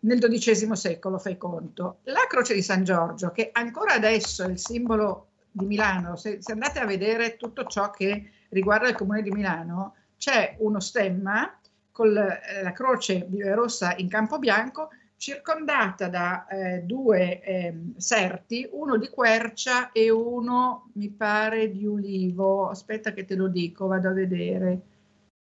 nel 0.00 0.18
XII 0.18 0.76
secolo, 0.76 1.18
fai 1.18 1.38
conto. 1.38 2.00
La 2.02 2.26
croce 2.28 2.52
di 2.52 2.60
San 2.60 2.84
Giorgio, 2.84 3.30
che 3.30 3.48
ancora 3.50 3.94
adesso 3.94 4.44
è 4.44 4.50
il 4.50 4.58
simbolo 4.58 5.28
di 5.56 5.66
Milano, 5.66 6.16
se, 6.16 6.42
se, 6.42 6.50
andate 6.50 6.80
a 6.80 6.84
vedere 6.84 7.36
tutto 7.36 7.64
ciò 7.66 7.90
che 7.90 8.30
riguarda 8.48 8.88
il 8.88 8.96
comune 8.96 9.22
di 9.22 9.30
Milano, 9.30 9.94
c'è 10.16 10.56
uno 10.58 10.80
stemma 10.80 11.56
con 11.92 12.16
eh, 12.16 12.62
la 12.62 12.72
croce 12.72 13.28
rossa 13.54 13.94
in 13.96 14.08
campo 14.08 14.40
bianco 14.40 14.90
circondata 15.16 16.08
da 16.08 16.46
eh, 16.48 16.80
due 16.80 17.40
eh, 17.40 17.74
serti, 17.96 18.68
uno 18.72 18.96
di 18.96 19.08
quercia 19.08 19.92
e 19.92 20.10
uno, 20.10 20.90
mi 20.94 21.08
pare, 21.08 21.70
di 21.70 21.86
ulivo. 21.86 22.68
Aspetta 22.68 23.12
che 23.12 23.24
te 23.24 23.36
lo 23.36 23.46
dico, 23.46 23.86
vado 23.86 24.08
a 24.08 24.12
vedere, 24.12 24.80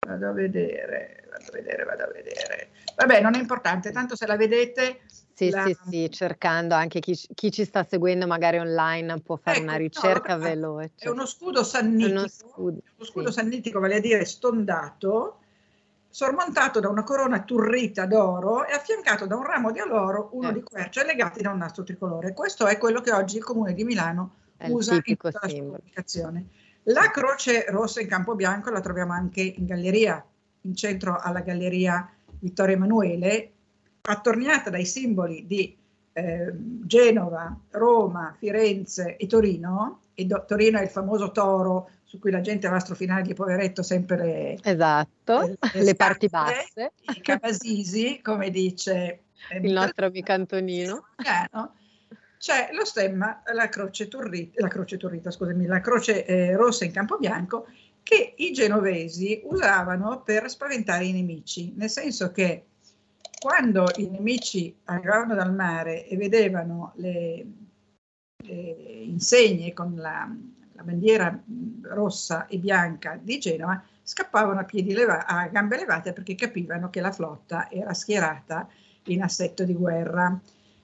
vado 0.07 0.29
a 0.29 0.33
vedere, 0.33 1.25
vado 1.31 1.45
a 1.47 1.53
vedere, 1.53 1.85
vado 1.85 2.03
a 2.03 2.11
vedere. 2.13 2.69
Vabbè, 2.97 3.21
non 3.21 3.37
è 3.37 3.39
importante, 3.39 3.93
tanto 3.93 4.17
se 4.17 4.27
la 4.27 4.37
vedete 4.37 5.03
sì, 5.47 5.51
la... 5.51 5.65
sì, 5.65 5.77
sì, 5.89 6.11
cercando 6.11 6.75
anche 6.75 7.01
chi, 7.01 7.19
chi, 7.35 7.51
ci 7.51 7.65
sta 7.65 7.85
seguendo 7.89 8.27
magari 8.27 8.59
online 8.59 9.21
può 9.21 9.37
fare 9.37 9.57
ecco, 9.57 9.67
una 9.67 9.77
ricerca 9.77 10.37
no, 10.37 10.43
veloce. 10.43 10.93
È 10.97 11.09
uno 11.09 11.25
scudo 11.25 11.65
sannitico, 11.65 12.19
uno 12.19 12.29
scudo, 12.29 12.81
uno 12.97 13.05
scudo 13.05 13.31
sì. 13.31 13.39
sannitico, 13.39 13.81
vale 13.81 13.97
a 13.97 14.01
dire 14.01 14.25
stondato, 14.27 15.39
sormontato 16.11 16.81
da 16.81 16.89
una 16.89 17.05
corona 17.05 17.43
turrita 17.43 18.05
d'oro 18.05 18.67
e 18.67 18.73
affiancato 18.73 19.27
da 19.27 19.37
un 19.37 19.45
ramo 19.45 19.73
di 19.73 19.79
aloro, 19.79 20.29
uno 20.33 20.51
eh. 20.51 20.53
di 20.53 20.63
quercia, 20.63 21.05
legati 21.05 21.41
da 21.41 21.51
un 21.51 21.59
nastro 21.59 21.85
tricolore. 21.85 22.35
Questo 22.35 22.67
è 22.67 22.77
quello 22.77 23.01
che 23.01 23.13
oggi 23.13 23.39
il 23.39 23.45
comune 23.45 23.73
di 23.73 23.85
Milano 23.85 24.35
è 24.59 24.69
usa 24.69 24.95
in 24.95 25.03
tutta 25.03 25.39
la 25.41 25.49
sua 25.49 25.59
comunicazione. 25.59 26.47
La 26.85 27.11
croce 27.11 27.65
rossa 27.69 28.01
in 28.01 28.09
campo 28.09 28.35
bianco 28.35 28.71
la 28.71 28.81
troviamo 28.81 29.13
anche 29.13 29.41
in 29.41 29.65
galleria, 29.65 30.23
in 30.63 30.75
centro 30.75 31.19
alla 31.19 31.41
galleria 31.41 32.11
Vittorio 32.41 32.75
Emanuele, 32.75 33.53
attorniata 34.03 34.71
dai 34.71 34.85
simboli 34.85 35.47
di 35.47 35.77
eh, 36.13 36.53
Genova, 36.55 37.57
Roma, 37.71 38.35
Firenze 38.39 39.17
e 39.17 39.27
Torino. 39.27 40.01
E 40.15 40.25
do, 40.25 40.45
Torino 40.47 40.79
è 40.79 40.83
il 40.83 40.89
famoso 40.89 41.31
toro 41.31 41.91
su 42.05 42.19
cui 42.19 42.31
la 42.31 42.41
gente 42.41 42.69
va 42.69 42.77
a 42.77 42.81
strofinare 42.81 43.23
di 43.23 43.35
poveretto 43.35 43.83
sempre 43.83 44.17
le, 44.17 44.59
esatto, 44.63 45.41
le, 45.43 45.59
le, 45.75 45.83
le 45.85 45.95
parti 45.95 46.27
basse. 46.27 46.93
I 47.15 47.21
cavasisi, 47.21 48.21
come 48.21 48.51
dice 48.51 49.21
eh, 49.51 49.59
il 49.59 49.73
nostro 49.73 50.07
amico 50.07 50.33
Antonino. 50.33 51.05
C'è 52.37 52.71
lo 52.73 52.87
stemma, 52.87 53.43
la 53.53 53.69
croce 53.69 54.09
turrita, 54.09 54.63
la 54.63 54.69
croce, 54.69 54.97
turrita, 54.97 55.31
scusami, 55.31 55.67
la 55.67 55.81
croce 55.81 56.25
eh, 56.25 56.57
rossa 56.57 56.87
in 56.87 56.91
campo 56.91 57.19
bianco 57.19 57.67
che 58.03 58.33
i 58.39 58.51
genovesi 58.53 59.43
usavano 59.45 60.23
per 60.23 60.49
spaventare 60.49 61.05
i 61.05 61.13
nemici, 61.13 61.75
nel 61.77 61.91
senso 61.91 62.33
che 62.33 62.65
quando 63.41 63.87
i 63.97 64.07
nemici 64.07 64.77
arrivavano 64.85 65.35
dal 65.35 65.55
mare 65.55 66.07
e 66.07 66.15
vedevano 66.19 66.93
le, 66.97 67.47
le 68.37 68.57
insegne 69.05 69.73
con 69.73 69.95
la, 69.97 70.31
la, 70.73 70.83
bandiera 70.83 71.43
rossa 71.85 72.47
e 72.49 72.59
bianca 72.59 73.19
di 73.19 73.39
Genova, 73.39 73.83
scappavano 74.03 74.61
a, 74.61 74.65
piedi 74.65 74.93
leva- 74.93 75.25
a 75.25 75.49
gambe 75.49 75.79
levate 75.79 76.13
perché 76.13 76.35
capivano 76.35 76.91
che 76.91 77.01
la 77.01 77.13
flotta 77.13 77.71
era 77.71 77.95
schierata 77.95 78.69
in 79.05 79.23
assetto 79.23 79.65
di 79.65 79.73
guerra. 79.73 80.39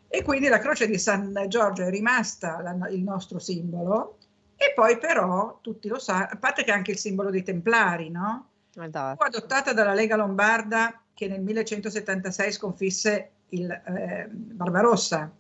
E 0.09 0.23
quindi 0.23 0.49
la 0.49 0.59
croce 0.59 0.87
di 0.87 0.97
San 0.97 1.45
Giorgio 1.49 1.83
è 1.83 1.91
rimasta 1.91 2.63
la, 2.63 2.89
il 2.89 3.03
nostro 3.03 3.39
simbolo, 3.39 4.17
e 4.57 4.73
poi 4.75 4.97
però, 4.97 5.59
tutti 5.61 5.89
lo 5.89 5.99
sanno, 5.99 6.29
a 6.31 6.37
parte 6.37 6.65
che 6.65 6.71
è 6.71 6.75
anche 6.75 6.93
il 6.93 6.97
simbolo 6.97 7.29
dei 7.29 7.43
Templari, 7.43 8.09
no? 8.09 8.49
Esatto. 8.75 9.23
Fu 9.23 9.29
adottata 9.29 9.75
dalla 9.75 9.93
Lega 9.93 10.17
Lombarda 10.17 11.03
che 11.17 11.29
nel 11.29 11.41
1176 11.41 12.53
sconfisse 12.53 13.31
il 13.49 13.71
eh, 13.71 14.29
Barbarossa 14.31 15.33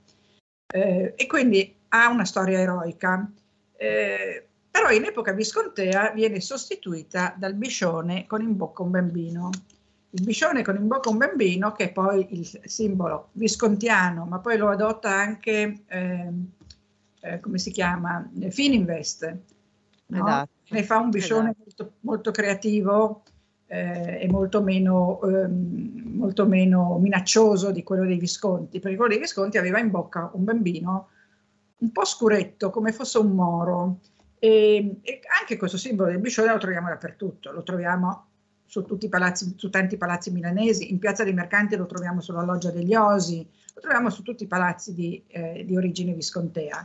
eh, 0.73 1.13
e 1.15 1.27
quindi 1.27 1.77
ha 1.89 2.09
una 2.09 2.25
storia 2.25 2.61
eroica. 2.61 3.31
Eh, 3.77 4.47
però 4.71 4.91
in 4.91 5.05
epoca 5.05 5.33
viscontea 5.33 6.13
viene 6.13 6.41
sostituita 6.41 7.35
dal 7.37 7.55
biscione 7.55 8.27
con 8.27 8.41
in 8.41 8.57
bocca 8.57 8.83
un 8.83 8.91
bambino. 8.91 9.51
Il 10.11 10.25
biscione 10.25 10.63
con 10.63 10.77
in 10.77 10.87
bocca 10.87 11.11
un 11.11 11.19
bambino, 11.19 11.73
che 11.73 11.85
è 11.85 11.93
poi 11.93 12.27
il 12.31 12.61
simbolo 12.65 13.29
viscontiano, 13.33 14.25
ma 14.25 14.39
poi 14.39 14.57
lo 14.57 14.71
adotta 14.71 15.11
anche, 15.11 15.83
ehm, 15.87 16.51
eh, 17.21 17.41
come 17.41 17.59
si 17.59 17.71
chiama, 17.71 18.27
Fininvest. 18.49 19.37
No? 20.07 20.27
Esatto. 20.27 20.51
Ne 20.71 20.83
fa 20.85 20.99
un 20.99 21.11
biscione 21.11 21.51
esatto. 21.51 21.65
molto, 21.65 21.97
molto 22.01 22.31
creativo, 22.31 23.23
eh, 23.67 24.19
è 24.21 24.27
molto 24.29 24.63
meno, 24.63 25.21
ehm, 25.23 26.15
molto 26.15 26.47
meno 26.47 26.99
minaccioso 26.99 27.71
di 27.71 27.83
quello 27.83 28.05
dei 28.05 28.19
Visconti, 28.19 28.79
perché 28.79 28.97
quello 28.97 29.13
dei 29.13 29.21
Visconti 29.21 29.59
aveva 29.59 29.79
in 29.79 29.91
bocca 29.91 30.31
un 30.35 30.45
bambino 30.45 31.09
un 31.79 31.93
po' 31.93 32.05
scuretto, 32.05 32.71
come 32.71 32.93
fosse 32.93 33.19
un 33.19 33.33
moro. 33.33 33.99
E, 34.39 34.99
e 35.03 35.21
anche 35.41 35.57
questo 35.57 35.79
simbolo 35.79 36.11
del 36.11 36.21
biscione 36.21 36.53
lo 36.53 36.59
troviamo 36.59 36.89
dappertutto, 36.89 37.51
lo 37.53 37.63
troviamo 37.63 38.27
su, 38.67 38.85
tutti 38.85 39.07
i 39.07 39.09
palazzi, 39.09 39.55
su 39.57 39.71
tanti 39.71 39.97
palazzi 39.97 40.31
milanesi, 40.31 40.91
in 40.91 40.99
Piazza 40.99 41.25
dei 41.25 41.33
Mercanti 41.33 41.77
lo 41.77 41.87
troviamo 41.87 42.21
sulla 42.21 42.43
Loggia 42.43 42.71
degli 42.71 42.95
Osi, 42.95 43.47
lo 43.75 43.81
troviamo 43.81 44.11
su 44.11 44.23
tutti 44.23 44.45
i 44.45 44.49
palazzi 44.49 44.93
di, 44.95 45.23
eh, 45.29 45.65
di 45.65 45.77
origine 45.77 46.13
viscontea. 46.13 46.83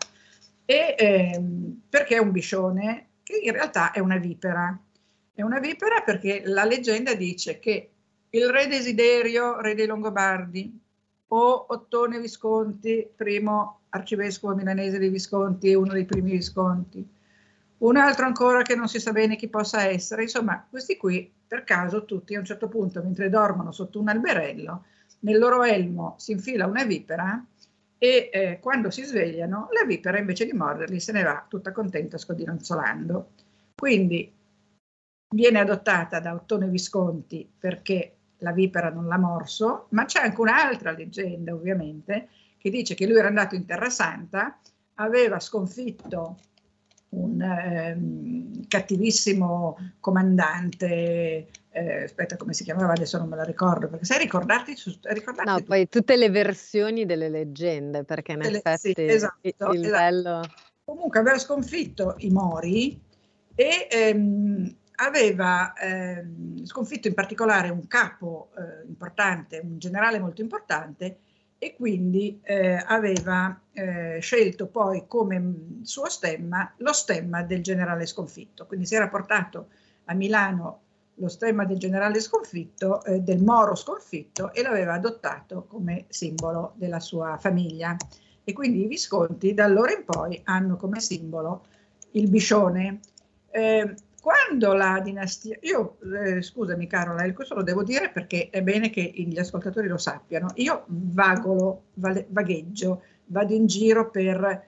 E, 0.66 0.96
ehm, 0.98 1.82
perché 1.90 2.16
è 2.16 2.20
un 2.20 2.32
biscione 2.32 3.08
che 3.24 3.40
in 3.44 3.52
realtà 3.52 3.92
è 3.92 4.00
una 4.00 4.18
vipera, 4.18 4.78
è 5.34 5.42
una 5.42 5.60
vipera 5.60 6.02
perché 6.02 6.42
la 6.46 6.66
leggenda 6.66 7.14
dice 7.14 7.60
che 7.60 7.90
il 8.30 8.50
re 8.50 8.68
Desiderio, 8.68 9.60
re 9.60 9.76
dei 9.76 9.88
Longobardi, 9.88 10.80
o 11.34 11.66
Ottone 11.70 12.20
Visconti, 12.20 13.08
primo 13.16 13.82
arcivescovo 13.90 14.54
milanese 14.54 15.00
dei 15.00 15.10
Visconti, 15.10 15.74
uno 15.74 15.94
dei 15.94 16.06
primi 16.06 16.32
Visconti, 16.32 17.06
un 17.80 17.98
altro 17.98 18.26
ancora 18.26 18.62
che 18.62 18.76
non 18.76 18.88
si 18.88 19.00
sa 19.00 19.12
bene 19.12 19.36
chi 19.36 19.48
possa 19.48 19.86
essere, 19.86 20.24
insomma, 20.24 20.66
questi 20.70 20.98
qui 20.98 21.32
per 21.48 21.64
caso 21.64 22.06
tutti 22.06 22.36
a 22.36 22.40
un 22.40 22.46
certo 22.46 22.68
punto, 22.68 23.02
mentre 23.02 23.30
dormono 23.30 23.72
sotto 23.72 24.00
un 24.00 24.10
alberello, 24.10 24.86
nel 25.20 25.38
loro 25.38 25.64
elmo 25.64 26.16
si 26.18 26.32
infila 26.32 26.66
una 26.66 26.84
vipera 26.84 27.44
e 27.98 28.30
eh, 28.32 28.60
quando 28.62 28.90
si 28.90 29.04
svegliano 29.04 29.68
la 29.72 29.86
vipera 29.86 30.18
invece 30.18 30.46
di 30.46 30.54
morderli 30.54 31.00
se 31.00 31.12
ne 31.12 31.24
va 31.24 31.46
tutta 31.48 31.72
contenta 31.72 32.18
scodinzolando. 32.18 33.30
Quindi 33.76 34.32
viene 35.32 35.60
adottata 35.60 36.20
da 36.20 36.34
Ottone 36.34 36.68
Visconti 36.68 37.50
perché 37.58 38.16
la 38.38 38.52
vipera 38.52 38.90
non 38.90 39.08
l'ha 39.08 39.18
morso, 39.18 39.88
ma 39.90 40.06
c'è 40.06 40.22
anche 40.22 40.42
un'altra 40.42 40.92
leggenda 40.92 41.54
ovviamente 41.54 42.30
che 42.58 42.70
dice 42.70 42.94
che 42.94 43.08
lui 43.08 43.18
era 43.18 43.28
andato 43.28 43.56
in 43.56 43.66
Terra 43.66 43.90
Santa, 43.90 44.60
aveva 44.96 45.40
sconfitto 45.40 46.38
un 47.10 47.42
eh, 47.42 48.66
cattivissimo 48.68 49.78
comandante, 50.00 51.48
eh, 51.72 52.04
aspetta 52.04 52.38
come 52.38 52.54
si 52.54 52.64
chiamava, 52.64 52.94
adesso 52.94 53.18
non 53.18 53.28
me 53.28 53.36
la 53.36 53.44
ricordo, 53.44 53.88
perché 53.88 54.06
sai 54.06 54.20
ricordarti? 54.20 54.76
ricordarti 55.02 55.50
no, 55.50 55.58
tu? 55.58 55.64
poi 55.64 55.90
tutte 55.90 56.16
le 56.16 56.30
versioni 56.30 57.06
delle 57.06 57.30
leggende, 57.30 58.04
perché 58.04 58.34
in 58.34 58.42
effetti 58.44 58.94
sì, 58.94 59.06
esatto, 59.08 59.40
il, 59.42 59.54
il 59.74 59.86
esatto. 59.86 59.90
bello... 59.90 60.42
Comunque 60.84 61.20
aveva 61.20 61.38
sconfitto 61.38 62.16
i 62.18 62.30
Mori 62.30 63.00
e 63.56 63.88
ehm, 63.90 64.76
aveva 65.02 65.74
ehm, 65.74 66.64
sconfitto 66.64 67.08
in 67.08 67.14
particolare 67.14 67.70
un 67.70 67.88
capo 67.88 68.52
eh, 68.58 68.88
importante, 68.88 69.60
un 69.64 69.78
generale 69.80 70.20
molto 70.20 70.42
importante, 70.42 71.18
e 71.58 71.76
quindi 71.76 72.40
eh, 72.44 72.84
aveva 72.88 73.60
eh, 73.72 74.18
scelto 74.20 74.66
poi 74.66 75.06
come 75.08 75.80
suo 75.84 76.10
stemma 76.10 76.74
lo 76.78 76.92
stemma 76.92 77.44
del 77.44 77.62
generale 77.62 78.06
sconfitto. 78.08 78.66
Quindi 78.66 78.86
si 78.88 78.96
era 78.96 79.10
portato 79.10 79.68
a 80.06 80.14
Milano 80.14 80.80
lo 81.16 81.28
stemma 81.28 81.66
del 81.66 81.78
generale 81.78 82.20
sconfitto, 82.20 83.04
eh, 83.04 83.20
del 83.20 83.44
Moro 83.44 83.76
sconfitto, 83.76 84.54
e 84.54 84.64
l'aveva 84.64 84.94
adottato 84.94 85.66
come 85.68 86.06
simbolo 86.10 86.74
della 86.76 87.00
sua 87.00 87.38
famiglia. 87.38 87.96
E 88.44 88.54
quindi 88.54 88.84
i 88.84 88.88
Visconti 88.88 89.54
da 89.54 89.66
allora 89.66 89.92
in 89.92 90.04
poi 90.04 90.42
hanno 90.46 90.78
come 90.78 91.00
simbolo 91.00 91.66
il 92.14 92.28
biscione. 92.28 93.00
Eh, 93.52 93.94
quando 94.22 94.74
la 94.74 95.00
dinastia, 95.04 95.58
io 95.62 95.98
eh, 96.24 96.44
scusami 96.44 96.86
Carola, 96.86 97.34
questo 97.34 97.56
lo 97.56 97.64
devo 97.64 97.84
dire 97.84 98.12
perché 98.12 98.50
è 98.52 98.62
bene 98.62 98.92
che 98.92 99.02
gli 99.02 99.40
ascoltatori 99.40 99.88
lo 99.88 99.98
sappiano, 99.98 100.52
io 100.56 100.84
vagolo, 100.86 101.86
vagheggio, 101.96 103.02
vado 103.26 103.54
in 103.56 103.66
giro 103.66 104.12
per, 104.12 104.64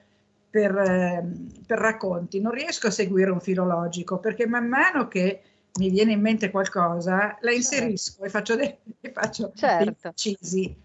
per, 0.50 0.76
eh, 0.76 1.24
per 1.64 1.78
racconti, 1.78 2.40
non 2.40 2.50
riesco 2.50 2.88
a 2.88 2.90
seguire 2.90 3.30
un 3.30 3.40
filologico 3.40 4.18
perché 4.18 4.44
man 4.48 4.66
mano 4.66 5.06
che 5.06 5.40
mi 5.78 5.88
viene 5.88 6.12
in 6.12 6.20
mente 6.20 6.50
qualcosa, 6.50 7.12
la 7.12 7.50
certo. 7.50 7.50
inserisco 7.50 8.10
certo. 8.10 8.24
e 8.24 8.28
faccio, 8.30 8.56
dei, 8.56 8.76
e 9.00 9.12
faccio 9.12 9.52
certo. 9.54 9.84
dei 9.84 9.96
incisi. 10.02 10.82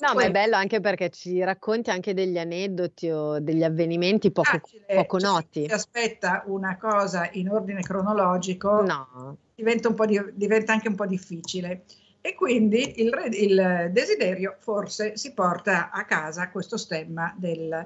No, 0.00 0.14
ma 0.14 0.22
è 0.22 0.30
bello 0.30 0.54
anche 0.54 0.80
perché 0.80 1.10
ci 1.10 1.42
racconti 1.42 1.90
anche 1.90 2.14
degli 2.14 2.38
aneddoti 2.38 3.10
o 3.10 3.40
degli 3.40 3.64
avvenimenti 3.64 4.30
poco, 4.30 4.50
Facile, 4.50 4.84
poco 4.86 5.18
cioè, 5.18 5.30
noti. 5.30 5.64
Si 5.66 5.72
aspetta 5.72 6.44
una 6.46 6.76
cosa 6.76 7.28
in 7.32 7.50
ordine 7.50 7.82
cronologico, 7.82 8.82
no. 8.82 9.36
diventa, 9.56 9.88
di, 10.06 10.20
diventa, 10.34 10.72
anche 10.72 10.86
un 10.86 10.94
po' 10.94 11.06
difficile. 11.06 11.84
E 12.20 12.36
quindi 12.36 13.00
il, 13.02 13.12
il, 13.32 13.88
desiderio 13.90 14.56
forse 14.60 15.16
si 15.16 15.32
porta 15.32 15.90
a 15.90 16.04
casa 16.04 16.50
questo 16.50 16.76
stemma 16.76 17.34
del, 17.36 17.84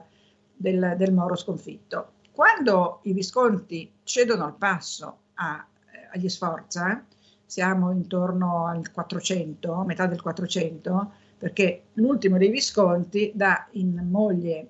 del, 0.54 0.94
del 0.98 1.12
Moro 1.14 1.36
sconfitto. 1.36 2.12
Quando 2.32 3.00
i 3.04 3.14
Visconti 3.14 3.90
cedono 4.02 4.44
al 4.44 4.56
passo 4.56 5.18
a, 5.34 5.66
agli 6.12 6.28
Sforza, 6.28 7.02
siamo 7.46 7.92
intorno 7.92 8.66
al 8.66 8.90
400, 8.90 9.84
metà 9.84 10.06
del 10.06 10.20
400, 10.20 11.12
perché 11.42 11.86
l'ultimo 11.94 12.38
dei 12.38 12.50
Visconti 12.50 13.32
dà 13.34 13.66
in 13.72 14.00
moglie 14.08 14.68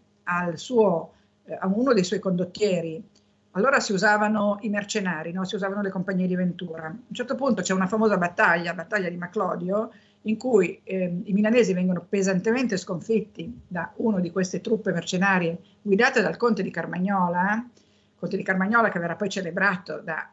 suo, 0.55 1.13
eh, 1.45 1.53
a 1.61 1.67
uno 1.67 1.93
dei 1.93 2.03
suoi 2.03 2.19
condottieri, 2.19 3.11
allora 3.51 3.79
si 3.79 3.93
usavano 3.93 4.57
i 4.63 4.71
mercenari, 4.71 5.33
no? 5.33 5.45
si 5.45 5.55
usavano 5.55 5.83
le 5.83 5.91
compagnie 5.91 6.27
di 6.27 6.35
Ventura. 6.35 6.87
A 6.87 6.89
un 6.89 7.15
certo 7.15 7.35
punto 7.35 7.61
c'è 7.61 7.75
una 7.75 7.87
famosa 7.87 8.17
battaglia, 8.17 8.73
battaglia 8.73 9.11
di 9.11 9.19
Maclodio, 9.19 9.93
in 10.23 10.39
cui 10.39 10.81
eh, 10.83 11.21
i 11.25 11.33
milanesi 11.35 11.75
vengono 11.75 12.07
pesantemente 12.09 12.79
sconfitti 12.79 13.65
da 13.69 13.93
una 13.97 14.21
di 14.21 14.31
queste 14.31 14.63
truppe 14.63 14.93
mercenarie 14.93 15.59
guidate 15.83 16.23
dal 16.23 16.39
conte 16.39 16.63
di 16.63 16.71
Carmagnola, 16.71 17.69
conte 18.17 18.39
di 18.39 18.43
Carmagnola 18.43 18.89
che 18.89 18.99
verrà 18.99 19.17
poi 19.17 19.29
celebrato 19.29 20.01
da, 20.01 20.27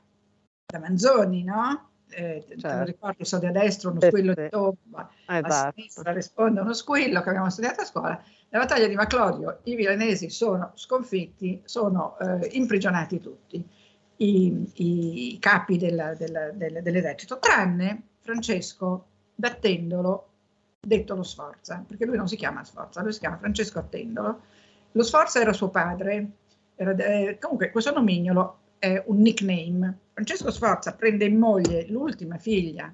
da 0.65 0.79
Manzoni, 0.79 1.43
no? 1.43 1.88
Eh, 2.09 2.45
certo. 2.57 2.77
lo 2.77 2.83
ricordi, 2.83 3.25
so 3.25 3.37
a 3.37 3.51
destra 3.51 3.89
uno 3.89 4.01
squillo 4.01 4.33
di 4.33 4.49
tomba, 4.49 5.09
esatto. 5.25 5.53
a 5.53 5.73
sinistra 5.75 6.11
risponde 6.11 6.61
uno 6.61 6.73
squillo 6.73 7.21
che 7.21 7.29
abbiamo 7.29 7.49
studiato 7.49 7.81
a 7.81 7.85
scuola. 7.85 8.23
Nella 8.49 8.65
battaglia 8.65 8.87
di 8.87 8.95
Maclodio 8.95 9.59
i 9.63 9.75
milanesi 9.75 10.29
sono 10.29 10.71
sconfitti, 10.75 11.61
sono 11.65 12.17
eh, 12.19 12.49
imprigionati 12.53 13.19
tutti 13.19 13.63
i, 14.17 14.71
i 14.73 15.37
capi 15.39 15.77
del, 15.77 16.15
del, 16.17 16.51
del, 16.55 16.79
dell'esercito, 16.81 17.39
tranne 17.39 18.01
Francesco 18.19 19.05
d'Attendolo, 19.35 20.27
detto 20.81 21.15
lo 21.15 21.23
Sforza, 21.23 21.83
perché 21.87 22.05
lui 22.05 22.17
non 22.17 22.27
si 22.27 22.35
chiama 22.35 22.63
Sforza, 22.63 23.01
lui 23.01 23.13
si 23.13 23.19
chiama 23.19 23.37
Francesco 23.37 23.79
Attendolo. 23.79 24.41
Lo 24.93 25.03
Sforza 25.03 25.39
era 25.39 25.53
suo 25.53 25.69
padre, 25.69 26.27
era, 26.75 26.95
eh, 26.95 27.37
comunque 27.39 27.71
questo 27.71 27.93
nomignolo 27.93 28.57
è 28.79 29.03
un 29.05 29.19
nickname. 29.19 29.99
Francesco 30.13 30.51
Sforza 30.51 30.95
prende 30.95 31.25
in 31.25 31.37
moglie 31.37 31.85
l'ultima 31.89 32.37
figlia 32.37 32.91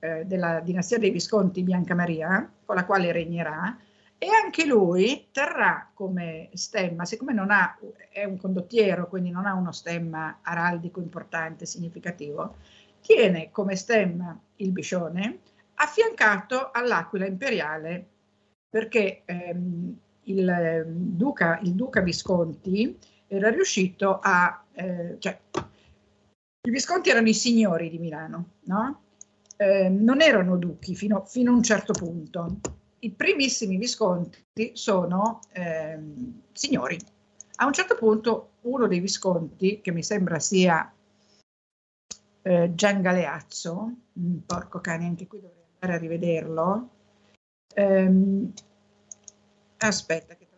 eh, 0.00 0.24
della 0.24 0.60
dinastia 0.60 0.98
dei 0.98 1.10
Visconti 1.10 1.62
Bianca 1.62 1.94
Maria, 1.94 2.50
con 2.64 2.74
la 2.74 2.84
quale 2.84 3.12
regnerà, 3.12 3.78
e 4.18 4.28
anche 4.28 4.66
lui 4.66 5.28
terrà 5.32 5.90
come 5.94 6.50
stemma, 6.52 7.04
siccome 7.04 7.32
non 7.32 7.50
ha, 7.50 7.78
è 8.10 8.24
un 8.24 8.36
condottiero, 8.36 9.08
quindi 9.08 9.30
non 9.30 9.46
ha 9.46 9.54
uno 9.54 9.72
stemma 9.72 10.40
araldico 10.42 11.00
importante, 11.00 11.64
significativo, 11.64 12.56
tiene 13.00 13.50
come 13.50 13.76
stemma 13.76 14.38
il 14.56 14.72
biscione 14.72 15.38
affiancato 15.74 16.70
all'aquila 16.70 17.26
imperiale, 17.26 18.06
perché 18.68 19.22
ehm, 19.24 19.98
il, 20.24 20.84
duca, 20.86 21.58
il, 21.62 21.72
duca, 21.72 22.00
Visconti 22.02 22.98
era 23.26 23.48
riuscito 23.48 24.18
a... 24.20 24.62
Eh, 24.72 25.16
cioè, 25.18 25.38
i 26.62 26.70
Visconti 26.70 27.10
erano 27.10 27.28
i 27.28 27.34
signori 27.34 27.90
di 27.90 27.98
Milano, 27.98 28.50
no? 28.64 29.02
eh, 29.56 29.88
non 29.88 30.20
erano 30.22 30.56
duchi 30.56 30.94
fino, 30.94 31.24
fino 31.26 31.50
a 31.50 31.54
un 31.54 31.62
certo 31.62 31.92
punto 31.92 32.60
i 33.00 33.10
primissimi 33.10 33.76
Visconti 33.76 34.72
sono 34.74 35.40
eh, 35.52 35.98
signori. 36.52 36.98
A 37.56 37.66
un 37.66 37.72
certo 37.72 37.94
punto 37.94 38.52
uno 38.62 38.86
dei 38.86 39.00
Visconti, 39.00 39.80
che 39.80 39.90
mi 39.92 40.02
sembra 40.02 40.38
sia 40.38 40.92
eh, 42.42 42.74
Gian 42.74 43.00
Galeazzo, 43.02 43.92
mm, 44.18 44.38
porco 44.46 44.80
cane, 44.80 45.06
anche 45.06 45.26
qui 45.26 45.40
dovrei 45.40 45.64
andare 45.78 45.98
a 45.98 46.00
rivederlo, 46.00 46.88
ehm, 47.74 48.52
aspetta, 49.78 50.34
che 50.34 50.48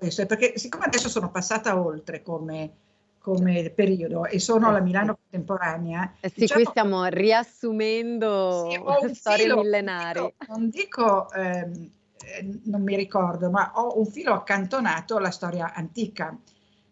questo, 0.00 0.24
perché 0.26 0.56
siccome 0.56 0.84
adesso 0.84 1.08
sono 1.08 1.30
passata 1.30 1.78
oltre 1.78 2.22
come 2.22 2.72
come 3.20 3.70
periodo 3.70 4.24
e 4.24 4.40
sono 4.40 4.68
alla 4.68 4.80
Milano 4.80 5.16
contemporanea. 5.16 6.14
Eh 6.20 6.30
sì, 6.30 6.40
diciamo, 6.40 6.60
qui 6.60 6.70
stiamo 6.70 7.04
riassumendo 7.04 8.68
sì, 8.70 9.14
storie 9.14 9.44
filo, 9.44 9.60
millenari. 9.60 10.34
Non 10.48 10.68
dico, 10.70 11.28
non, 11.28 11.28
dico 11.28 11.32
ehm, 11.32 11.90
eh, 12.24 12.60
non 12.64 12.82
mi 12.82 12.96
ricordo, 12.96 13.50
ma 13.50 13.72
ho 13.74 13.98
un 13.98 14.06
filo 14.06 14.32
accantonato 14.32 15.16
alla 15.16 15.30
storia 15.30 15.72
antica, 15.74 16.36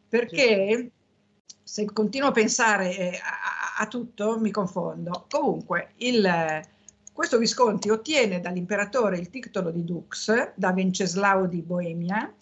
perché 0.09 0.91
se 1.62 1.85
continuo 1.93 2.29
a 2.29 2.33
pensare 2.33 2.97
eh, 2.97 3.20
a, 3.22 3.83
a, 3.83 3.87
tutto 3.87 4.39
mi 4.39 4.51
confondo. 4.51 5.26
Comunque, 5.31 5.93
il, 5.97 6.61
questo 7.12 7.39
Visconti 7.39 7.89
ottiene 7.89 8.41
dall'imperatore 8.41 9.18
il 9.18 9.31
titolo 9.31 9.70
di 9.70 9.85
Dux 9.85 10.53
da 10.55 10.72
Venceslao 10.72 11.47
di 11.47 11.62
Boemia 11.62 12.33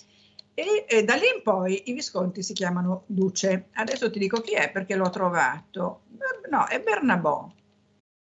e 0.59 0.87
eh, 0.89 1.05
da 1.05 1.17
lì 1.17 1.27
in 1.37 1.43
poi 1.43 1.91
i 1.91 1.93
Visconti 1.93 2.43
si 2.43 2.55
chiamano 2.55 3.05
Duce. 3.09 3.69
Adesso 3.75 4.11
ti 4.11 4.19
dico 4.19 4.41
chi 4.41 4.55
è 4.55 4.73
perché 4.73 4.97
l'ho 4.97 5.11
trovato. 5.11 6.05
No, 6.49 6.67
è 6.67 6.81
Bernabò. 6.81 7.53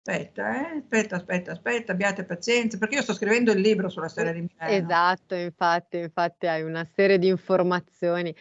Aspetta, 0.05 0.55
eh? 0.55 0.77
aspetta, 0.77 1.15
aspetta, 1.15 1.51
aspetta, 1.53 1.91
abbiate 1.91 2.25
pazienza, 2.25 2.77
perché 2.77 2.95
io 2.95 3.01
sto 3.01 3.15
scrivendo 3.15 3.51
il 3.51 3.59
libro 3.59 3.89
sulla 3.89 4.09
storia 4.09 4.31
di 4.31 4.41
Milano. 4.41 4.71
Esatto, 4.71 5.33
infatti, 5.33 5.97
infatti 5.97 6.45
hai 6.45 6.61
una 6.61 6.85
serie 6.85 7.17
di 7.17 7.27
informazioni. 7.27 8.35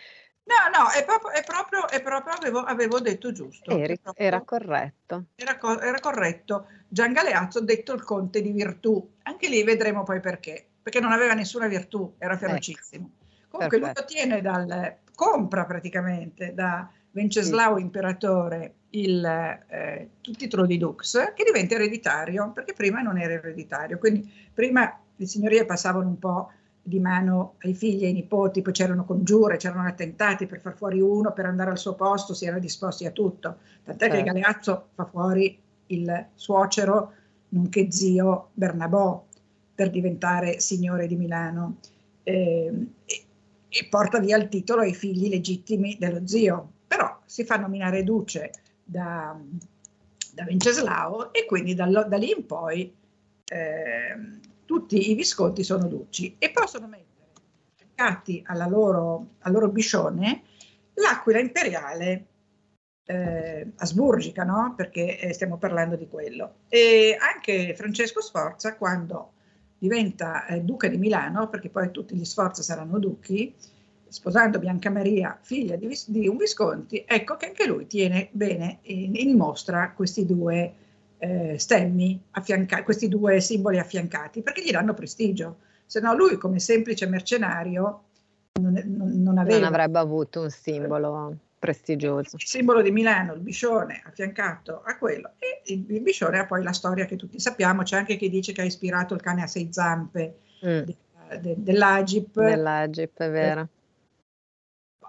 No, 0.45 0.79
no, 0.79 0.91
è 0.91 1.03
proprio, 1.07 1.31
è 1.31 1.43
proprio, 1.43 1.89
è 1.89 2.03
proprio 2.03 2.35
avevo, 2.35 2.59
avevo, 2.61 3.01
detto 3.01 3.33
giusto. 3.33 3.71
Eri, 3.71 3.99
proprio, 3.99 4.27
era 4.27 4.43
corretto. 4.43 5.25
Era, 5.35 5.59
era, 5.81 5.99
corretto. 5.99 6.67
Gian 6.89 7.15
Galeazzo 7.15 7.61
detto 7.61 7.95
il 7.95 8.03
conte 8.03 8.43
di 8.43 8.53
virtù. 8.53 9.17
Anche 9.23 9.49
lì 9.49 9.63
vedremo 9.63 10.03
poi 10.03 10.21
perché. 10.21 10.67
Perché 10.83 11.01
non 11.01 11.13
aveva 11.13 11.33
nessuna 11.33 11.69
virtù, 11.69 12.17
era 12.19 12.35
ecco. 12.35 12.47
ferocissimo. 12.47 13.11
Ecco. 13.15 13.18
Comunque 13.49 13.79
Perfetto. 13.79 14.01
lui 14.01 14.21
ottiene 14.21 14.41
dal, 14.43 14.97
compra 15.15 15.65
praticamente 15.65 16.53
da 16.55 16.89
Venceslao 17.11 17.77
sì. 17.77 17.83
Imperatore 17.83 18.75
il, 18.91 19.25
eh, 19.25 20.09
titolo 20.21 20.67
di 20.67 20.79
Dux 20.79 21.33
che 21.35 21.45
diventa 21.45 21.75
ereditario 21.75 22.53
perché 22.53 22.73
prima 22.73 23.01
non 23.01 23.19
era 23.19 23.33
ereditario. 23.35 23.99
Quindi 23.99 24.31
prima 24.53 24.99
le 25.17 25.27
signorie 25.27 25.65
passavano 25.65 26.09
un 26.09 26.19
po' 26.19 26.51
di 26.89 27.01
mano 27.01 27.55
ai 27.63 27.75
figli 27.75 28.05
e 28.05 28.07
ai 28.07 28.13
nipoti, 28.15 28.63
poi 28.63 28.73
c'erano 28.73 29.05
congiure, 29.05 29.59
c'erano 29.59 29.87
attentati 29.87 30.47
per 30.47 30.61
far 30.61 30.75
fuori 30.75 31.01
uno, 31.01 31.33
per 31.33 31.45
andare 31.45 31.71
al 31.71 31.79
suo 31.79 31.95
posto, 31.95 32.33
si 32.33 32.47
era 32.47 32.59
disposti 32.59 33.05
a 33.05 33.11
tutto. 33.11 33.59
Tant'è 33.85 34.07
certo. 34.09 34.17
che 34.17 34.23
Galeazzo 34.23 34.89
fa 34.95 35.05
fuori 35.05 35.61
il 35.87 36.27
suocero, 36.35 37.13
nonché 37.51 37.91
zio 37.91 38.51
Bernabò, 38.55 39.23
per 39.75 39.91
diventare 39.91 40.61
signore 40.61 41.07
di 41.07 41.17
Milano. 41.17 41.77
Eh, 42.23 42.73
e 43.69 43.87
porta 43.89 44.19
via 44.19 44.37
il 44.37 44.49
titolo 44.49 44.83
ai 44.83 44.95
figli 44.95 45.29
legittimi 45.29 45.97
dello 45.99 46.27
zio, 46.27 46.73
però 46.87 47.21
si 47.25 47.45
fa 47.45 47.57
nominare 47.57 48.03
duce 48.03 48.51
da, 48.83 49.39
da 50.33 50.45
Venceslao 50.45 51.33
e 51.33 51.45
quindi 51.45 51.75
da, 51.75 51.87
da 51.87 52.17
lì 52.17 52.31
in 52.31 52.47
poi 52.47 52.95
eh, 53.45 54.17
tutti 54.65 55.11
i 55.11 55.15
visconti 55.15 55.63
sono 55.63 55.87
duci 55.87 56.37
e 56.39 56.51
possono 56.51 56.87
mettere 56.87 57.07
attaccati 57.95 58.43
al 58.47 58.69
loro 58.69 59.69
biscione 59.69 60.43
l'aquila 60.95 61.39
imperiale 61.39 62.27
eh, 63.09 63.73
asburgica, 63.77 64.45
no? 64.45 64.75
perché 64.77 65.19
eh, 65.19 65.33
stiamo 65.33 65.57
parlando 65.57 65.97
di 65.97 66.09
quello. 66.09 66.57
E 66.69 67.17
anche 67.19 67.75
Francesco 67.75 68.21
Sforza, 68.21 68.77
quando 68.77 69.33
diventa 69.79 70.47
eh, 70.47 70.61
duca 70.61 70.89
di 70.89 70.99
Milano, 70.99 71.49
perché 71.49 71.69
poi 71.69 71.91
tutti 71.91 72.17
gli 72.17 72.25
Sforza 72.25 72.63
saranno 72.63 72.99
duchi, 72.99 73.55
sposando 74.09 74.59
Bianca 74.59 74.91
Maria, 74.91 75.39
figlia 75.41 75.77
di, 75.77 75.97
di, 76.07 76.27
un 76.27 76.37
Visconti, 76.37 77.05
ecco 77.07 77.37
che 77.37 77.47
anche 77.47 77.67
lui 77.67 77.87
tiene 77.87 78.29
bene 78.33 78.79
in, 78.83 79.15
in 79.15 79.37
mostra 79.37 79.93
questi 79.93 80.27
due 80.27 80.73
eh, 81.19 81.59
stemmi, 81.59 82.21
affianca- 82.31 82.83
questi 82.83 83.09
due 83.09 83.41
simboli 83.41 83.79
affiancati, 83.79 84.43
perché 84.43 84.65
gli 84.65 84.71
danno 84.71 84.95
prestigio. 84.95 85.59
Se 85.87 86.01
no 86.01 86.15
lui 86.15 86.37
come 86.37 86.59
semplice 86.59 87.07
mercenario 87.07 88.03
non, 88.61 88.73
non, 88.85 89.23
non, 89.23 89.39
aveva... 89.39 89.59
non 89.59 89.69
avrebbe 89.69 89.99
avuto 89.99 90.43
un 90.43 90.51
simbolo 90.51 91.37
prestigioso. 91.59 92.37
Il 92.37 92.47
simbolo 92.47 92.83
di 92.83 92.91
Milano, 92.91 93.35
il 93.35 93.41
biscione 93.41 94.03
affiancato 94.05 94.83
a 94.85 94.97
quello 94.97 95.33
e 95.39 95.63
il, 95.73 95.85
il 95.89 96.01
biscione 96.01 96.39
ha 96.39 96.47
poi 96.47 96.63
la 96.63 96.73
storia 96.73 97.05
che 97.05 97.17
tutti 97.17 97.39
sappiamo, 97.41 97.83
c'è 97.83 97.97
anche 97.97 98.17
chi 98.17 98.29
dice 98.29 98.53
che 98.53 98.63
ha 98.63 98.65
ispirato 98.65 99.15
il 99.15 99.21
cane 99.21 99.43
a 99.43 99.47
sei 99.47 99.69
zampe 99.71 100.39
mm. 100.65 100.81
de, 100.81 100.97
de, 101.41 101.55
dell'Agip. 101.59 102.41
Dell'Agip, 102.41 103.19
è 103.19 103.31
vero. 103.31 103.69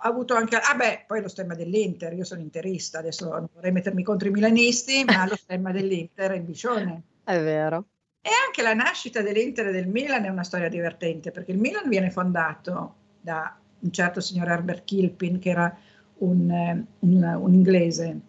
Ha 0.01 0.07
avuto 0.07 0.33
anche, 0.33 0.55
ah 0.55 0.75
beh, 0.75 1.03
poi 1.07 1.21
lo 1.21 1.27
stemma 1.27 1.55
dell'Inter, 1.55 2.13
io 2.13 2.23
sono 2.23 2.39
interista, 2.39 2.99
adesso 2.99 3.29
non 3.29 3.49
vorrei 3.53 3.71
mettermi 3.71 4.01
contro 4.01 4.29
i 4.29 4.31
milanisti, 4.31 5.03
ma 5.03 5.27
lo 5.27 5.35
stemma 5.37 5.71
dell'Inter 5.71 6.31
è 6.31 6.35
il 6.35 6.43
biscione. 6.43 7.03
È 7.23 7.37
vero. 7.41 7.85
E 8.21 8.29
anche 8.45 8.61
la 8.61 8.73
nascita 8.73 9.21
dell'Inter 9.21 9.67
e 9.67 9.71
del 9.71 9.87
Milan 9.87 10.25
è 10.25 10.29
una 10.29 10.43
storia 10.43 10.69
divertente, 10.69 11.31
perché 11.31 11.51
il 11.51 11.57
Milan 11.57 11.87
viene 11.87 12.11
fondato 12.11 12.95
da 13.21 13.57
un 13.79 13.91
certo 13.91 14.19
signor 14.19 14.49
Herbert 14.49 14.83
Kilpin, 14.83 15.39
che 15.39 15.49
era 15.49 15.77
un, 16.19 16.85
un, 16.99 17.37
un 17.41 17.53
inglese, 17.53 18.19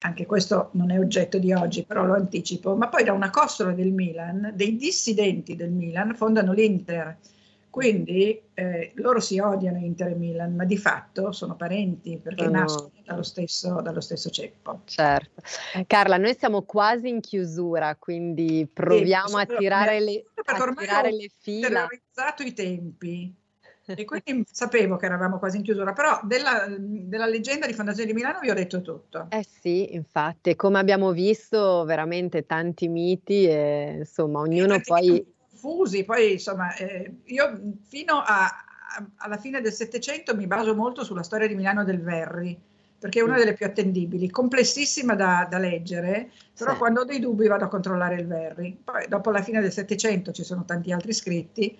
anche 0.00 0.26
questo 0.26 0.70
non 0.72 0.90
è 0.90 0.98
oggetto 0.98 1.38
di 1.38 1.52
oggi, 1.52 1.84
però 1.84 2.04
lo 2.04 2.14
anticipo, 2.14 2.76
ma 2.76 2.88
poi 2.88 3.04
da 3.04 3.12
una 3.12 3.30
costola 3.30 3.72
del 3.72 3.92
Milan, 3.92 4.52
dei 4.54 4.76
dissidenti 4.76 5.56
del 5.56 5.70
Milan 5.70 6.14
fondano 6.14 6.52
l'Inter. 6.52 7.16
Quindi 7.70 8.40
eh, 8.54 8.92
loro 8.94 9.20
si 9.20 9.38
odiano 9.38 9.78
Inter 9.78 10.08
e 10.08 10.14
Milan, 10.14 10.54
ma 10.54 10.64
di 10.64 10.78
fatto 10.78 11.32
sono 11.32 11.54
parenti 11.54 12.16
perché 12.16 12.46
oh. 12.46 12.50
nascono 12.50 12.92
dallo 13.04 13.22
stesso, 13.22 13.80
dallo 13.82 14.00
stesso, 14.00 14.30
ceppo. 14.30 14.80
Certo. 14.84 15.42
Carla, 15.86 16.16
noi 16.16 16.34
siamo 16.36 16.62
quasi 16.62 17.08
in 17.08 17.20
chiusura, 17.20 17.94
quindi 17.96 18.68
proviamo 18.72 19.28
sì, 19.28 19.36
a 19.36 19.46
tirare 19.46 20.00
le, 20.00 20.24
a 20.44 20.74
tirare 20.74 21.12
le 21.12 21.30
fila. 21.38 21.66
Ho 21.66 21.70
terrorizzato 21.70 22.42
i 22.42 22.52
tempi 22.52 23.34
e 23.94 24.04
quindi 24.04 24.44
sapevo 24.50 24.96
che 24.96 25.06
eravamo 25.06 25.38
quasi 25.38 25.56
in 25.56 25.62
chiusura, 25.62 25.92
però 25.92 26.20
della, 26.22 26.66
della, 26.78 27.26
leggenda 27.26 27.66
di 27.66 27.72
Fondazione 27.72 28.08
di 28.08 28.14
Milano 28.14 28.40
vi 28.40 28.50
ho 28.50 28.54
detto 28.54 28.82
tutto. 28.82 29.28
Eh 29.30 29.44
sì, 29.44 29.94
infatti, 29.94 30.56
come 30.56 30.78
abbiamo 30.78 31.12
visto, 31.12 31.84
veramente 31.84 32.44
tanti 32.44 32.88
miti 32.88 33.46
e 33.46 33.96
insomma 33.98 34.40
ognuno 34.40 34.80
poi... 34.80 35.24
Confusi, 35.50 36.04
poi 36.04 36.32
insomma, 36.32 36.74
eh, 36.76 37.20
io 37.24 37.60
fino 37.88 38.14
a, 38.18 38.44
a, 38.44 39.06
alla 39.16 39.38
fine 39.38 39.60
del 39.60 39.72
Settecento 39.72 40.36
mi 40.36 40.46
baso 40.46 40.74
molto 40.74 41.02
sulla 41.02 41.22
storia 41.22 41.48
di 41.48 41.54
Milano 41.54 41.82
del 41.82 42.00
Verri, 42.00 42.56
perché 42.98 43.20
è 43.20 43.22
una 43.22 43.36
delle 43.36 43.54
più 43.54 43.66
attendibili, 43.66 44.28
complessissima 44.28 45.14
da, 45.14 45.46
da 45.48 45.58
leggere, 45.58 46.30
però 46.56 46.72
sì. 46.72 46.78
quando 46.78 47.00
ho 47.00 47.04
dei 47.04 47.20
dubbi 47.20 47.48
vado 47.48 47.64
a 47.64 47.68
controllare 47.68 48.16
il 48.16 48.26
Verri. 48.26 48.78
Poi 48.84 49.08
dopo 49.08 49.30
la 49.30 49.42
fine 49.42 49.60
del 49.60 49.72
Settecento 49.72 50.30
ci 50.30 50.44
sono 50.44 50.64
tanti 50.64 50.92
altri 50.92 51.12
scritti 51.12 51.78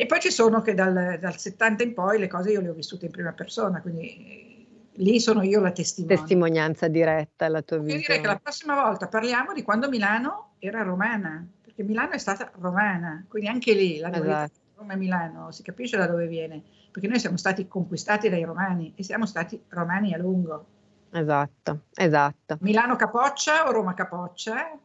e 0.00 0.06
poi 0.06 0.20
ci 0.20 0.30
sono 0.30 0.62
che 0.62 0.74
dal, 0.74 1.18
dal, 1.20 1.38
70 1.38 1.82
in 1.82 1.94
poi 1.94 2.18
le 2.18 2.28
cose 2.28 2.50
io 2.50 2.60
le 2.60 2.68
ho 2.68 2.74
vissute 2.74 3.06
in 3.06 3.10
prima 3.12 3.32
persona, 3.32 3.80
quindi 3.80 4.66
lì 4.92 5.20
sono 5.20 5.42
io 5.42 5.60
la 5.60 5.72
testimone. 5.72 6.14
Testimonianza 6.14 6.88
diretta 6.88 7.48
la 7.48 7.62
tua 7.62 7.78
Voglio 7.78 7.94
visione. 7.94 8.06
dire 8.06 8.20
che 8.20 8.26
la 8.26 8.40
prossima 8.42 8.82
volta 8.82 9.08
parliamo 9.08 9.52
di 9.52 9.62
quando 9.62 9.88
Milano 9.88 10.54
era 10.58 10.82
romana, 10.82 11.46
perché 11.62 11.82
Milano 11.82 12.12
è 12.12 12.18
stata 12.18 12.50
romana, 12.58 13.24
quindi 13.28 13.48
anche 13.48 13.72
lì 13.74 13.98
la 13.98 14.12
Esatto. 14.12 14.52
Roma 14.76 14.92
e 14.92 14.96
Milano 14.96 15.52
si 15.52 15.62
capisce 15.62 15.96
da 15.96 16.06
dove 16.06 16.26
viene, 16.26 16.62
perché 16.90 17.08
noi 17.08 17.18
siamo 17.18 17.36
stati 17.36 17.66
conquistati 17.66 18.28
dai 18.28 18.44
romani 18.44 18.92
e 18.94 19.02
siamo 19.02 19.26
stati 19.26 19.62
romani 19.68 20.12
a 20.12 20.18
lungo. 20.18 20.66
Esatto, 21.10 21.80
esatto. 21.94 22.58
Milano 22.60 22.96
capoccia 22.96 23.66
o 23.66 23.72
Roma 23.72 23.94
capoccia? 23.94 24.78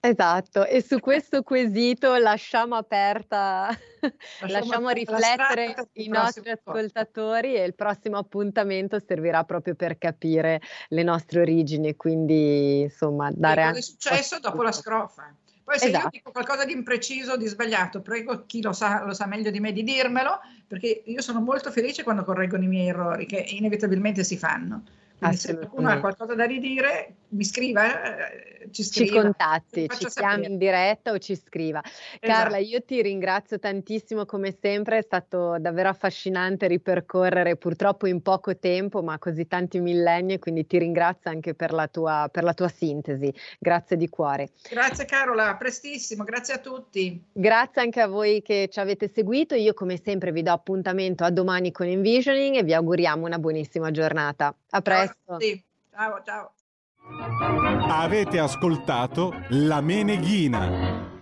Esatto, 0.00 0.64
e 0.64 0.80
su 0.80 1.00
questo 1.00 1.42
quesito 1.42 2.14
lasciamo 2.18 2.76
aperta, 2.76 3.68
lasciamo 4.46 4.86
la 4.86 4.92
riflettere 4.92 5.70
strada 5.72 5.88
i 5.94 6.08
nostri 6.08 6.50
ascoltatori 6.50 7.56
e 7.56 7.64
il 7.64 7.74
prossimo 7.74 8.16
appuntamento 8.16 9.00
servirà 9.00 9.42
proprio 9.42 9.74
per 9.74 9.98
capire 9.98 10.60
le 10.90 11.02
nostre 11.02 11.40
origini, 11.40 11.96
quindi 11.96 12.82
insomma 12.82 13.30
dare 13.32 13.62
E 13.62 13.64
cosa 13.64 13.66
anche 13.66 13.78
è 13.80 13.82
successo 13.82 14.38
dopo 14.38 14.62
la 14.62 14.70
scrofa? 14.70 15.34
Poi 15.64 15.78
se 15.80 15.88
io 15.88 15.96
Esatto. 15.96 16.08
dico 16.12 16.30
qualcosa 16.30 16.64
di 16.64 16.72
impreciso, 16.72 17.36
di 17.36 17.46
sbagliato, 17.46 18.00
prego 18.00 18.46
chi 18.46 18.62
lo 18.62 18.72
sa, 18.72 19.04
lo 19.04 19.12
sa 19.12 19.26
meglio 19.26 19.50
di 19.50 19.60
me 19.60 19.72
di 19.72 19.82
dirmelo, 19.82 20.40
perché 20.66 21.02
io 21.04 21.20
sono 21.20 21.40
molto 21.40 21.70
felice 21.72 22.04
quando 22.04 22.24
correggono 22.24 22.62
i 22.62 22.68
miei 22.68 22.88
errori, 22.88 23.26
che 23.26 23.44
inevitabilmente 23.48 24.24
si 24.24 24.38
fanno. 24.38 24.84
Quindi 25.18 25.36
se 25.36 25.56
qualcuno 25.56 25.88
ha 25.90 25.98
qualcosa 25.98 26.34
da 26.34 26.44
ridire, 26.44 27.14
mi 27.30 27.44
scriva, 27.44 28.16
eh, 28.16 28.68
ci 28.70 28.84
ci 28.84 29.06
scriva. 29.06 29.22
contatti, 29.22 29.86
Faccia 29.86 30.08
ci 30.08 30.14
chiami 30.14 30.46
in 30.46 30.58
diretta 30.58 31.10
o 31.10 31.18
ci 31.18 31.34
scriva. 31.34 31.82
Carla, 32.20 32.58
Esatto. 32.58 32.74
io 32.74 32.82
ti 32.84 33.02
ringrazio 33.02 33.58
tantissimo 33.58 34.24
come 34.26 34.56
sempre, 34.60 34.98
è 34.98 35.02
stato 35.02 35.58
davvero 35.58 35.88
affascinante 35.88 36.68
ripercorrere 36.68 37.56
purtroppo 37.56 38.06
in 38.06 38.22
poco 38.22 38.56
tempo, 38.58 39.02
ma 39.02 39.18
così 39.18 39.46
tanti 39.48 39.80
millenni, 39.80 40.38
quindi 40.38 40.66
ti 40.66 40.78
ringrazio 40.78 41.30
anche 41.30 41.54
per 41.54 41.72
la 41.72 41.88
tua, 41.88 42.28
per 42.30 42.44
la 42.44 42.54
tua 42.54 42.68
sintesi. 42.68 43.32
Grazie 43.58 43.96
di 43.96 44.08
cuore. 44.08 44.50
Grazie 44.70 45.04
Carola, 45.04 45.56
prestissimo, 45.56 46.22
grazie 46.22 46.54
a 46.54 46.58
tutti. 46.58 47.24
Grazie 47.32 47.82
anche 47.82 48.00
a 48.00 48.06
voi 48.06 48.40
che 48.40 48.68
ci 48.70 48.78
avete 48.78 49.08
seguito. 49.08 49.56
Io 49.56 49.74
come 49.74 50.00
sempre 50.00 50.30
vi 50.30 50.42
do 50.42 50.52
appuntamento 50.52 51.24
a 51.24 51.30
domani 51.30 51.72
con 51.72 51.86
Envisioning 51.86 52.54
e 52.56 52.62
vi 52.62 52.74
auguriamo 52.74 53.26
una 53.26 53.38
buonissima 53.38 53.90
giornata. 53.90 54.54
A 54.70 54.82
a 54.84 55.07
presto. 55.08 55.32
tutti. 55.32 55.64
Ciao, 55.90 56.22
ciao. 56.24 56.52
Avete 57.88 58.38
ascoltato 58.38 59.32
La 59.48 59.80
Meneghina. 59.80 61.17